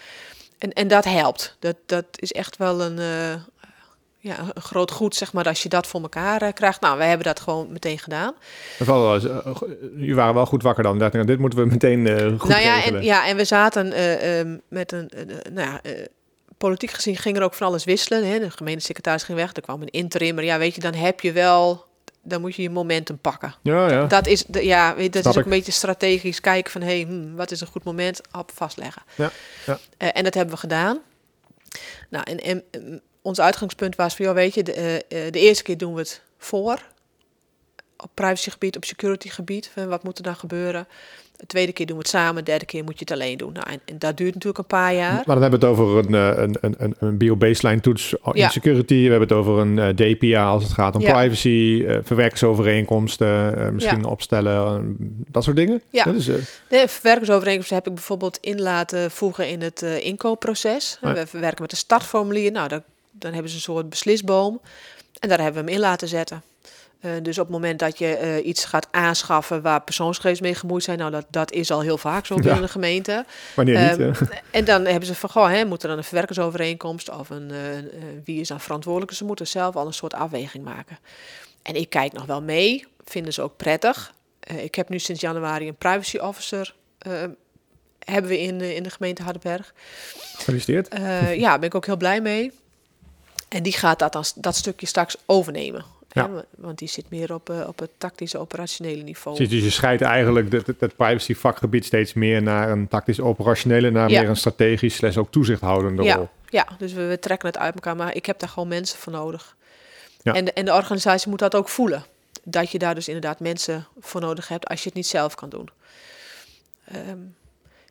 En, 0.59 0.73
en 0.73 0.89
dat 0.89 1.05
helpt. 1.05 1.57
Dat, 1.59 1.77
dat 1.87 2.05
is 2.11 2.33
echt 2.33 2.57
wel 2.57 2.81
een, 2.81 2.99
uh, 2.99 3.35
ja, 4.19 4.39
een 4.55 4.63
groot 4.63 4.91
goed, 4.91 5.15
zeg 5.15 5.33
maar, 5.33 5.45
als 5.45 5.63
je 5.63 5.69
dat 5.69 5.87
voor 5.87 6.01
elkaar 6.01 6.53
krijgt. 6.53 6.81
Nou, 6.81 6.99
wij 6.99 7.09
hebben 7.09 7.27
dat 7.27 7.41
gewoon 7.41 7.73
meteen 7.73 7.99
gedaan. 7.99 8.35
Wel, 8.79 9.21
jullie 9.97 10.15
waren 10.15 10.35
wel 10.35 10.47
goed 10.47 10.63
wakker 10.63 10.83
dan. 10.83 10.99
Dacht, 10.99 11.27
dit 11.27 11.39
moeten 11.39 11.59
we 11.59 11.67
meteen 11.67 12.39
goed 12.39 12.51
nou 12.51 12.63
ja, 12.63 12.85
en, 12.85 13.03
ja, 13.03 13.27
en 13.27 13.37
we 13.37 13.45
zaten 13.45 13.93
ehm, 13.93 14.57
met 14.69 14.93
een, 14.93 15.11
nou 15.53 15.71
ja, 15.71 15.81
politiek 16.59 16.91
gezien 16.91 17.17
ging 17.17 17.37
er 17.37 17.43
ook 17.43 17.55
van 17.55 17.67
alles 17.67 17.85
wisselen. 17.85 18.27
Hè. 18.27 18.39
De 18.39 18.51
gemeentesecretaris 18.51 19.23
ging 19.23 19.39
weg, 19.39 19.55
er 19.55 19.63
kwam 19.63 19.83
een 19.83 19.89
interim. 19.89 20.35
Maar 20.35 20.45
ja, 20.45 20.59
weet 20.59 20.75
je, 20.75 20.81
dan 20.81 20.95
heb 20.95 21.21
je 21.21 21.33
wel 21.33 21.85
dan 22.23 22.41
moet 22.41 22.55
je 22.55 22.63
je 22.63 22.71
momentum 22.71 23.19
pakken. 23.19 23.55
Ja, 23.63 23.91
ja. 23.91 24.07
Dat 24.07 24.27
is, 24.27 24.45
de, 24.45 24.65
ja, 24.65 24.95
dat 24.95 25.27
is 25.27 25.27
ook 25.27 25.45
een 25.45 25.51
beetje 25.51 25.73
strategisch 25.73 26.41
kijken 26.41 26.73
van... 26.73 26.81
hé, 26.81 27.01
hey, 27.01 27.03
hmm, 27.03 27.37
wat 27.37 27.51
is 27.51 27.61
een 27.61 27.67
goed 27.67 27.85
moment? 27.85 28.21
Op 28.33 28.51
vastleggen. 28.55 29.03
Ja, 29.15 29.31
ja. 29.67 29.79
Uh, 29.99 30.09
en 30.13 30.25
dat 30.25 30.35
hebben 30.35 30.55
we 30.55 30.61
gedaan. 30.61 30.99
Nou, 32.11 32.25
en, 32.31 32.39
en 32.39 32.65
um, 32.71 33.01
ons 33.23 33.41
uitgangspunt 33.41 33.97
was 33.97 34.15
van... 34.15 34.25
joh, 34.25 34.35
weet 34.35 34.55
je, 34.55 34.63
de, 34.63 35.05
uh, 35.09 35.31
de 35.31 35.41
eerste 35.41 35.63
keer 35.63 35.79
doen 35.79 35.95
we 35.95 36.01
het 36.01 36.23
voor... 36.39 36.83
op 37.97 38.11
privacygebied, 38.15 38.77
op 38.77 38.85
securitygebied. 38.85 39.71
Wat 39.75 40.03
moet 40.03 40.19
er 40.19 40.25
dan 40.25 40.37
gebeuren? 40.37 40.87
De 41.43 41.49
tweede 41.49 41.73
keer 41.73 41.87
doen 41.87 41.97
we 41.97 42.03
het 42.03 42.11
samen, 42.11 42.45
de 42.45 42.51
derde 42.51 42.65
keer 42.65 42.85
moet 42.85 42.99
je 42.99 43.05
het 43.05 43.11
alleen 43.11 43.37
doen. 43.37 43.53
Nou, 43.53 43.71
en, 43.71 43.81
en 43.85 43.99
dat 43.99 44.17
duurt 44.17 44.35
natuurlijk 44.35 44.59
een 44.59 44.79
paar 44.79 44.95
jaar. 44.95 45.13
Maar 45.15 45.25
dan 45.25 45.43
hebben 45.43 45.61
we 45.61 45.67
het 45.67 45.79
over 45.79 45.99
een, 45.99 46.15
eh, 46.15 46.43
een, 46.61 46.75
een, 46.79 46.95
een 46.99 47.17
bio-baseline 47.17 47.81
toets 47.81 48.15
in 48.33 48.51
security. 48.51 48.95
We 48.95 49.11
hebben 49.11 49.29
het 49.29 49.33
over 49.33 49.59
een 49.59 49.79
eh, 49.79 49.89
DPA 49.89 50.45
als 50.45 50.63
het 50.63 50.73
gaat 50.73 50.95
om 50.95 51.01
privacy, 51.01 51.85
verwerkingsovereenkomsten, 52.03 53.75
misschien 53.75 54.05
opstellen, 54.05 54.97
dat 55.29 55.45
soort 55.45 55.57
dingen. 55.57 55.83
Ja, 55.91 56.05
dus, 56.05 56.25
de 56.69 56.85
verwerkingsovereenkomsten 56.89 57.77
heb 57.77 57.87
ik 57.87 57.95
bijvoorbeeld 57.95 58.39
in 58.41 58.61
laten 58.61 59.11
voegen 59.11 59.49
in 59.49 59.63
het 59.63 59.83
inkoopproces. 59.83 60.99
Ah, 61.01 61.13
we 61.13 61.39
werken 61.39 61.63
met 61.63 61.73
een 61.73 61.79
startformulier. 61.79 62.53
Nou, 62.53 62.69
dan, 62.69 62.83
dan 63.11 63.33
hebben 63.33 63.51
ze 63.51 63.57
een 63.57 63.63
soort 63.63 63.89
beslisboom. 63.89 64.61
En 65.19 65.29
daar 65.29 65.41
hebben 65.41 65.65
we 65.65 65.71
hem 65.71 65.79
in 65.79 65.87
laten 65.87 66.09
zetten. 66.09 66.43
Uh, 67.03 67.13
dus 67.23 67.39
op 67.39 67.45
het 67.45 67.53
moment 67.53 67.79
dat 67.79 67.99
je 67.99 68.19
uh, 68.23 68.47
iets 68.47 68.65
gaat 68.65 68.89
aanschaffen 68.91 69.63
waar 69.63 69.83
persoonsgegevens 69.83 70.41
mee 70.41 70.55
gemoeid 70.55 70.83
zijn, 70.83 70.99
nou 70.99 71.11
dat, 71.11 71.27
dat 71.31 71.53
is 71.53 71.71
al 71.71 71.81
heel 71.81 71.99
vaak 71.99 72.27
zo 72.27 72.35
binnen 72.35 72.63
de 72.63 72.69
gemeente. 72.69 73.25
Wanneer 73.55 73.91
niet? 73.91 73.99
Um, 73.99 74.15
en 74.51 74.65
dan 74.65 74.85
hebben 74.85 75.07
ze 75.07 75.15
van, 75.15 75.31
goh, 75.31 75.49
hè, 75.49 75.65
moet 75.65 75.83
er 75.83 75.89
dan 75.89 75.99
een 75.99 76.05
verwerkersovereenkomst 76.05 77.11
of 77.11 77.31
een, 77.31 77.51
uh, 77.51 77.59
wie 78.25 78.41
is 78.41 78.49
dan 78.49 78.61
verantwoordelijk? 78.61 79.13
Ze 79.13 79.25
moeten 79.25 79.47
zelf 79.47 79.77
al 79.77 79.87
een 79.87 79.93
soort 79.93 80.15
afweging 80.15 80.65
maken. 80.65 80.99
En 81.63 81.75
ik 81.75 81.91
kijk 81.91 82.13
nog 82.13 82.25
wel 82.25 82.43
mee, 82.43 82.87
vinden 83.05 83.33
ze 83.33 83.43
ook 83.43 83.57
prettig. 83.57 84.13
ik 84.57 84.75
heb 84.75 84.89
nu 84.89 84.99
sinds 84.99 85.21
januari 85.21 85.69
een 85.69 85.77
privacy 85.77 86.17
officer, 86.17 86.75
hebben 87.99 88.31
we 88.31 88.41
in, 88.41 88.61
in 88.61 88.83
de 88.83 88.91
gemeente 88.91 89.23
Hardenberg. 89.23 89.75
Gefeliciteerd. 90.37 90.89
ja, 91.35 91.49
daar 91.49 91.59
ben 91.59 91.69
ik 91.69 91.75
ook 91.75 91.87
heel 91.87 91.97
blij 91.97 92.21
mee. 92.21 92.53
En 93.49 93.63
die 93.63 93.73
gaat 93.73 93.99
dat, 93.99 94.33
dat 94.37 94.57
stukje 94.57 94.87
straks 94.87 95.17
overnemen. 95.27 95.85
Ja. 96.13 96.45
want 96.57 96.79
die 96.79 96.89
zit 96.89 97.11
meer 97.11 97.35
op, 97.35 97.51
uh, 97.51 97.69
op 97.69 97.79
het 97.79 97.91
tactische 97.99 98.39
operationele 98.39 99.03
niveau. 99.03 99.39
Dus 99.39 99.63
je 99.63 99.71
scheidt 99.71 100.03
eigenlijk 100.03 100.53
het, 100.53 100.67
het 100.67 100.97
privacy 100.97 101.35
vakgebied 101.35 101.85
steeds 101.85 102.13
meer 102.13 102.43
naar 102.43 102.71
een 102.71 102.89
tactisch 102.89 103.21
operationele, 103.21 103.91
naar 103.91 104.11
meer 104.11 104.29
een 104.29 104.37
strategisch, 104.37 104.95
slechts 104.95 105.17
ook 105.17 105.31
toezichthoudende 105.31 106.03
ja. 106.03 106.15
rol. 106.15 106.29
Ja, 106.49 106.69
dus 106.79 106.93
we, 106.93 107.07
we, 107.07 107.19
trekken 107.19 107.49
het 107.49 107.59
uit 107.59 107.75
elkaar, 107.75 107.97
maar 107.97 108.15
ik 108.15 108.27
heb 108.27 108.39
daar 108.39 108.49
gewoon 108.49 108.69
mensen 108.69 108.99
voor 108.99 109.13
nodig. 109.13 109.57
Ja. 110.23 110.33
En, 110.33 110.45
de, 110.45 110.53
en 110.53 110.65
de 110.65 110.73
organisatie 110.73 111.31
moet 111.31 111.39
dat 111.39 111.55
ook 111.55 111.69
voelen. 111.69 112.05
Dat 112.45 112.71
je 112.71 112.79
daar 112.79 112.95
dus 112.95 113.07
inderdaad 113.07 113.41
mensen 113.41 113.87
voor 114.01 114.21
nodig 114.21 114.49
hebt 114.49 114.67
als 114.67 114.83
je 114.83 114.87
het 114.87 114.95
niet 114.95 115.07
zelf 115.07 115.35
kan 115.35 115.49
doen. 115.49 115.69
Um, 117.09 117.35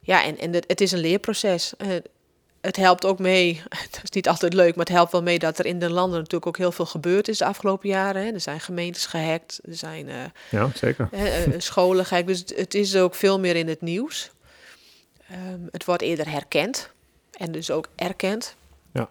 ja, 0.02 0.24
en, 0.24 0.38
en 0.38 0.54
het 0.54 0.82
is 0.82 0.92
een 0.92 1.00
leerproces. 1.00 1.74
Uh, 1.78 1.88
het 2.62 2.76
helpt 2.76 3.06
ook 3.06 3.20
mee, 3.20 3.62
het 3.92 4.00
is 4.04 4.10
niet 4.10 4.28
altijd 4.28 4.54
leuk, 4.54 4.76
maar 4.76 4.86
het 4.86 4.94
helpt 4.94 5.12
wel 5.12 5.24
mee 5.24 5.40
dat 5.40 5.60
er 5.60 5.66
in 5.66 5.80
de 5.80 5.90
landen 5.90 6.18
natuurlijk 6.18 6.48
ook 6.48 6.58
heel 6.58 6.72
veel 6.72 6.86
gebeurd 6.86 7.28
is 7.28 7.38
de 7.38 7.46
afgelopen 7.46 7.90
jaren. 7.90 8.26
Hè. 8.26 8.32
Er 8.32 8.40
zijn 8.40 8.60
gemeentes 8.60 9.06
gehackt, 9.06 9.60
er 9.64 9.76
zijn 9.76 10.08
uh, 10.08 10.16
ja, 10.50 10.70
zeker. 10.76 11.10
Uh, 11.12 11.22
scholen 11.58 12.06
gehackt, 12.06 12.28
dus 12.28 12.44
het 12.56 12.74
is 12.74 12.96
ook 12.96 13.16
veel 13.16 13.40
meer 13.40 13.56
in 13.56 13.68
het 13.68 13.82
nieuws. 13.82 14.32
Um, 15.32 15.68
het 15.72 15.86
wordt 15.86 16.02
eerder 16.02 16.30
herkend 16.30 16.90
en 17.32 17.52
dus 17.52 17.72
ook 17.72 17.88
erkend. 17.96 18.56
Ja, 18.94 19.10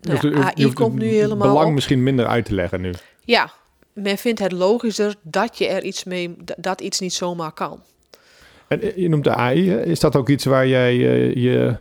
nou 0.00 0.34
ja, 0.34 0.54
AI 0.54 0.72
komt 0.72 0.94
nu 0.94 1.06
helemaal 1.06 1.48
belang 1.48 1.68
op. 1.68 1.74
misschien 1.74 2.02
minder 2.02 2.26
uit 2.26 2.44
te 2.44 2.54
leggen 2.54 2.80
nu. 2.80 2.92
Ja, 3.20 3.52
men 3.92 4.18
vindt 4.18 4.40
het 4.40 4.52
logischer 4.52 5.14
dat 5.22 5.58
je 5.58 5.66
er 5.66 5.84
iets 5.84 6.04
mee, 6.04 6.36
dat 6.56 6.80
iets 6.80 7.00
niet 7.00 7.14
zomaar 7.14 7.52
kan. 7.52 7.82
En 8.68 9.00
je 9.00 9.08
noemt 9.08 9.24
de 9.24 9.34
AI, 9.34 9.70
is 9.70 10.00
dat 10.00 10.16
ook 10.16 10.28
iets 10.28 10.44
waar 10.44 10.66
jij 10.66 10.94
je 11.34 11.78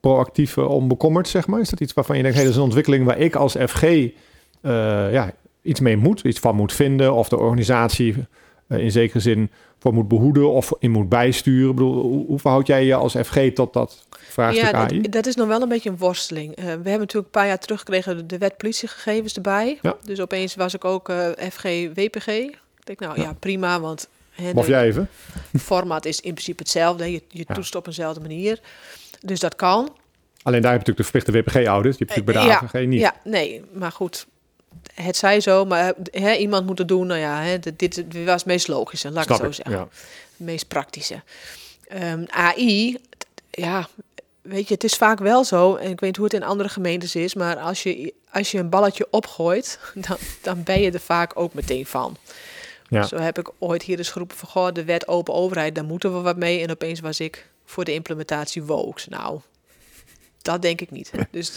proactief 0.00 0.58
onbekommerd, 0.58 1.28
zeg 1.28 1.46
maar? 1.46 1.60
Is 1.60 1.70
dat 1.70 1.80
iets 1.80 1.92
waarvan 1.92 2.16
je 2.16 2.22
denkt, 2.22 2.36
hey, 2.36 2.46
dat 2.46 2.54
is 2.54 2.60
een 2.60 2.66
ontwikkeling 2.66 3.04
waar 3.04 3.18
ik 3.18 3.34
als 3.34 3.56
FG 3.66 3.82
uh, 3.82 4.12
ja, 5.12 5.32
iets 5.62 5.80
mee 5.80 5.96
moet, 5.96 6.20
iets 6.20 6.38
van 6.38 6.56
moet 6.56 6.72
vinden, 6.72 7.14
of 7.14 7.28
de 7.28 7.38
organisatie 7.38 8.14
uh, 8.68 8.78
in 8.78 8.90
zekere 8.90 9.20
zin 9.20 9.50
voor 9.78 9.94
moet 9.94 10.08
behoeden 10.08 10.50
of 10.50 10.72
in 10.78 10.90
moet 10.90 11.08
bijsturen? 11.08 11.68
Ik 11.68 11.74
bedoel, 11.74 12.02
hoe, 12.02 12.26
hoe 12.26 12.38
verhoud 12.38 12.66
jij 12.66 12.84
je 12.84 12.94
als 12.94 13.16
FG 13.16 13.52
tot 13.54 13.72
dat 13.72 14.06
vraagstuk 14.10 14.70
ja, 14.70 14.72
AI? 14.72 15.00
Dat, 15.00 15.12
dat 15.12 15.26
is 15.26 15.34
nog 15.34 15.48
wel 15.48 15.62
een 15.62 15.68
beetje 15.68 15.90
een 15.90 15.98
worsteling. 15.98 16.54
we 16.56 16.62
hebben 16.62 16.84
natuurlijk 16.84 17.14
een 17.14 17.40
paar 17.40 17.46
jaar 17.46 17.58
terug 17.58 17.78
gekregen 17.78 18.28
de 18.28 18.38
wet 18.38 18.56
politiegegevens 18.56 19.34
erbij. 19.34 19.78
Ja. 19.82 19.96
Dus 20.04 20.20
opeens 20.20 20.54
was 20.54 20.74
ik 20.74 20.84
ook 20.84 21.12
FG 21.50 21.62
WPG. 21.94 22.26
Ik 22.26 22.58
denk, 22.84 23.00
nou 23.00 23.16
ja, 23.16 23.22
ja 23.22 23.32
prima, 23.38 23.80
want... 23.80 24.08
Of 24.54 24.66
jij 24.66 24.86
even? 24.86 25.08
format 25.58 26.04
is 26.04 26.20
in 26.20 26.32
principe 26.32 26.62
hetzelfde. 26.62 27.12
Je, 27.12 27.22
je 27.28 27.44
toetst 27.44 27.74
op 27.74 27.86
eenzelfde 27.86 28.20
manier. 28.20 28.60
Dus 29.20 29.40
dat 29.40 29.54
kan. 29.54 29.96
Alleen 30.42 30.62
daar 30.62 30.72
heb 30.72 30.86
je 30.86 30.92
natuurlijk 30.92 31.22
de 31.22 31.32
verplichte 31.32 31.32
WPG-audit. 31.32 31.98
Je 31.98 32.04
hebt 32.04 32.16
natuurlijk 32.16 32.46
bij 32.46 32.58
de 32.58 32.66
AVG 32.66 32.86
niet. 32.86 33.00
Ja, 33.00 33.14
nee, 33.24 33.62
maar 33.72 33.92
goed. 33.92 34.26
Het 34.94 35.16
zij 35.16 35.40
zo, 35.40 35.64
maar 35.64 35.92
hè, 36.10 36.34
iemand 36.34 36.66
moet 36.66 36.78
het 36.78 36.88
doen. 36.88 37.06
Nou 37.06 37.20
ja, 37.20 37.42
hè, 37.42 37.58
dit, 37.58 37.76
dit 37.76 38.24
was 38.24 38.34
het 38.34 38.44
meest 38.44 38.68
logische, 38.68 39.10
laat 39.10 39.22
ik 39.22 39.28
het 39.28 39.38
zo 39.38 39.52
zeggen. 39.52 39.76
Ja. 39.76 39.88
Het 40.36 40.46
meest 40.46 40.68
praktische. 40.68 41.22
Um, 42.02 42.24
AI, 42.28 42.98
ja, 43.50 43.88
weet 44.42 44.68
je, 44.68 44.74
het 44.74 44.84
is 44.84 44.94
vaak 44.94 45.18
wel 45.18 45.44
zo, 45.44 45.74
en 45.74 45.90
ik 45.90 46.00
weet 46.00 46.16
hoe 46.16 46.24
het 46.24 46.34
in 46.34 46.42
andere 46.42 46.68
gemeentes 46.68 47.14
is, 47.14 47.34
maar 47.34 47.56
als 47.56 47.82
je, 47.82 48.14
als 48.32 48.50
je 48.50 48.58
een 48.58 48.68
balletje 48.68 49.06
opgooit, 49.10 49.78
dan, 50.08 50.16
dan 50.42 50.62
ben 50.62 50.80
je 50.80 50.90
er 50.90 51.00
vaak 51.00 51.32
ook 51.34 51.54
meteen 51.54 51.86
van. 51.86 52.16
Ja. 52.88 53.02
Zo 53.02 53.16
heb 53.16 53.38
ik 53.38 53.50
ooit 53.58 53.82
hier 53.82 53.98
eens 53.98 54.10
geroepen 54.10 54.36
van, 54.36 54.48
goh, 54.48 54.72
de 54.72 54.84
wet 54.84 55.08
open 55.08 55.34
overheid, 55.34 55.74
daar 55.74 55.84
moeten 55.84 56.14
we 56.14 56.20
wat 56.20 56.36
mee. 56.36 56.62
En 56.62 56.70
opeens 56.70 57.00
was 57.00 57.20
ik 57.20 57.46
voor 57.68 57.84
de 57.84 57.92
implementatie 57.94 58.62
woke. 58.62 59.00
Nou, 59.08 59.40
Dat 60.42 60.62
denk 60.62 60.80
ik 60.80 60.90
niet. 60.90 61.10
Dus 61.30 61.52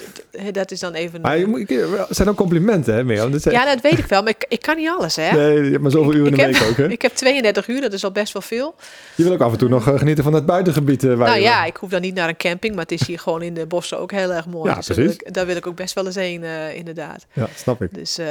dat 0.52 0.72
is 0.72 0.80
dan 0.80 0.94
even... 0.94 1.22
Maar 1.22 1.38
je 1.38 1.46
moet, 1.48 1.60
ik- 1.60 1.70
het 2.08 2.16
zijn 2.16 2.30
ook 2.30 2.36
complimenten, 2.36 2.94
hè, 2.94 3.04
Mirjam? 3.04 3.32
Dat 3.32 3.42
zijn- 3.42 3.56
Ja, 3.56 3.66
dat 3.66 3.82
weet 3.82 3.98
ik 4.00 4.06
wel, 4.06 4.22
maar 4.24 4.30
ik, 4.32 4.46
ik 4.48 4.62
kan 4.62 4.76
niet 4.78 4.90
alles, 4.90 5.16
hè? 5.16 5.32
Nee, 5.32 5.64
je 5.64 5.70
hebt 5.70 5.82
maar 5.82 5.92
zoveel 5.92 6.14
uren 6.14 6.26
in 6.32 6.36
de 6.36 6.42
heb- 6.42 6.52
week 6.54 6.70
ook, 6.70 6.78
hè? 6.78 6.88
Ik 6.98 7.02
heb 7.02 7.14
32 7.16 7.68
uur, 7.68 7.82
dat 7.82 7.94
is 7.94 8.04
al 8.04 8.12
best 8.12 8.34
wel 8.34 8.42
veel. 8.42 8.76
Je 9.16 9.24
wil 9.24 9.32
ook 9.34 9.42
af 9.42 9.52
en 9.52 9.58
toe 9.58 9.70
nog 9.70 9.88
eh, 9.88 9.98
genieten 9.98 10.24
van 10.24 10.34
het 10.34 10.46
buitengebied. 10.46 11.04
eh, 11.04 11.10
waar 11.10 11.28
nou 11.28 11.36
je- 11.40 11.44
ja, 11.44 11.66
ik 11.66 11.76
hoef 11.78 11.90
dan 11.90 12.02
niet 12.02 12.14
naar 12.16 12.30
een 12.30 12.38
camping, 12.38 12.74
maar 12.76 12.84
het 12.84 12.92
is 13.02 13.08
hier 13.08 13.20
gewoon 13.26 13.42
in 13.42 13.54
de 13.54 13.66
bossen 13.66 14.00
ook 14.00 14.12
heel 14.12 14.34
erg 14.34 14.46
mooi. 14.48 14.70
Ja, 14.70 14.76
Dus 14.76 14.86
daar 14.88 14.96
wil 14.96 15.06
precies. 15.06 15.28
ik- 15.28 15.34
daar 15.34 15.46
wil 15.46 15.56
ik 15.56 15.68
ook 15.68 15.76
best 15.76 15.94
wel 15.96 16.06
eens 16.06 16.16
heen, 16.16 16.44
eh, 16.44 16.76
inderdaad. 16.76 17.26
Ja, 17.34 17.48
snap 17.56 17.82
ik. 17.82 17.94
Dus 17.94 18.18
eh, 18.18 18.28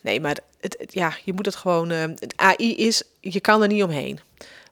nee, 0.00 0.20
maar 0.20 0.36
het, 0.60 0.76
het- 0.78 0.92
ja, 0.94 1.12
je 1.24 1.32
moet 1.32 1.46
het 1.46 1.56
gewoon. 1.56 1.90
eh, 1.90 2.00
het 2.00 2.32
AI 2.36 2.76
is, 2.76 3.02
je 3.20 3.40
kan 3.40 3.62
er 3.62 3.68
niet 3.68 3.82
omheen. 3.82 4.20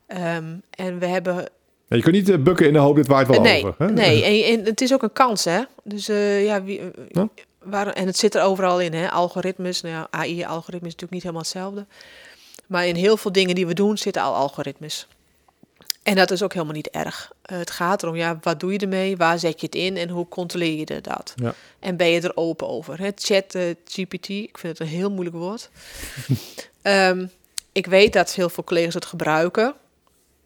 Ehm, 0.07 0.45
en 0.71 0.99
we 0.99 1.07
hebben. 1.07 1.47
Ja, 1.93 1.99
je 1.99 2.05
kunt 2.05 2.15
niet 2.15 2.29
eh, 2.29 2.39
bukken 2.39 2.67
in 2.67 2.73
de 2.73 2.79
hoop 2.79 2.97
dit 2.97 3.07
waait 3.07 3.29
wel 3.29 3.41
nee, 3.41 3.67
over. 3.67 3.75
Hè? 3.79 3.93
nee 3.93 4.25
en, 4.45 4.59
en 4.59 4.65
het 4.65 4.81
is 4.81 4.93
ook 4.93 5.03
een 5.03 5.13
kans, 5.13 5.45
hè? 5.45 5.63
Dus 5.85 6.09
eh, 6.09 6.45
ja, 6.45 6.63
wie, 6.63 6.81
eh. 7.11 7.23
Waar, 7.63 7.87
en 7.87 8.07
het 8.07 8.17
zit 8.17 8.35
er 8.35 8.43
overal 8.43 8.81
in, 8.81 8.95
hè? 8.95 9.11
Algoritmes. 9.11 9.81
Nou 9.81 9.95
ja, 9.95 10.07
AI-algoritme 10.11 10.89
is 10.89 10.95
natuurlijk 10.95 11.13
niet 11.13 11.23
helemaal 11.23 11.43
hetzelfde. 11.43 11.87
Maar 12.67 12.87
in 12.87 12.95
heel 12.95 13.17
veel 13.17 13.33
dingen 13.33 13.55
die 13.55 13.67
we 13.67 13.75
doen 13.75 13.99
zitten 13.99 14.23
al 14.23 14.35
algoritmes. 14.35 15.09
En 16.03 16.15
dat 16.15 16.31
is 16.31 16.43
ook 16.43 16.53
helemaal 16.53 16.75
niet 16.75 16.91
erg. 16.91 17.33
Eh, 17.43 17.59
het 17.59 17.71
gaat 17.71 18.03
erom, 18.03 18.17
ja, 18.17 18.39
wat 18.41 18.61
doe 18.61 18.73
je 18.73 18.79
ermee? 18.79 19.17
Waar 19.17 19.39
zet 19.39 19.61
je 19.61 19.67
het 19.67 19.75
in 19.75 19.97
en 19.97 20.09
hoe 20.09 20.29
controleer 20.29 20.79
je 20.79 21.01
dat? 21.01 21.33
Ja. 21.37 21.55
En 21.79 21.97
ben 21.97 22.09
je 22.09 22.21
er 22.21 22.37
open 22.37 22.69
over? 22.69 22.99
Hè? 22.99 23.11
Chat 23.15 23.55
eh, 23.55 23.63
GPT, 23.85 24.29
ik 24.29 24.59
vind 24.59 24.79
het 24.79 24.81
een 24.81 24.95
heel 24.95 25.11
moeilijk 25.11 25.37
woord. 25.37 25.71
Ehm, 26.83 27.27
ik 27.73 27.87
weet 27.87 28.13
dat 28.13 28.35
heel 28.35 28.49
veel 28.49 28.65
collega's 28.65 28.95
het 28.95 29.05
gebruiken. 29.05 29.75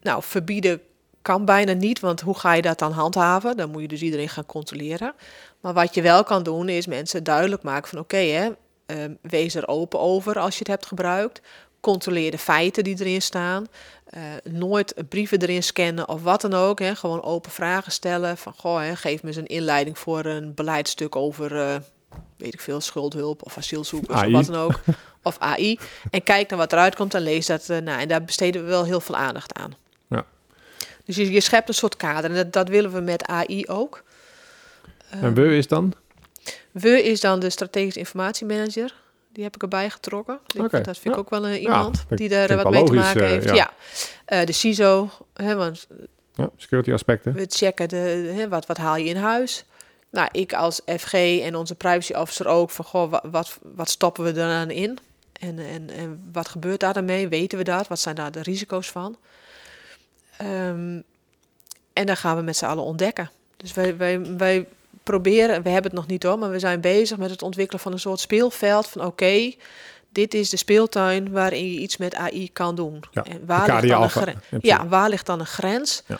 Nou, 0.02 0.22
verbieden 0.22 0.80
kan 1.26 1.44
bijna 1.44 1.72
niet, 1.72 2.00
want 2.00 2.20
hoe 2.20 2.38
ga 2.38 2.52
je 2.52 2.62
dat 2.62 2.78
dan 2.78 2.92
handhaven? 2.92 3.56
Dan 3.56 3.70
moet 3.70 3.80
je 3.80 3.88
dus 3.88 4.02
iedereen 4.02 4.28
gaan 4.28 4.46
controleren. 4.46 5.14
Maar 5.60 5.72
wat 5.74 5.94
je 5.94 6.02
wel 6.02 6.24
kan 6.24 6.42
doen, 6.42 6.68
is 6.68 6.86
mensen 6.86 7.24
duidelijk 7.24 7.62
maken 7.62 7.88
van 7.88 7.98
oké, 7.98 8.16
hè, 8.16 8.48
ehm, 8.86 9.14
wees 9.22 9.54
er 9.54 9.68
open 9.68 10.00
over 10.00 10.38
als 10.38 10.52
je 10.52 10.58
het 10.58 10.68
hebt 10.68 10.86
gebruikt. 10.86 11.40
Controleer 11.80 12.30
de 12.30 12.38
feiten 12.38 12.84
die 12.84 12.96
erin 13.00 13.22
staan. 13.22 13.66
Eh, 14.04 14.20
nooit 14.44 14.94
brieven 15.08 15.42
erin 15.42 15.62
scannen 15.62 16.08
of 16.08 16.22
wat 16.22 16.40
dan 16.40 16.54
ook. 16.54 16.78
Hè. 16.78 16.94
Gewoon 16.94 17.22
open 17.22 17.50
vragen 17.50 17.92
stellen. 17.92 18.36
Van 18.36 18.52
goh, 18.56 18.78
hè, 18.80 18.96
geef 18.96 19.22
me 19.22 19.28
eens 19.28 19.36
een 19.36 19.46
inleiding 19.46 19.98
voor 19.98 20.24
een 20.24 20.54
beleidstuk 20.54 21.16
over, 21.16 21.56
eh, 21.60 21.76
weet 22.36 22.54
ik 22.54 22.60
veel, 22.60 22.80
schuldhulp 22.80 23.42
of 23.44 23.58
asielzoekers 23.58 24.18
AI. 24.18 24.26
of 24.26 24.32
wat 24.32 24.54
dan 24.54 24.62
ook. 24.62 24.80
Of 25.22 25.36
AI. 25.38 25.78
En 26.10 26.22
kijk 26.22 26.48
naar 26.50 26.58
wat 26.58 26.72
eruit 26.72 26.94
komt 26.94 27.14
en 27.14 27.22
lees 27.22 27.46
dat. 27.46 27.68
eh, 27.68 27.78
nou, 27.78 28.00
en 28.00 28.08
daar 28.08 28.24
besteden 28.24 28.62
we 28.62 28.68
wel 28.68 28.84
heel 28.84 29.00
veel 29.00 29.16
aandacht 29.16 29.54
aan. 29.54 29.74
Dus 31.06 31.16
je, 31.16 31.30
je 31.30 31.40
schept 31.40 31.68
een 31.68 31.74
soort 31.74 31.96
kader. 31.96 32.30
En 32.30 32.36
dat, 32.36 32.52
dat 32.52 32.68
willen 32.68 32.92
we 32.92 33.00
met 33.00 33.26
AI 33.26 33.66
ook. 33.66 34.02
En 35.10 35.34
we 35.34 35.56
is 35.56 35.66
dan? 35.68 35.92
We 36.70 37.02
is 37.02 37.20
dan 37.20 37.40
de 37.40 37.50
strategisch 37.50 37.96
informatiemanager. 37.96 38.94
Die 39.32 39.44
heb 39.44 39.54
ik 39.54 39.62
erbij 39.62 39.90
getrokken. 39.90 40.38
Dat 40.82 40.98
vind 40.98 41.04
ik 41.14 41.16
ook 41.16 41.30
wel 41.30 41.46
een 41.48 41.58
iemand 41.60 42.04
die 42.08 42.28
daar 42.28 42.56
wat 42.56 42.70
mee 42.70 42.84
te 42.84 42.92
maken 42.92 43.22
eh, 43.22 43.28
heeft. 43.28 43.44
ja. 43.44 43.54
ja. 43.54 43.72
Eh, 44.24 44.46
de 44.46 44.52
CISO, 44.52 45.10
hè, 45.34 45.54
want 45.54 45.86
Ja, 46.34 46.50
security 46.56 46.92
aspecten. 46.92 47.32
we 47.32 47.46
checken 47.48 47.88
de, 47.88 48.32
hè, 48.36 48.48
wat, 48.48 48.66
wat 48.66 48.76
haal 48.76 48.96
je 48.96 49.04
in 49.04 49.16
huis. 49.16 49.64
Nou, 50.10 50.28
ik 50.32 50.52
als 50.54 50.80
FG 50.98 51.12
en 51.40 51.54
onze 51.56 51.74
privacy 51.74 52.12
officer 52.12 52.46
ook 52.46 52.70
van 52.70 52.84
goh, 52.84 53.10
wa- 53.10 53.22
wat, 53.30 53.58
wat 53.62 53.90
stoppen 53.90 54.24
we 54.24 54.40
er 54.40 54.50
aan 54.50 54.70
in? 54.70 54.98
En, 55.40 55.58
en, 55.58 55.90
en 55.90 56.28
wat 56.32 56.48
gebeurt 56.48 56.80
daar 56.80 56.94
dan 56.94 57.04
mee? 57.04 57.28
Weten 57.28 57.58
we 57.58 57.64
dat? 57.64 57.88
Wat 57.88 57.98
zijn 58.00 58.14
daar 58.14 58.30
de 58.32 58.42
risico's 58.42 58.90
van? 58.90 59.16
Ehm, 60.38 61.00
en 61.92 62.06
dan 62.06 62.16
gaan 62.16 62.36
we 62.36 62.42
met 62.42 62.56
z'n 62.56 62.64
allen 62.64 62.84
ontdekken. 62.84 63.30
Dus 63.56 63.74
wij, 63.74 63.96
wij, 63.96 64.20
wij 64.36 64.66
proberen, 65.02 65.62
we 65.62 65.68
hebben 65.68 65.90
het 65.90 66.00
nog 66.00 66.06
niet 66.06 66.22
hoor, 66.22 66.38
maar 66.38 66.50
we 66.50 66.58
zijn 66.58 66.80
bezig 66.80 67.18
met 67.18 67.30
het 67.30 67.42
ontwikkelen 67.42 67.80
van 67.82 67.92
een 67.92 67.98
soort 67.98 68.20
speelveld 68.20 68.88
van 68.88 69.04
oké, 69.04 69.52
dit 70.08 70.34
is 70.34 70.50
de 70.50 70.56
speeltuin 70.56 71.30
waarin 71.30 71.72
je 71.72 71.80
iets 71.80 71.96
met 71.96 72.14
AI 72.14 72.52
kan 72.52 72.74
doen. 72.74 73.00
Ja, 73.10 73.24
en 73.24 73.40
waar 73.46 73.66
ligt, 73.66 73.82
dan 73.88 73.90
een 73.90 74.04
af, 74.04 74.12
gren- 74.12 74.26
in 74.32 74.38
principe. 74.48 74.66
ja, 74.66 74.86
waar 74.88 75.08
ligt 75.08 75.26
dan 75.26 75.40
een 75.40 75.46
grens? 75.46 76.02
Ja. 76.06 76.18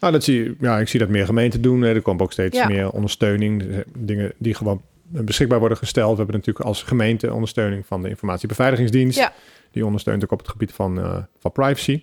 Nou, 0.00 0.12
dat 0.12 0.24
zie 0.24 0.42
je, 0.44 0.54
ja, 0.60 0.78
ik 0.78 0.88
zie 0.88 1.00
dat 1.00 1.08
meer 1.08 1.24
gemeenten 1.26 1.60
doen. 1.62 1.82
Er 1.82 2.02
komt 2.02 2.20
ook 2.22 2.32
steeds 2.32 2.56
Ja. 2.56 2.66
meer 2.68 2.90
ondersteuning. 2.90 3.84
Dingen 3.98 4.32
die 4.38 4.54
gewoon 4.54 4.82
beschikbaar 5.02 5.58
worden 5.58 5.78
gesteld. 5.78 6.10
We 6.10 6.16
hebben 6.16 6.34
natuurlijk 6.36 6.66
als 6.66 6.82
gemeente 6.82 7.32
ondersteuning 7.32 7.86
van 7.86 8.02
de 8.02 8.08
informatiebeveiligingsdienst. 8.08 9.18
Ja. 9.18 9.32
Die 9.70 9.84
ondersteunt 9.86 10.24
ook 10.24 10.32
op 10.32 10.38
het 10.38 10.48
gebied 10.48 10.72
van, 10.72 10.98
eh, 11.00 11.16
van 11.38 11.52
privacy. 11.52 12.02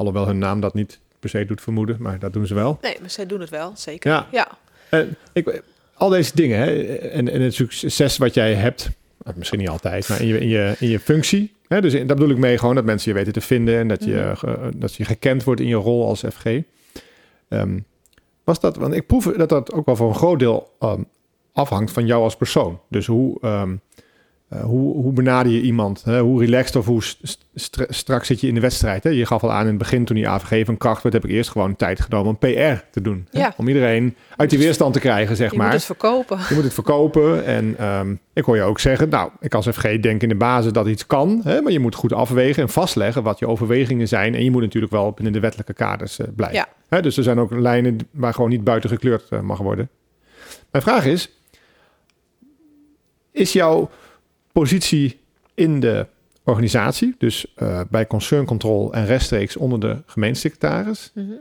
Alhoewel 0.00 0.26
hun 0.26 0.38
naam 0.38 0.60
dat 0.60 0.74
niet 0.74 1.00
per 1.18 1.28
se 1.28 1.44
doet 1.44 1.60
vermoeden, 1.60 1.96
maar 1.98 2.18
dat 2.18 2.32
doen 2.32 2.46
ze 2.46 2.54
wel. 2.54 2.78
Nee, 2.82 2.96
maar 3.00 3.10
zij 3.10 3.26
doen 3.26 3.40
het 3.40 3.50
wel, 3.50 3.72
zeker. 3.74 4.10
Ja. 4.10 4.26
Ja, 4.32 4.48
Eh, 4.90 5.00
ik, 5.32 5.62
al 5.94 6.08
deze 6.08 6.30
dingen 6.34 6.58
hè, 6.58 6.82
en, 6.96 7.28
en 7.28 7.40
het 7.40 7.54
succes 7.54 8.16
wat 8.16 8.34
jij 8.34 8.54
hebt, 8.54 8.88
eh, 9.22 9.32
misschien 9.36 9.58
niet 9.58 9.68
altijd, 9.68 10.08
maar 10.08 10.20
in 10.20 10.26
je, 10.26 10.38
in 10.40 10.48
je, 10.48 10.74
in 10.78 10.88
je 10.88 11.00
functie. 11.00 11.54
Hè, 11.68 11.80
dus 11.80 11.94
in- 11.94 12.06
daar 12.06 12.16
bedoel 12.16 12.30
ik 12.32 12.38
mee 12.38 12.58
gewoon 12.58 12.74
dat 12.74 12.84
mensen 12.84 13.10
je 13.10 13.16
weten 13.16 13.32
te 13.32 13.40
vinden 13.40 13.78
en 13.78 13.88
dat 13.88 14.04
je, 14.04 14.14
Mhm. 14.14 14.34
ge- 14.36 14.70
dat 14.76 14.94
je 14.94 15.04
gekend 15.04 15.44
wordt 15.44 15.60
in 15.60 15.66
je 15.66 15.74
rol 15.74 16.06
als 16.06 16.24
FG. 16.34 16.44
Ehm, 17.48 17.78
was 18.44 18.60
dat, 18.60 18.76
want 18.76 18.94
ik 18.94 19.06
proef 19.06 19.24
dat 19.24 19.48
dat 19.48 19.72
ook 19.72 19.86
wel 19.86 19.96
voor 19.96 20.08
een 20.08 20.14
groot 20.14 20.38
deel 20.38 20.70
ehm, 20.78 21.02
afhangt 21.52 21.92
van 21.92 22.06
jou 22.06 22.22
als 22.22 22.36
persoon. 22.36 22.80
Dus 22.88 23.06
hoe, 23.06 23.38
ehm, 23.40 23.76
eh, 24.50 24.60
hoe, 24.60 24.94
hoe 24.94 25.12
benader 25.12 25.52
je 25.52 25.60
iemand? 25.60 26.02
Hè? 26.04 26.20
Hoe 26.20 26.44
relaxed 26.44 26.76
of 26.76 26.86
hoe 26.86 27.02
st- 27.02 27.46
stra- 27.54 27.86
strak 27.88 28.24
zit 28.24 28.40
je 28.40 28.46
in 28.46 28.54
de 28.54 28.60
wedstrijd? 28.60 29.04
Hè? 29.04 29.10
Je 29.10 29.26
gaf 29.26 29.42
al 29.42 29.52
aan 29.52 29.60
in 29.62 29.66
het 29.66 29.78
begin 29.78 30.04
toen 30.04 30.16
die 30.16 30.28
AVG 30.28 30.64
van 30.66 30.76
kracht 30.76 31.02
werd, 31.02 31.14
heb 31.14 31.24
ik 31.24 31.30
eerst 31.30 31.50
gewoon 31.50 31.76
tijd 31.76 32.00
genomen 32.00 32.28
om 32.28 32.38
PR 32.38 32.84
te 32.90 33.00
doen. 33.02 33.28
Ja. 33.30 33.54
Om 33.56 33.68
iedereen 33.68 34.16
uit 34.36 34.50
die 34.50 34.58
weerstand 34.58 34.92
te 34.92 35.00
krijgen, 35.00 35.36
zeg 35.36 35.50
je 35.50 35.56
maar. 35.56 35.66
moet 35.66 35.74
het 35.74 35.84
verkopen. 35.84 36.38
Je 36.48 36.54
moet 36.54 36.64
het 36.64 36.74
verkopen. 36.74 37.44
En 37.44 37.74
ehm, 37.78 38.14
ik 38.32 38.44
hoor 38.44 38.56
je 38.56 38.62
ook 38.62 38.80
zeggen, 38.80 39.08
nou, 39.08 39.30
ik 39.40 39.54
als 39.54 39.68
FG 39.68 40.00
denk 40.00 40.22
in 40.22 40.28
de 40.28 40.34
basis 40.34 40.72
dat 40.72 40.86
iets 40.86 41.06
kan. 41.06 41.40
Hè, 41.44 41.60
maar 41.60 41.72
je 41.72 41.80
moet 41.80 41.94
goed 41.94 42.12
afwegen 42.12 42.62
en 42.62 42.68
vastleggen 42.68 43.22
wat 43.22 43.38
je 43.38 43.46
overwegingen 43.46 44.08
zijn. 44.08 44.34
En 44.34 44.44
je 44.44 44.50
moet 44.50 44.62
natuurlijk 44.62 44.92
wel 44.92 45.12
binnen 45.12 45.32
de 45.32 45.40
wettelijke 45.40 45.72
kaders 45.72 46.18
eh, 46.18 46.26
blijven. 46.36 46.66
Ja. 46.88 47.00
Dus 47.00 47.16
er 47.16 47.22
zijn 47.22 47.38
ook 47.38 47.50
lijnen 47.50 47.98
waar 48.10 48.34
gewoon 48.34 48.50
niet 48.50 48.64
buiten 48.64 48.90
gekleurd 48.90 49.26
eh, 49.30 49.40
mag 49.40 49.58
worden. 49.58 49.88
Mijn 50.70 50.84
vraag 50.84 51.06
is, 51.06 51.30
is 53.32 53.52
jouw 53.52 53.90
positie 54.52 55.20
in 55.54 55.80
de 55.80 56.06
organisatie, 56.44 57.14
dus 57.18 57.46
eh, 57.54 57.80
bij 57.90 58.06
concern 58.06 58.44
control 58.44 58.92
en 58.92 59.06
rechtstreeks 59.06 59.56
onder 59.56 59.80
de 59.80 59.96
gemeentesecretaris, 60.06 61.10
Mhm. 61.14 61.32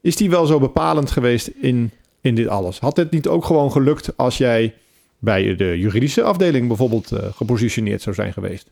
is 0.00 0.16
die 0.16 0.30
wel 0.30 0.46
zo 0.46 0.58
bepalend 0.58 1.10
geweest 1.10 1.46
in, 1.46 1.90
in 2.20 2.34
dit 2.34 2.48
alles? 2.48 2.78
Had 2.78 2.96
het 2.96 3.10
niet 3.10 3.26
ook 3.26 3.44
gewoon 3.44 3.72
gelukt 3.72 4.16
als 4.16 4.38
jij 4.38 4.74
bij 5.18 5.56
de 5.56 5.78
juridische 5.78 6.22
afdeling 6.22 6.68
bijvoorbeeld 6.68 7.12
eh, 7.12 7.32
gepositioneerd 7.34 8.02
zou 8.02 8.14
zijn 8.14 8.32
geweest? 8.32 8.70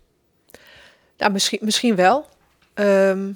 Nou, 1.18 1.32
misschien, 1.32 1.58
misschien 1.62 1.96
wel. 1.96 2.26
Ehm, 2.74 3.32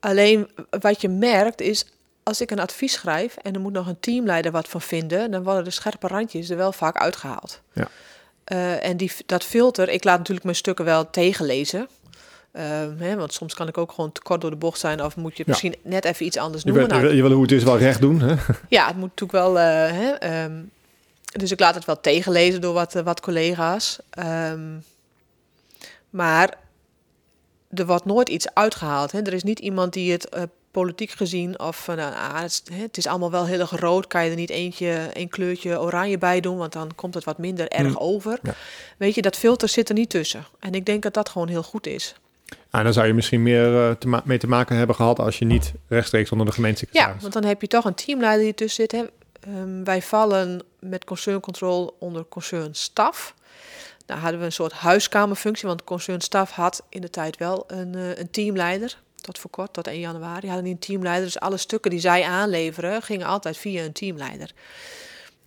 alleen 0.00 0.48
wat 0.80 1.00
je 1.00 1.08
merkt 1.08 1.60
is, 1.60 1.86
als 2.22 2.40
ik 2.40 2.50
een 2.50 2.58
advies 2.60 2.92
schrijf 2.92 3.36
en 3.36 3.54
er 3.54 3.60
moet 3.60 3.72
nog 3.72 3.86
een 3.86 4.00
teamleider 4.00 4.52
wat 4.52 4.68
van 4.68 4.80
vinden, 4.80 5.30
dan 5.30 5.42
worden 5.42 5.64
de 5.64 5.70
scherpe 5.70 6.06
randjes 6.06 6.50
er 6.50 6.56
wel 6.56 6.72
vaak 6.72 6.96
uitgehaald. 6.96 7.60
Ja. 7.72 7.88
Eh, 8.50 8.84
en 8.84 8.96
die, 8.96 9.12
dat 9.26 9.44
filter, 9.44 9.88
ik 9.88 10.04
laat 10.04 10.16
natuurlijk 10.18 10.44
mijn 10.44 10.56
stukken 10.56 10.84
wel 10.84 11.10
tegenlezen. 11.10 11.88
Ehm, 12.52 12.96
hè, 12.98 13.16
want 13.16 13.32
soms 13.32 13.54
kan 13.54 13.68
ik 13.68 13.78
ook 13.78 13.92
gewoon 13.92 14.12
te 14.12 14.22
kort 14.22 14.40
door 14.40 14.50
de 14.50 14.56
bocht 14.56 14.78
zijn 14.80 15.04
of 15.04 15.16
moet 15.16 15.36
je 15.36 15.42
Ja. 15.42 15.44
misschien 15.48 15.74
net 15.82 16.04
even 16.04 16.26
iets 16.26 16.36
anders 16.36 16.64
wil, 16.64 16.80
je, 16.80 16.86
Nou, 16.86 17.00
wil, 17.02 17.12
je 17.12 17.22
wil 17.22 17.30
hoe 17.30 17.42
het 17.42 17.52
is 17.52 17.62
wel 17.64 17.78
recht 17.78 18.00
doen. 18.00 18.20
Hè? 18.20 18.34
Ja, 18.68 18.86
het 18.86 18.96
moet 18.96 19.08
natuurlijk 19.20 19.32
wel. 19.32 19.58
eh, 19.58 19.64
hè, 19.92 20.10
ehm, 20.10 20.52
dus 21.32 21.50
ik 21.50 21.60
laat 21.60 21.74
het 21.74 21.84
wel 21.84 22.00
tegenlezen 22.00 22.60
door 22.60 22.72
wat, 22.74 22.94
eh, 22.94 23.02
wat 23.02 23.20
collega's. 23.20 23.98
Ehm, 24.10 24.68
maar 26.10 26.54
er 27.70 27.86
wordt 27.86 28.04
nooit 28.04 28.28
iets 28.28 28.54
uitgehaald. 28.54 29.12
Hè. 29.12 29.18
Er 29.22 29.32
is 29.32 29.42
niet 29.42 29.58
iemand 29.58 29.92
die 29.92 30.12
het 30.12 30.28
politiek 30.70 31.10
gezien 31.10 31.58
of 31.60 31.84
van 31.84 31.96
nou, 31.96 32.14
ah, 32.14 32.40
het, 32.40 32.50
is, 32.50 32.62
hè, 32.76 32.82
het 32.82 32.96
is 32.96 33.06
allemaal 33.06 33.30
wel 33.30 33.46
heel 33.46 33.60
erg 33.60 33.70
rood. 33.70 34.06
Kan 34.06 34.24
je 34.24 34.30
er 34.30 34.36
niet 34.36 34.50
eentje, 34.50 35.10
een 35.12 35.28
kleurtje 35.28 35.80
oranje 35.80 36.18
bij 36.18 36.40
doen, 36.40 36.56
want 36.56 36.72
dan 36.72 36.94
komt 36.94 37.14
het 37.14 37.24
wat 37.24 37.38
minder 37.38 37.68
erg 37.68 37.88
Mm. 37.88 37.96
over. 37.96 38.38
Ja. 38.42 38.54
Weet 38.96 39.14
je, 39.14 39.22
dat 39.22 39.36
filter 39.36 39.68
zit 39.68 39.88
er 39.88 39.94
niet 39.94 40.10
tussen. 40.10 40.46
En 40.58 40.72
ik 40.74 40.86
denk 40.86 41.02
dat 41.02 41.14
dat 41.14 41.28
gewoon 41.28 41.48
heel 41.48 41.62
goed 41.62 41.86
is. 41.86 42.14
Ah, 42.70 42.84
dan 42.84 42.92
zou 42.92 43.06
je 43.06 43.12
misschien 43.12 43.42
meer 43.42 43.88
eh, 43.88 43.90
te 43.96 44.20
mee 44.24 44.38
te 44.38 44.46
maken 44.46 44.76
hebben 44.76 44.96
gehad 44.96 45.18
als 45.18 45.38
je 45.38 45.44
niet 45.44 45.72
rechtstreeks 45.88 46.30
onder 46.30 46.46
de 46.46 46.52
Ja, 46.52 46.56
gemeentesecretaris. 46.58 47.22
want 47.22 47.32
dan 47.32 47.44
heb 47.44 47.60
je 47.60 47.66
toch 47.66 47.84
een 47.84 47.94
teamleider 47.94 48.44
die 48.44 48.54
tussen 48.54 48.86
zit. 48.88 48.92
Hè. 49.00 49.04
Ehm, 49.52 49.84
wij 49.84 50.02
vallen 50.02 50.62
met 50.80 51.04
concern 51.04 51.40
control 51.40 51.96
onder 51.98 52.24
concern 52.28 52.74
staf. 52.74 53.34
Nou 54.06 54.20
hadden 54.20 54.40
we 54.40 54.46
een 54.46 54.52
soort 54.52 54.72
huiskamerfunctie, 54.72 55.68
want 55.68 55.84
concern 55.84 56.20
staf 56.20 56.50
had 56.50 56.82
in 56.88 57.00
de 57.00 57.10
tijd 57.10 57.36
wel 57.36 57.64
een, 57.66 57.94
eh, 57.94 58.16
een 58.18 58.30
teamleider. 58.30 58.98
Tot 59.20 59.38
voor 59.38 59.50
kort, 59.50 59.72
tot 59.72 59.86
1 59.86 60.00
januari, 60.00 60.46
hadden 60.46 60.64
die 60.64 60.72
een 60.72 60.78
teamleider. 60.78 61.24
Dus 61.24 61.40
alle 61.40 61.56
stukken 61.56 61.90
die 61.90 62.00
zij 62.00 62.24
aanleveren, 62.24 63.02
gingen 63.02 63.26
altijd 63.26 63.56
via 63.56 63.84
een 63.84 63.92
teamleider. 63.92 64.52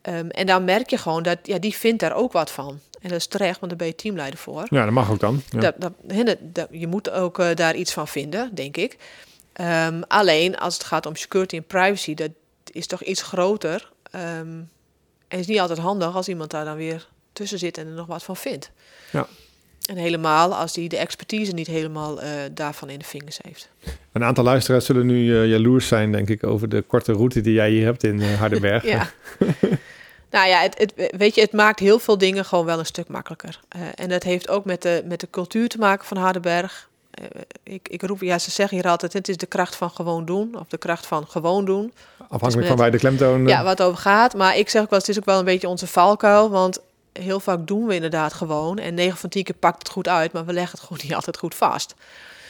Ehm, 0.01 0.27
en 0.27 0.45
dan 0.45 0.63
merk 0.63 0.89
je 0.89 0.97
gewoon 0.97 1.23
dat 1.23 1.37
ja, 1.43 1.57
die 1.59 1.75
vindt 1.75 1.99
daar 1.99 2.13
ook 2.13 2.31
wat 2.31 2.51
van. 2.51 2.79
En 3.01 3.09
dat 3.09 3.17
is 3.17 3.27
terecht, 3.27 3.59
want 3.59 3.71
daar 3.71 3.79
ben 3.79 3.87
je 3.87 3.95
teamleider 3.95 4.39
voor. 4.39 4.65
Ja, 4.69 4.83
dat 4.83 4.93
mag 4.93 5.11
ook 5.11 5.19
dan. 5.19 5.41
Ja. 5.49 5.73
Dat, 5.77 6.67
je 6.71 6.87
moet 6.87 7.09
ook 7.09 7.39
eh, 7.39 7.55
daar 7.55 7.75
iets 7.75 7.93
van 7.93 8.07
vinden, 8.07 8.55
denk 8.55 8.77
ik. 8.77 8.97
Ehm, 9.53 10.01
alleen 10.07 10.57
als 10.57 10.73
het 10.73 10.83
gaat 10.83 11.05
om 11.05 11.15
security 11.15 11.55
en 11.55 11.65
privacy, 11.65 12.13
dat 12.13 12.31
is 12.71 12.87
toch 12.87 13.03
iets 13.03 13.21
groter. 13.21 13.91
Ehm, 14.11 14.61
en 15.27 15.39
is 15.39 15.47
niet 15.47 15.59
altijd 15.59 15.79
handig 15.79 16.15
als 16.15 16.27
iemand 16.27 16.51
daar 16.51 16.65
dan 16.65 16.75
weer 16.75 17.07
tussen 17.33 17.59
zit 17.59 17.77
en 17.77 17.87
er 17.87 17.93
nog 17.93 18.07
wat 18.07 18.23
van 18.23 18.35
vindt. 18.35 18.71
Ja. 19.11 19.27
En 19.83 19.97
helemaal 19.97 20.55
als 20.55 20.73
die 20.73 20.89
de 20.89 20.97
expertise 20.97 21.51
niet 21.51 21.67
helemaal 21.67 22.23
uh, 22.23 22.29
daarvan 22.51 22.89
in 22.89 22.99
de 22.99 23.05
vingers 23.05 23.39
heeft. 23.41 23.69
Een 24.11 24.23
aantal 24.23 24.43
luisteraars 24.43 24.85
zullen 24.85 25.05
nu 25.05 25.25
uh, 25.25 25.47
jaloers 25.47 25.87
zijn, 25.87 26.11
denk 26.11 26.29
ik, 26.29 26.43
over 26.43 26.69
de 26.69 26.81
korte 26.81 27.13
route 27.13 27.41
die 27.41 27.53
jij 27.53 27.69
hier 27.69 27.85
hebt 27.85 28.03
in 28.03 28.19
uh, 28.19 28.39
Hardenberg. 28.39 28.83
ja. 28.95 29.09
nou 30.31 30.47
ja, 30.47 30.61
het, 30.61 30.77
het, 30.77 31.15
weet 31.17 31.35
je, 31.35 31.41
het 31.41 31.51
maakt 31.51 31.79
heel 31.79 31.99
veel 31.99 32.17
dingen 32.17 32.45
gewoon 32.45 32.65
wel 32.65 32.79
een 32.79 32.85
stuk 32.85 33.07
makkelijker. 33.07 33.59
en 33.95 34.09
dat 34.09 34.23
heeft 34.23 34.49
ook 34.49 34.65
met 34.65 34.81
de, 34.81 35.03
met 35.05 35.19
de 35.19 35.27
cultuur 35.29 35.67
te 35.67 35.77
maken 35.77 36.05
van 36.05 36.17
Hardenberg. 36.17 36.89
ik, 37.63 37.87
ik 37.89 38.01
roep, 38.01 38.21
ja, 38.21 38.39
ze 38.39 38.51
zeggen 38.51 38.77
hier 38.77 38.87
altijd: 38.87 39.13
het 39.13 39.29
is 39.29 39.37
de 39.37 39.45
kracht 39.45 39.75
van 39.75 39.89
gewoon 39.89 40.25
doen, 40.25 40.59
of 40.59 40.67
de 40.67 40.77
kracht 40.77 41.05
van 41.05 41.27
gewoon 41.27 41.65
doen. 41.65 41.93
Afhankelijk 42.29 42.67
van 42.67 42.77
waar 42.77 42.91
de 42.91 42.97
klemtoon. 42.97 43.47
Ja, 43.47 43.63
wat 43.63 43.81
over 43.81 43.97
gaat. 43.97 44.35
Maar 44.35 44.57
ik 44.57 44.69
zeg 44.69 44.81
ook 44.81 44.89
wel, 44.89 44.99
het 44.99 45.09
is 45.09 45.17
ook 45.17 45.25
wel 45.25 45.39
een 45.39 45.45
beetje 45.45 45.67
onze 45.67 45.87
valkuil. 45.87 46.49
Want 46.49 46.79
heel 47.13 47.39
vaak 47.39 47.67
doen 47.67 47.85
we 47.85 47.95
inderdaad 47.95 48.33
gewoon. 48.33 48.77
En 48.77 48.93
9 48.93 49.17
van 49.17 49.29
10 49.29 49.43
keer 49.43 49.55
pakt 49.55 49.77
het 49.77 49.89
goed 49.89 50.07
uit, 50.07 50.33
maar 50.33 50.45
we 50.45 50.53
leggen 50.53 50.71
het 50.71 50.87
gewoon 50.87 51.03
niet 51.03 51.15
altijd 51.19 51.37
goed 51.37 51.55
vast. 51.55 51.95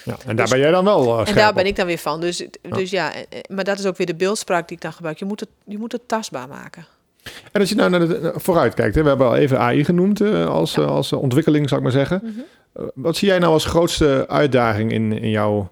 Ja, 0.06 0.12
en 0.12 0.36
daar 0.36 0.36
dus 0.36 0.50
ben 0.50 0.60
jij 0.60 0.72
dan 0.72 0.86
wel 0.86 1.20
uh, 1.22 1.28
En 1.28 1.36
daar 1.36 1.54
ben 1.54 1.66
ik 1.66 1.76
dan 1.76 1.86
weer 1.86 1.98
van. 1.98 2.22
Dus 2.22 2.38
ja. 2.38 2.48
dus 2.70 2.90
ja, 2.90 3.14
eh, 3.14 3.22
maar 3.48 3.64
dat 3.64 3.80
is 3.80 3.86
ook 3.86 3.98
weer 3.98 4.08
de 4.08 4.16
beeldspraak 4.16 4.68
die 4.68 4.78
ik 4.78 4.84
dan 4.84 4.94
gebruik. 4.94 5.20
Je 5.20 5.26
moet 5.26 5.40
het, 5.40 5.50
je 5.66 5.78
moet 5.78 5.92
het 5.92 6.08
tastbaar 6.08 6.48
maken. 6.48 6.86
En 7.52 7.60
als 7.60 7.70
je 7.70 7.76
nou 7.76 7.90
naar 7.90 8.08
de, 8.08 8.34
vooruit 8.36 8.74
kijkt, 8.74 8.96
hè, 8.96 9.02
we 9.02 9.08
hebben 9.08 9.28
al 9.28 9.36
even 9.36 9.60
AI 9.60 9.86
genoemd 9.86 10.22
uh, 10.22 10.48
als, 10.48 10.76
uh, 10.78 10.88
als 10.88 11.14
ontwikkeling, 11.14 11.70
zou 11.70 11.82
ik 11.82 11.86
maar 11.86 12.06
zeggen. 12.06 12.20
Mm 12.24 12.34
-hmm. 12.74 12.92
wat 12.96 13.16
zie 13.16 13.28
jij 13.28 13.40
nou 13.40 13.54
als 13.54 13.66
grootste 13.66 14.26
uitdaging 14.28 14.92
in, 14.92 15.12
in 15.12 15.30
jouw 15.30 15.72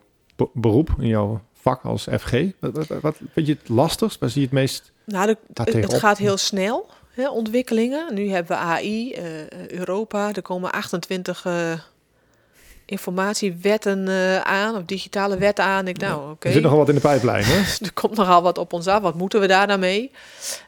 beroep, 0.53 0.89
in 0.99 1.07
jouw 1.07 1.41
vak 1.53 1.83
als 1.83 2.07
FG? 2.19 2.33
Wat, 2.59 2.87
wat, 2.87 3.01
wat 3.01 3.17
vind 3.33 3.47
je 3.47 3.57
het 3.59 3.69
lastigst? 3.69 4.19
Waar 4.19 4.29
zie 4.29 4.41
je 4.41 4.47
het 4.47 4.55
meest? 4.55 4.91
Nou, 5.05 5.27
de, 5.27 5.37
het 5.63 5.93
gaat 5.93 6.17
heel 6.17 6.37
snel 6.37 6.89
hè, 7.11 7.29
ontwikkelingen. 7.29 8.13
Nu 8.13 8.29
hebben 8.29 8.57
we 8.57 8.63
AI, 8.63 9.11
uh, 9.11 9.41
eh, 9.41 9.69
Europa, 9.69 10.33
er 10.33 10.41
komen 10.41 10.71
28 10.71 11.45
uh, 11.45 11.71
eh, 11.71 11.79
informatiewetten 12.85 14.07
uh, 14.07 14.41
aan, 14.41 14.75
of 14.75 14.83
digitale 14.85 15.37
wetten 15.37 15.65
aan. 15.65 15.87
Ik, 15.87 15.97
nou, 15.97 16.21
oké. 16.21 16.31
Okay. 16.31 16.51
Er 16.51 16.51
zit 16.51 16.61
nogal 16.61 16.77
wat 16.77 16.89
in 16.89 16.95
de 16.95 17.01
pijplijn, 17.01 17.43
hè? 17.43 17.57
er 17.85 17.93
komt 17.93 18.15
nogal 18.15 18.41
wat 18.41 18.57
op 18.57 18.73
ons 18.73 18.87
af. 18.87 19.01
Wat 19.01 19.15
moeten 19.15 19.39
we 19.39 19.47
daar 19.47 19.67
dan 19.67 19.79
mee? 19.79 20.11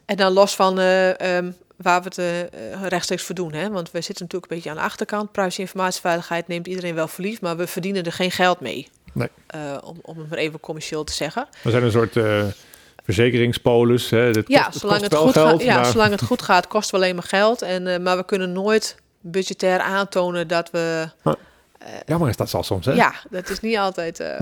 En 0.04 0.16
dan 0.16 0.32
los 0.32 0.54
van 0.54 0.78
um, 0.78 1.56
waar 1.76 2.02
we 2.02 2.10
het 2.14 2.88
rechtstreeks 2.88 3.22
voor 3.22 3.34
doen. 3.34 3.52
Hè? 3.52 3.70
Want 3.70 3.90
we 3.90 4.00
zitten 4.00 4.24
natuurlijk 4.24 4.52
een 4.52 4.56
beetje 4.56 4.70
aan 4.70 4.76
de 4.76 4.82
achterkant. 4.82 5.32
Privacy 5.32 5.60
informatieveiligheid 5.60 6.48
neemt 6.48 6.66
iedereen 6.66 6.94
wel 6.94 7.08
verliefd, 7.08 7.40
maar 7.40 7.56
we 7.56 7.66
verdienen 7.66 8.04
er 8.04 8.12
geen 8.12 8.30
geld 8.30 8.60
mee. 8.60 8.88
Nee. 9.12 9.28
om, 9.84 9.98
om 10.02 10.18
het 10.18 10.28
maar 10.28 10.38
even 10.38 10.60
commercieel 10.60 11.04
te 11.04 11.12
zeggen. 11.12 11.48
We 11.62 11.70
zijn 11.70 11.82
een 11.82 11.90
soort 11.90 12.16
verzekeringspolis. 13.04 14.10
Hè, 14.10 14.30
ja, 14.46 14.62
kost, 14.62 14.78
zolang, 14.78 15.00
het 15.02 15.14
goed 15.14 15.32
geld, 15.32 15.48
gaat, 15.48 15.62
ja 15.62 15.84
zolang 15.84 16.10
het 16.10 16.22
goed 16.22 16.42
gaat, 16.42 16.66
kost 16.66 16.90
we 16.90 16.96
alleen 16.96 17.14
maar 17.14 17.24
geld. 17.24 17.62
En, 17.62 17.86
uh, 17.86 17.98
maar 17.98 18.16
we 18.16 18.24
kunnen 18.24 18.52
nooit 18.52 18.96
budgetair 19.20 19.80
aantonen 19.80 20.48
dat 20.48 20.70
we. 20.70 21.08
Uh, 21.24 21.32
Jammer 22.06 22.28
is 22.28 22.36
dat 22.36 22.50
zal 22.50 22.62
soms, 22.62 22.86
hè? 22.86 22.92
Ja, 22.92 23.14
dat 23.30 23.48
is 23.48 23.60
niet 23.60 23.76
altijd. 23.76 24.20
Uh, 24.20 24.26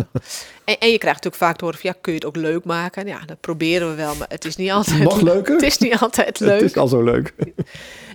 en, 0.65 0.79
en, 0.79 0.91
je 0.91 0.99
krijgt 0.99 1.25
natuurlijk 1.25 1.35
vaak 1.35 1.57
te 1.57 1.65
horen 1.65 1.81
van, 1.81 1.91
ja, 1.93 1.99
kun 2.01 2.13
je 2.13 2.19
het 2.19 2.29
ook 2.29 2.37
leuk 2.37 2.65
maken? 2.65 3.07
Ja, 3.07 3.21
dat 3.27 3.41
proberen 3.41 3.89
we 3.89 3.95
wel, 3.95 4.15
maar 4.15 4.29
het 4.29 4.45
is 4.45 4.57
niet 4.57 4.71
altijd... 4.71 5.03
Nog 5.03 5.21
leuker? 5.21 5.55
Het 5.55 5.63
is 5.63 5.79
niet 5.79 5.99
altijd 5.99 6.41
leuk. 6.41 6.61
Het 6.61 6.71
is 6.71 6.77
al 6.77 6.89
zo 6.89 7.03
leuk. 7.03 7.35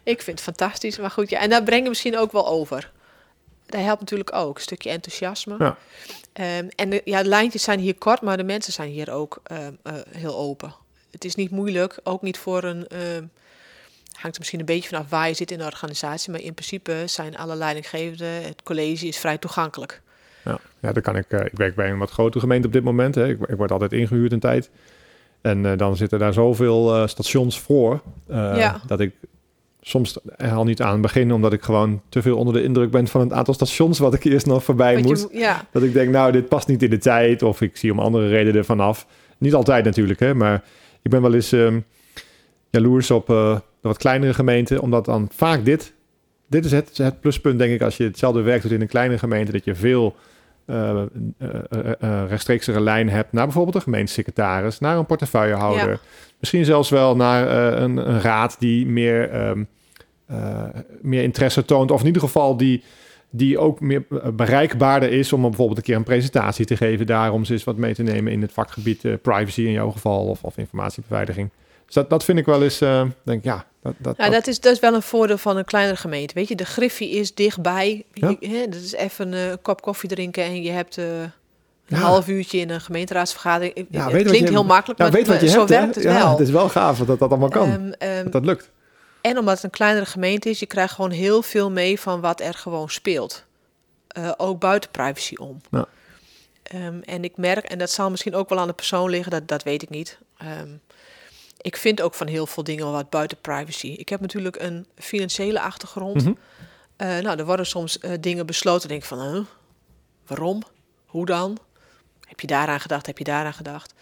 Ik 0.03 0.21
vind 0.21 0.25
het 0.25 0.41
fantastisch, 0.41 0.97
maar 0.97 1.11
goed, 1.11 1.29
ja. 1.29 1.39
En 1.39 1.49
daar 1.49 1.63
brengen 1.63 1.83
we 1.83 1.89
misschien 1.89 2.17
ook 2.17 2.31
wel 2.31 2.47
over. 2.47 2.91
Dat 3.67 3.81
helpt 3.81 3.99
natuurlijk 3.99 4.35
ook, 4.35 4.55
een 4.55 4.61
stukje 4.61 4.89
enthousiasme. 4.89 5.55
Ja. 5.59 5.77
Um, 6.59 6.69
en 6.75 6.89
de, 6.89 7.01
ja, 7.05 7.23
de 7.23 7.29
lijntjes 7.29 7.63
zijn 7.63 7.79
hier 7.79 7.95
kort, 7.95 8.21
maar 8.21 8.37
de 8.37 8.43
mensen 8.43 8.73
zijn 8.73 8.89
hier 8.89 9.11
ook 9.11 9.41
uh, 9.51 9.57
uh, 9.57 9.93
heel 10.09 10.35
open. 10.35 10.73
Het 11.11 11.25
is 11.25 11.35
niet 11.35 11.51
moeilijk, 11.51 11.99
ook 12.03 12.21
niet 12.21 12.37
voor 12.37 12.63
een. 12.63 12.87
Uh, 12.93 12.99
hangt 14.11 14.35
er 14.35 14.39
misschien 14.39 14.59
een 14.59 14.65
beetje 14.65 14.89
vanaf 14.89 15.09
waar 15.09 15.27
je 15.27 15.33
zit 15.33 15.51
in 15.51 15.57
de 15.57 15.63
organisatie, 15.63 16.31
maar 16.31 16.41
in 16.41 16.53
principe 16.53 17.03
zijn 17.05 17.37
alle 17.37 17.55
leidinggevenden, 17.55 18.43
het 18.43 18.63
college 18.63 19.07
is 19.07 19.17
vrij 19.17 19.37
toegankelijk. 19.37 20.01
Ja, 20.43 20.59
ja 20.79 20.91
dan 20.91 21.03
kan 21.03 21.15
ik. 21.15 21.31
ik 21.31 21.57
werk 21.57 21.75
bij 21.75 21.89
een 21.89 21.97
wat 21.97 22.11
grotere 22.11 22.39
gemeente 22.39 22.67
op 22.67 22.73
dit 22.73 22.83
moment. 22.83 23.15
Hè. 23.15 23.27
Ik, 23.27 23.39
ik 23.47 23.57
word 23.57 23.71
altijd 23.71 23.93
ingehuurd 23.93 24.31
een 24.31 24.39
tijd. 24.39 24.69
En 25.41 25.77
dan 25.77 25.95
zitten 25.95 26.19
daar 26.19 26.33
zoveel 26.33 27.07
stations 27.07 27.59
voor 27.59 28.01
ja. 28.27 28.81
dat 28.87 28.99
ik 28.99 29.13
soms 29.87 30.17
al 30.37 30.63
niet 30.63 30.81
aan 30.81 31.01
beginnen, 31.01 31.35
omdat 31.35 31.53
ik 31.53 31.61
gewoon 31.61 32.01
te 32.09 32.21
veel 32.21 32.37
onder 32.37 32.53
de 32.53 32.63
indruk 32.63 32.91
ben 32.91 33.07
van 33.07 33.21
het 33.21 33.33
aantal 33.33 33.53
stations 33.53 33.99
wat 33.99 34.13
ik 34.13 34.23
eerst 34.23 34.45
nog 34.45 34.63
voorbij 34.63 35.01
moet. 35.01 35.27
Dat 35.71 35.83
ik 35.83 35.93
denk, 35.93 36.11
nou, 36.11 36.31
dit 36.31 36.49
past 36.49 36.67
niet 36.67 36.83
in 36.83 36.89
de 36.89 36.97
tijd, 36.97 37.43
of 37.43 37.61
ik 37.61 37.77
zie 37.77 37.91
om 37.91 37.99
andere 37.99 38.27
redenen 38.27 38.65
vanaf. 38.65 39.07
Niet 39.37 39.53
altijd 39.53 39.85
natuurlijk, 39.85 40.19
hè, 40.19 40.33
maar 40.33 40.63
ik 41.01 41.11
ben 41.11 41.21
wel 41.21 41.33
eens 41.33 41.51
um, 41.51 41.85
jaloers 42.69 43.11
op 43.11 43.29
uh, 43.29 43.55
de 43.55 43.87
wat 43.87 43.97
kleinere 43.97 44.33
gemeenten, 44.33 44.81
omdat 44.81 45.05
dan 45.05 45.29
vaak 45.33 45.65
dit, 45.65 45.93
dit 46.47 46.65
is 46.65 46.71
het, 46.71 46.97
het 46.97 47.19
pluspunt, 47.19 47.59
denk 47.59 47.73
ik, 47.73 47.81
als 47.81 47.97
je 47.97 48.03
hetzelfde 48.03 48.41
werk 48.41 48.61
doet 48.61 48.71
in 48.71 48.81
een 48.81 48.87
kleine 48.87 49.17
gemeente, 49.17 49.51
dat 49.51 49.65
je 49.65 49.75
veel 49.75 50.15
uh, 50.65 51.01
uh, 51.39 52.23
rechtstreeksere 52.27 52.81
lijn 52.81 53.09
hebt 53.09 53.31
naar 53.31 53.43
bijvoorbeeld 53.43 53.75
een 53.75 53.81
gemeentesecretaris, 53.81 54.79
naar 54.79 54.97
een 54.97 55.05
portefeuillehouder. 55.05 55.99
Misschien 56.39 56.65
zelfs 56.65 56.89
wel 56.89 57.15
naar 57.15 57.47
een, 57.81 57.97
een, 57.97 58.21
raad 58.21 58.55
die 58.59 58.85
meer 58.85 59.47
um, 59.49 59.59
uh, 59.59 59.65
meer 61.01 61.23
interesse 61.23 61.65
toont. 61.65 61.91
Of 61.91 61.99
in 61.99 62.05
ieder 62.05 62.21
geval 62.21 62.57
die, 62.57 62.83
die 63.29 63.57
ook 63.57 63.79
meer 63.79 64.03
bereikbaarder 64.33 65.11
is 65.11 65.33
om 65.33 65.41
bijvoorbeeld 65.41 65.77
een 65.77 65.83
keer 65.83 65.95
een 65.95 66.03
presentatie 66.03 66.65
te 66.65 66.77
geven. 66.77 67.05
Daarom 67.05 67.43
eens 67.49 67.63
wat 67.63 67.77
mee 67.77 67.93
te 67.93 68.03
nemen 68.03 68.31
in 68.31 68.41
het 68.41 68.51
vakgebied 68.51 69.03
uh, 69.03 69.13
privacy 69.21 69.61
in 69.61 69.71
jouw 69.71 69.91
geval 69.91 70.25
of, 70.25 70.43
of 70.43 70.57
informatiebeveiliging. 70.57 71.49
Dus 71.85 71.95
dat, 71.95 72.09
dat 72.09 72.23
vind 72.23 72.39
ik 72.39 72.45
wel 72.45 72.63
eens, 72.63 72.81
uh, 72.81 73.03
denk 73.23 73.43
ja. 73.43 73.65
Dat, 73.81 73.93
dat, 73.97 74.17
ja, 74.17 74.29
dat, 74.29 74.47
is, 74.47 74.59
dat 74.59 74.73
is 74.73 74.79
wel 74.79 74.93
een 74.93 75.01
voordeel 75.01 75.37
van 75.37 75.57
een 75.57 75.65
kleinere 75.65 75.97
gemeente. 75.97 76.33
Weet 76.33 76.47
je, 76.47 76.55
de 76.55 76.65
griffie 76.65 77.09
is 77.09 77.33
dichtbij. 77.33 78.05
Ja? 78.13 78.35
Je, 78.39 78.47
hè, 78.47 78.67
dat 78.67 78.81
is 78.81 78.93
even 78.93 79.33
een 79.33 79.61
kop 79.61 79.81
koffie 79.81 80.09
drinken 80.09 80.43
en 80.43 80.63
je 80.63 80.71
hebt... 80.71 80.97
een 80.97 81.97
ja. 81.97 81.97
half 81.97 82.27
uurtje 82.27 82.59
in 82.59 82.69
een 82.69 82.81
gemeenteraadsvergadering. 82.81 83.87
Ja, 83.89 84.09
het 84.09 84.23
klinkt 84.23 84.49
heel 84.49 84.63
makkelijk, 84.63 84.99
maar 84.99 85.11
weet 85.11 85.27
wat 85.27 85.41
je 85.41 85.49
zo 85.49 85.57
hebt, 85.57 85.69
werkt 85.69 85.95
het 85.95 86.03
wel. 86.03 86.29
Het 86.29 86.39
is 86.39 86.49
wel 86.49 86.69
gaaf 86.69 86.97
dat 86.97 87.19
dat 87.19 87.29
allemaal 87.29 87.49
kan. 87.49 87.69
Um, 87.69 87.81
um, 87.81 88.23
dat 88.23 88.31
dat 88.31 88.45
lukt. 88.45 88.71
En 89.27 89.37
omdat 89.37 89.55
het 89.55 89.63
een 89.63 89.69
kleinere 89.69 90.05
gemeente 90.05 90.49
is, 90.49 90.59
je 90.59 90.65
krijgt 90.65 90.93
gewoon 90.93 91.11
heel 91.11 91.41
veel 91.41 91.71
mee 91.71 91.99
van 91.99 92.21
wat 92.21 92.41
er 92.41 92.53
gewoon 92.53 92.89
speelt. 92.89 93.43
Uh, 94.17 94.31
ook 94.37 94.59
buiten 94.59 94.91
privacy 94.91 95.35
om. 95.35 95.61
Ja. 95.71 95.87
Um, 96.73 97.01
en 97.01 97.23
ik 97.23 97.37
merk, 97.37 97.65
en 97.65 97.77
dat 97.77 97.91
zal 97.91 98.09
misschien 98.09 98.35
ook 98.35 98.49
wel 98.49 98.59
aan 98.59 98.67
de 98.67 98.73
persoon 98.73 99.09
liggen, 99.09 99.31
dat, 99.31 99.47
dat 99.47 99.63
weet 99.63 99.81
ik 99.81 99.89
niet. 99.89 100.17
Um, 100.61 100.81
ik 101.61 101.77
vind 101.77 102.01
ook 102.01 102.13
van 102.13 102.27
heel 102.27 102.45
veel 102.45 102.63
dingen 102.63 102.91
wat 102.91 103.09
buiten 103.09 103.37
privacy. 103.41 103.87
Ik 103.87 104.09
heb 104.09 104.21
natuurlijk 104.21 104.55
een 104.55 104.87
financiële 104.95 105.61
achtergrond. 105.61 106.23
Mm 106.23 106.37
-hmm. 106.97 107.07
uh, 107.07 107.17
nou, 107.17 107.39
er 107.39 107.45
worden 107.45 107.65
soms 107.65 107.97
uh, 108.01 108.11
dingen 108.19 108.45
besloten. 108.45 108.87
Denk 108.87 109.01
ik 109.01 109.07
van, 109.07 109.21
huh? 109.21 109.43
waarom? 110.27 110.61
Hoe 111.05 111.25
dan? 111.25 111.57
Heb 112.27 112.39
je 112.39 112.47
daaraan 112.47 112.79
gedacht? 112.79 113.05
Heb 113.05 113.17
je 113.17 113.23
daaraan 113.23 113.53
gedacht? 113.53 113.93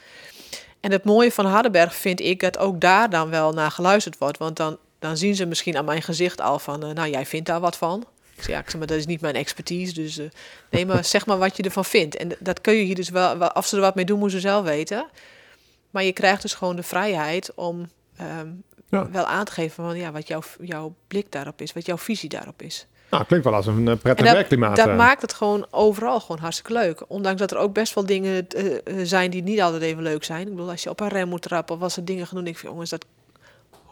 En 0.79 0.91
het 0.91 1.03
mooie 1.03 1.31
van 1.31 1.45
Hardenberg 1.45 1.95
vind 1.95 2.19
ik 2.19 2.39
dat 2.39 2.57
ook 2.57 2.81
daar 2.81 3.09
dan 3.09 3.29
wel 3.29 3.53
naar 3.53 3.71
geluisterd 3.71 4.17
wordt. 4.17 4.37
Want 4.37 4.55
dan 4.55 4.77
dan 4.99 5.17
zien 5.17 5.35
ze 5.35 5.45
misschien 5.45 5.77
aan 5.77 5.85
mijn 5.85 6.01
gezicht 6.01 6.41
al 6.41 6.59
van, 6.59 6.85
uh, 6.85 6.91
nou, 6.91 7.09
jij 7.09 7.25
vindt 7.25 7.47
daar 7.47 7.59
wat 7.59 7.77
van. 7.77 8.05
Ik 8.35 8.43
zeg, 8.43 8.47
ja, 8.47 8.59
ik 8.59 8.69
zeg 8.69 8.77
maar, 8.77 8.87
dat 8.87 8.97
is 8.97 9.05
niet 9.05 9.21
mijn 9.21 9.35
expertise, 9.35 9.93
dus 9.93 10.17
uh, 10.17 10.29
nee, 10.69 10.85
maar 10.85 11.05
zeg 11.05 11.25
maar 11.25 11.37
wat 11.37 11.57
je 11.57 11.63
ervan 11.63 11.85
vindt. 11.85 12.15
En 12.15 12.31
dat 12.39 12.61
kun 12.61 12.73
je 12.73 12.83
hier 12.83 12.95
dus 12.95 13.09
wel, 13.09 13.37
of 13.53 13.65
ze 13.65 13.75
er 13.75 13.81
wat 13.81 13.95
mee 13.95 14.05
doen, 14.05 14.19
moeten 14.19 14.39
ze 14.39 14.47
zelf 14.47 14.65
weten. 14.65 15.07
Maar 15.89 16.03
je 16.03 16.13
krijgt 16.13 16.41
dus 16.41 16.53
gewoon 16.53 16.75
de 16.75 16.83
vrijheid 16.83 17.53
om 17.53 17.89
um, 18.39 18.63
ja. 18.89 19.09
wel 19.11 19.25
aan 19.25 19.45
te 19.45 19.51
geven 19.51 19.83
van, 19.85 19.97
ja, 19.97 20.11
wat 20.11 20.27
jouw, 20.27 20.41
jouw 20.61 20.95
blik 21.07 21.31
daarop 21.31 21.61
is, 21.61 21.73
wat 21.73 21.85
jouw 21.85 21.97
visie 21.97 22.29
daarop 22.29 22.61
is. 22.61 22.87
Nou, 23.09 23.25
klinkt 23.25 23.45
wel 23.45 23.55
als 23.55 23.67
een 23.67 23.87
uh, 23.87 23.95
prettig 23.95 24.31
werkklimaat. 24.31 24.75
Dat 24.75 24.95
maakt 24.95 25.21
het 25.21 25.33
gewoon 25.33 25.67
overal 25.69 26.19
gewoon 26.19 26.41
hartstikke 26.41 26.73
leuk. 26.73 27.03
Ondanks 27.07 27.39
dat 27.39 27.51
er 27.51 27.57
ook 27.57 27.73
best 27.73 27.93
wel 27.93 28.05
dingen 28.05 28.47
zijn 29.03 29.31
die 29.31 29.43
niet 29.43 29.61
altijd 29.61 29.81
even 29.81 30.03
leuk 30.03 30.23
zijn. 30.23 30.41
Ik 30.41 30.49
bedoel, 30.49 30.69
als 30.69 30.83
je 30.83 30.89
op 30.89 30.99
een 30.99 31.07
rem 31.07 31.27
moet 31.27 31.41
trappen 31.41 31.75
of 31.75 31.81
als 31.81 31.97
er 31.97 32.05
dingen 32.05 32.27
doen, 32.31 32.47
ik 32.47 32.57
vind, 32.57 32.71
jongens, 32.71 32.89
dat 32.89 33.05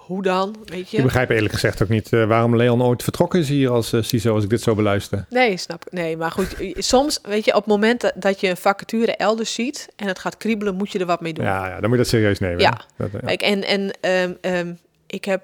hoe 0.06 0.24
dan? 0.24 0.56
Weet 0.66 0.90
je? 0.90 0.98
Ik 0.98 1.04
begrijp 1.04 1.30
eerlijk 1.30 1.54
gezegd 1.54 1.82
ook 1.82 1.90
niet 1.90 2.12
uh, 2.12 2.28
waarom 2.28 2.56
Leon 2.56 2.84
ooit 2.84 3.04
vertrokken 3.04 3.40
is 3.40 3.50
hier 3.50 3.70
als 3.70 3.94
uh, 3.94 4.04
CISO, 4.04 4.34
als 4.34 4.44
ik 4.44 4.50
dit 4.50 4.62
zo 4.62 4.76
beluister. 4.76 5.26
Nee, 5.30 5.58
snap 5.58 5.86
ik. 5.86 5.92
Nee, 5.92 6.18
maar 6.18 6.32
goed, 6.32 6.56
soms, 6.78 7.20
weet 7.22 7.46
je, 7.46 7.52
op 7.52 7.58
het 7.58 7.66
moment 7.66 8.12
dat 8.16 8.40
je 8.40 8.50
een 8.50 8.58
vacature 8.58 9.16
elders 9.16 9.54
ziet 9.54 9.90
en 9.96 10.08
het 10.08 10.20
gaat 10.20 10.38
kriebelen, 10.38 10.76
moet 10.76 10.92
je 10.92 11.00
er 11.00 11.06
wat 11.06 11.22
mee 11.22 11.34
doen. 11.34 11.46
Ja, 11.46 11.68
ja 11.68 11.80
dan 11.80 11.82
moet 11.82 11.92
je 11.92 11.98
dat 11.98 12.08
serieus 12.08 12.40
nemen. 12.40 12.60
Ja, 12.60 12.82
dat, 12.98 13.12
ja. 13.12 13.20
Kijk, 13.20 13.42
en, 13.42 13.64
en 13.64 14.12
um, 14.32 14.38
um, 14.42 14.80
ik 15.08 15.26
heb 15.26 15.42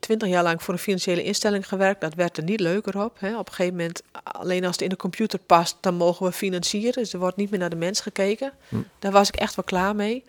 twintig 0.00 0.28
jaar 0.28 0.42
lang 0.42 0.62
voor 0.62 0.74
een 0.74 0.80
financiële 0.80 1.22
instelling 1.22 1.68
gewerkt. 1.68 2.00
Dat 2.00 2.14
werd 2.14 2.36
er 2.36 2.44
niet 2.44 2.60
leuker 2.60 3.04
op. 3.04 3.20
Hè. 3.20 3.38
Op 3.38 3.48
een 3.48 3.54
gegeven 3.54 3.76
moment, 3.76 4.02
alleen 4.22 4.64
als 4.64 4.72
het 4.72 4.82
in 4.82 4.88
de 4.88 4.96
computer 4.96 5.38
past, 5.38 5.76
dan 5.80 5.94
mogen 5.94 6.26
we 6.26 6.32
financieren. 6.32 6.92
Dus 6.92 7.12
er 7.12 7.18
wordt 7.18 7.36
niet 7.36 7.50
meer 7.50 7.60
naar 7.60 7.70
de 7.70 7.76
mens 7.76 8.00
gekeken. 8.00 8.52
Hm. 8.68 8.76
Daar 8.98 9.12
was 9.12 9.28
ik 9.28 9.36
echt 9.36 9.54
wel 9.54 9.64
klaar 9.64 9.96
mee. 9.96 10.24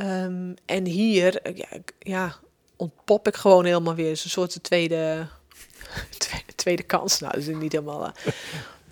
Um, 0.00 0.54
en 0.66 0.86
hier, 0.86 1.40
ja, 1.54 1.66
ja 1.98 2.34
ontpop 2.82 3.26
ik 3.26 3.36
gewoon 3.36 3.64
helemaal 3.64 3.94
weer. 3.94 4.10
een 4.10 4.16
soort 4.16 4.62
tweede, 4.68 5.26
tweede, 6.54 6.82
kans. 6.82 7.20
Nou, 7.20 7.32
dat 7.32 7.42
is 7.42 7.54
niet 7.54 7.72
helemaal... 7.72 8.06
Uh, 8.06 8.32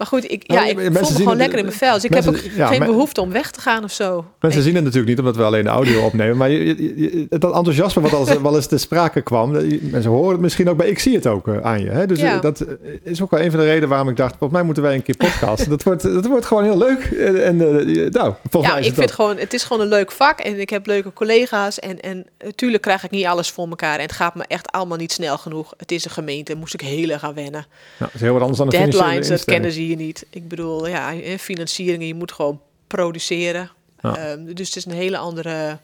Maar 0.00 0.08
goed, 0.08 0.30
ik, 0.30 0.46
Nou, 0.48 0.60
ja, 0.60 0.66
ik 0.66 0.78
voel 0.78 1.10
me 1.10 1.16
gewoon 1.16 1.36
lekker 1.36 1.58
in 1.58 1.64
mijn 1.64 1.76
vel. 1.76 1.94
Dus 1.94 2.04
ik 2.04 2.10
mensen- 2.10 2.32
heb 2.34 2.44
ook 2.44 2.50
ja, 2.56 2.66
geen 2.66 2.78
men- 2.78 2.88
behoefte 2.88 3.20
om 3.20 3.32
weg 3.32 3.50
te 3.50 3.60
gaan 3.60 3.84
of 3.84 3.90
zo. 3.92 4.24
Mensen 4.40 4.62
zien 4.62 4.74
het 4.74 4.84
natuurlijk 4.84 5.08
niet 5.10 5.18
omdat 5.18 5.36
we 5.36 5.42
alleen 5.42 5.62
de 5.64 5.68
audio 5.70 6.04
opnemen. 6.06 6.36
Maar 6.36 6.50
je, 6.50 6.64
je- 6.66 7.00
je- 7.00 7.26
dat 7.28 7.54
enthousiasme 7.54 8.02
wat 8.02 8.12
als, 8.12 8.38
wel 8.40 8.56
eens 8.56 8.66
te 8.66 8.78
sprake 8.78 9.20
kwam. 9.22 9.50
Mensen 9.82 10.10
horen 10.10 10.32
het 10.32 10.40
misschien 10.40 10.68
ook 10.68 10.76
bij. 10.76 10.88
Ik 10.88 10.98
zie 10.98 11.14
het 11.14 11.26
ook 11.26 11.48
eh, 11.48 11.60
aan 11.62 11.80
je. 11.80 11.90
Hè? 11.90 12.06
Dus 12.06 12.20
Ja. 12.20 12.34
eh, 12.34 12.40
dat 12.40 12.60
eh, 12.60 12.74
is 13.02 13.22
ook 13.22 13.30
wel 13.30 13.40
een 13.40 13.50
van 13.50 13.60
de 13.60 13.66
redenen 13.66 13.88
waarom 13.88 14.08
ik 14.08 14.16
dacht... 14.16 14.30
volgens 14.30 14.52
mij 14.52 14.62
moeten 14.62 14.82
wij 14.82 14.94
een 14.94 15.02
keer 15.02 15.16
podcasten. 15.16 15.70
dat, 15.70 15.82
wordt, 15.82 16.02
dat 16.02 16.26
wordt 16.26 16.46
gewoon 16.46 16.64
heel 16.64 16.78
leuk. 16.78 17.02
En, 17.04 17.44
en 17.44 17.56
nou, 17.56 18.34
volgens 18.50 18.72
ja, 18.72 18.78
mij 18.78 18.80
is 18.80 18.80
ik 18.80 18.84
het 18.84 18.94
vind 18.94 18.96
dat. 18.96 19.10
gewoon, 19.12 19.36
het 19.36 19.52
is 19.54 19.64
gewoon 19.64 19.82
een 19.82 19.88
leuk 19.88 20.12
vak 20.12 20.38
en 20.40 20.60
ik 20.60 20.70
heb 20.70 20.86
leuke 20.86 21.12
collega's. 21.12 21.78
En, 21.78 22.00
en 22.00 22.26
natuurlijk 22.44 22.82
krijg 22.82 23.04
ik 23.04 23.10
niet 23.10 23.26
alles 23.26 23.50
voor 23.50 23.68
elkaar. 23.68 23.94
En 23.96 24.02
het 24.02 24.12
gaat 24.12 24.34
me 24.34 24.44
echt 24.48 24.70
allemaal 24.72 24.96
niet 24.98 25.12
snel 25.12 25.38
genoeg. 25.38 25.74
Het 25.76 25.92
is 25.92 26.04
een 26.04 26.10
gemeente, 26.10 26.54
moest 26.54 26.74
ik 26.74 26.80
heel 26.80 27.08
erg 27.10 27.24
aan 27.24 27.34
wennen. 27.34 27.52
Nou, 27.52 27.64
dat 27.98 28.10
is 28.14 28.20
heel 28.20 28.32
wat 28.32 28.40
anders 28.40 28.58
dan 28.58 28.66
een 28.66 28.72
financiële 28.72 29.02
Deadlines, 29.04 29.28
dat 29.28 29.44
kennen 29.44 29.72
ze 29.72 29.86
niet. 29.96 30.26
Ik 30.30 30.48
bedoel, 30.48 30.86
ja, 30.86 31.12
eh, 31.14 31.38
financieringen, 31.38 32.06
je 32.06 32.14
moet 32.14 32.32
gewoon 32.32 32.60
produceren. 32.86 33.70
Ja. 34.00 34.16
Ehm, 34.16 34.44
dus 34.54 34.66
het 34.66 34.76
is 34.76 34.84
een 34.84 34.92
hele 34.92 35.18
andere 35.18 35.78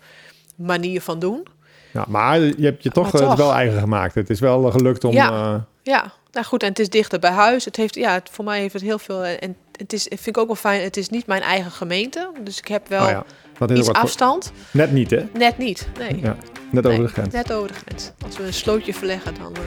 manier 0.55 1.01
van 1.01 1.19
doen. 1.19 1.47
Ja, 1.93 2.05
maar 2.09 2.41
je 2.41 2.55
hebt 2.59 2.83
je 2.83 2.91
toch, 2.91 3.15
eh, 3.15 3.37
wel 3.37 3.53
eigen 3.53 3.81
gemaakt. 3.81 4.15
Het 4.15 4.31
is 4.31 4.41
wel 4.41 4.71
gelukt 4.71 5.05
om... 5.05 5.13
Ja. 5.13 5.31
eh, 5.55 5.61
Ja, 5.83 6.13
nou 6.37 6.49
goed, 6.49 6.63
en 6.63 6.69
het 6.69 6.79
is 6.79 6.89
dichter 6.89 7.19
bij 7.19 7.31
huis. 7.31 7.65
Het 7.65 7.77
heeft, 7.77 7.95
ja, 7.95 8.13
het, 8.13 8.29
voor 8.33 8.45
mij 8.45 8.61
heeft 8.61 8.73
het 8.73 8.83
heel 8.83 8.99
veel. 8.99 9.25
En 9.25 9.57
het 9.77 9.93
is, 9.93 10.03
vind 10.09 10.27
ik 10.27 10.39
ook 10.39 10.47
wel 10.47 10.57
fijn. 10.57 10.83
Het 10.83 10.97
is 10.97 11.09
niet 11.09 11.27
mijn 11.27 11.43
eigen 11.43 11.71
gemeente, 11.71 12.31
dus 12.45 12.59
ik 12.59 12.69
heb 12.69 12.89
wel 12.89 13.03
oh 13.05 13.09
ja, 13.11 13.25
dat 13.59 13.71
is 13.71 13.79
iets 13.79 13.89
ook 13.89 13.93
wat 13.95 14.03
voor- 14.03 14.05
afstand. 14.11 14.53
Net 14.71 14.93
niet, 14.93 15.11
hè? 15.11 15.25
Net 15.35 15.59
niet, 15.59 15.89
nee. 15.99 16.19
Ja, 16.23 16.37
net 16.71 16.87
over 16.87 16.99
Nee, 16.99 17.07
de 17.07 17.13
grens. 17.13 17.33
Net 17.35 17.53
over 17.53 17.69
de 17.69 17.75
grens. 17.87 18.11
Als 18.25 18.37
we 18.37 18.43
een 18.47 18.55
slootje 18.55 18.95
verleggen, 18.95 19.35
dan. 19.43 19.53
eh, 19.55 19.61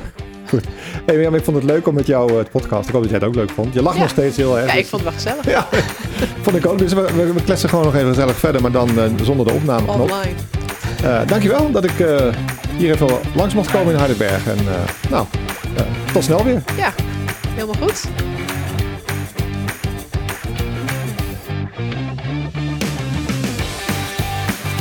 Hey, 1.05 1.15
Mirjam, 1.15 1.35
ik 1.35 1.43
vond 1.43 1.55
het 1.57 1.65
leuk 1.65 1.87
om 1.87 1.93
met 1.93 2.07
jou 2.07 2.37
eh, 2.37 2.43
te 2.43 2.49
podcast. 2.51 2.87
Ik 2.87 2.93
hoop 2.93 3.01
dat 3.01 3.11
jij 3.11 3.19
het 3.19 3.27
ook 3.27 3.35
leuk 3.35 3.49
vond. 3.49 3.73
Je 3.73 3.81
lacht 3.81 3.95
Ja. 3.95 4.01
nog 4.01 4.09
steeds 4.11 4.37
heel 4.37 4.57
erg. 4.57 4.67
Ja, 4.67 4.71
dus- 4.73 4.81
ik 4.81 4.87
vond 4.87 5.03
het 5.03 5.11
wel 5.25 5.33
gezellig. 5.33 5.45
Ja, 5.45 5.67
vond 6.45 6.55
ik 6.55 6.65
ook. 6.65 6.77
Dus 6.77 6.93
we, 6.93 7.01
we, 7.01 7.33
we 7.33 7.43
kletsen 7.43 7.69
gewoon 7.69 7.85
nog 7.85 7.95
even 7.95 8.07
gezellig 8.07 8.35
verder, 8.35 8.61
maar 8.61 8.71
dan 8.71 8.99
eh, 8.99 9.05
zonder 9.23 9.45
de 9.45 9.53
opnameknop. 9.53 9.99
Online. 10.11 10.33
Eh 11.03 11.27
dankjewel 11.27 11.71
dat 11.71 11.83
ik 11.83 11.99
eh, 11.99 12.27
hier 12.77 12.93
even 12.93 13.07
langs 13.35 13.53
mocht 13.53 13.71
komen 13.71 13.93
in 13.93 13.99
Hardenberg. 13.99 14.47
En 14.47 14.57
eh, 14.57 15.09
nou, 15.09 15.25
eh, 15.31 15.48
tot 16.13 16.23
snel 16.23 16.43
weer. 16.43 16.61
Ja, 16.77 16.93
helemaal 17.55 17.81
goed. 17.81 18.07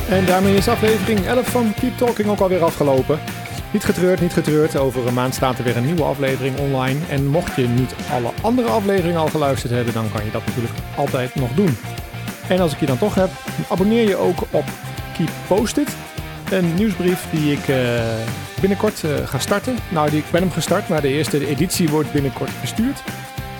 En 0.08 0.26
daarmee 0.26 0.56
is 0.56 0.68
aflevering 0.68 1.26
11 1.26 1.48
van 1.48 1.74
Keep 1.80 1.96
Talking 1.96 2.28
ook 2.28 2.40
alweer 2.40 2.64
afgelopen. 2.64 3.18
Niet 3.72 3.84
getreurd, 3.84 4.20
niet 4.20 4.32
getreurd. 4.32 4.76
Over 4.76 5.06
een 5.06 5.14
maand 5.14 5.34
staat 5.34 5.58
er 5.58 5.64
weer 5.64 5.76
een 5.76 5.84
nieuwe 5.84 6.02
aflevering 6.02 6.58
online. 6.58 6.98
En 7.08 7.26
mocht 7.26 7.56
je 7.56 7.68
niet 7.68 7.94
alle 8.12 8.30
andere 8.40 8.68
afleveringen 8.68 9.20
al 9.20 9.28
geluisterd 9.28 9.72
hebben, 9.72 9.94
dan 9.94 10.10
kan 10.12 10.24
je 10.24 10.30
dat 10.30 10.46
natuurlijk 10.46 10.74
altijd 10.96 11.34
nog 11.34 11.50
doen. 11.54 11.76
En 12.48 12.60
als 12.60 12.72
ik 12.72 12.80
je 12.80 12.86
dan 12.86 12.98
toch 12.98 13.14
heb, 13.14 13.30
abonneer 13.68 14.08
je 14.08 14.16
ook 14.16 14.40
op 14.50 14.64
Keep 15.16 15.30
Posted. 15.46 15.96
Een 16.50 16.74
nieuwsbrief 16.74 17.26
die 17.30 17.52
ik 17.52 17.68
eh, 17.68 18.02
binnenkort 18.60 19.04
eh, 19.04 19.26
ga 19.26 19.38
starten. 19.38 19.76
Nou, 19.88 20.10
die, 20.10 20.18
ik 20.18 20.30
ben 20.30 20.40
hem 20.40 20.50
gestart, 20.50 20.88
maar 20.88 21.00
de 21.00 21.08
eerste 21.08 21.46
editie 21.46 21.88
wordt 21.88 22.12
binnenkort 22.12 22.50
verstuurd. 22.50 23.02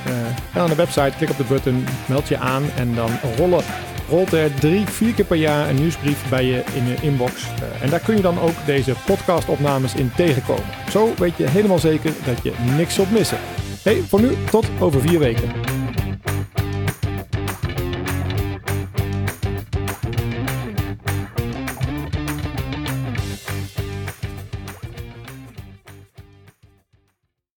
Eh, 0.09 0.15
ga 0.53 0.59
naar 0.59 0.69
de 0.69 0.75
website, 0.75 1.13
klik 1.17 1.31
op 1.31 1.37
de 1.37 1.45
button, 1.45 1.87
meld 2.07 2.29
je 2.29 2.39
aan 2.39 2.63
en 2.77 2.95
dan 2.95 3.11
rollen, 3.37 3.65
rolt 4.09 4.33
er 4.33 4.55
drie, 4.55 4.87
vier 4.87 5.15
keer 5.15 5.25
per 5.25 5.37
jaar 5.37 5.69
een 5.69 5.75
nieuwsbrief 5.75 6.29
bij 6.29 6.45
je 6.45 6.63
in 6.75 6.87
je 6.87 6.97
inbox. 7.01 7.33
Eh, 7.45 7.83
en 7.83 7.91
daar 7.91 8.01
kun 8.01 8.17
je 8.17 8.23
dan 8.23 8.41
ook 8.41 8.67
deze 8.67 8.95
podcastopnames 9.07 9.95
in 9.95 10.11
tegenkomen. 10.17 10.65
Zo 10.91 11.13
weet 11.17 11.37
je 11.37 11.49
helemaal 11.49 11.79
zeker 11.79 12.13
dat 12.25 12.43
je 12.43 12.53
niks 12.77 12.95
zult 12.95 13.11
missen. 13.11 13.39
Hey, 13.83 14.03
voor 14.09 14.21
nu 14.21 14.37
tot 14.51 14.67
over 14.81 15.01
vier 15.01 15.19
weken. 15.19 15.78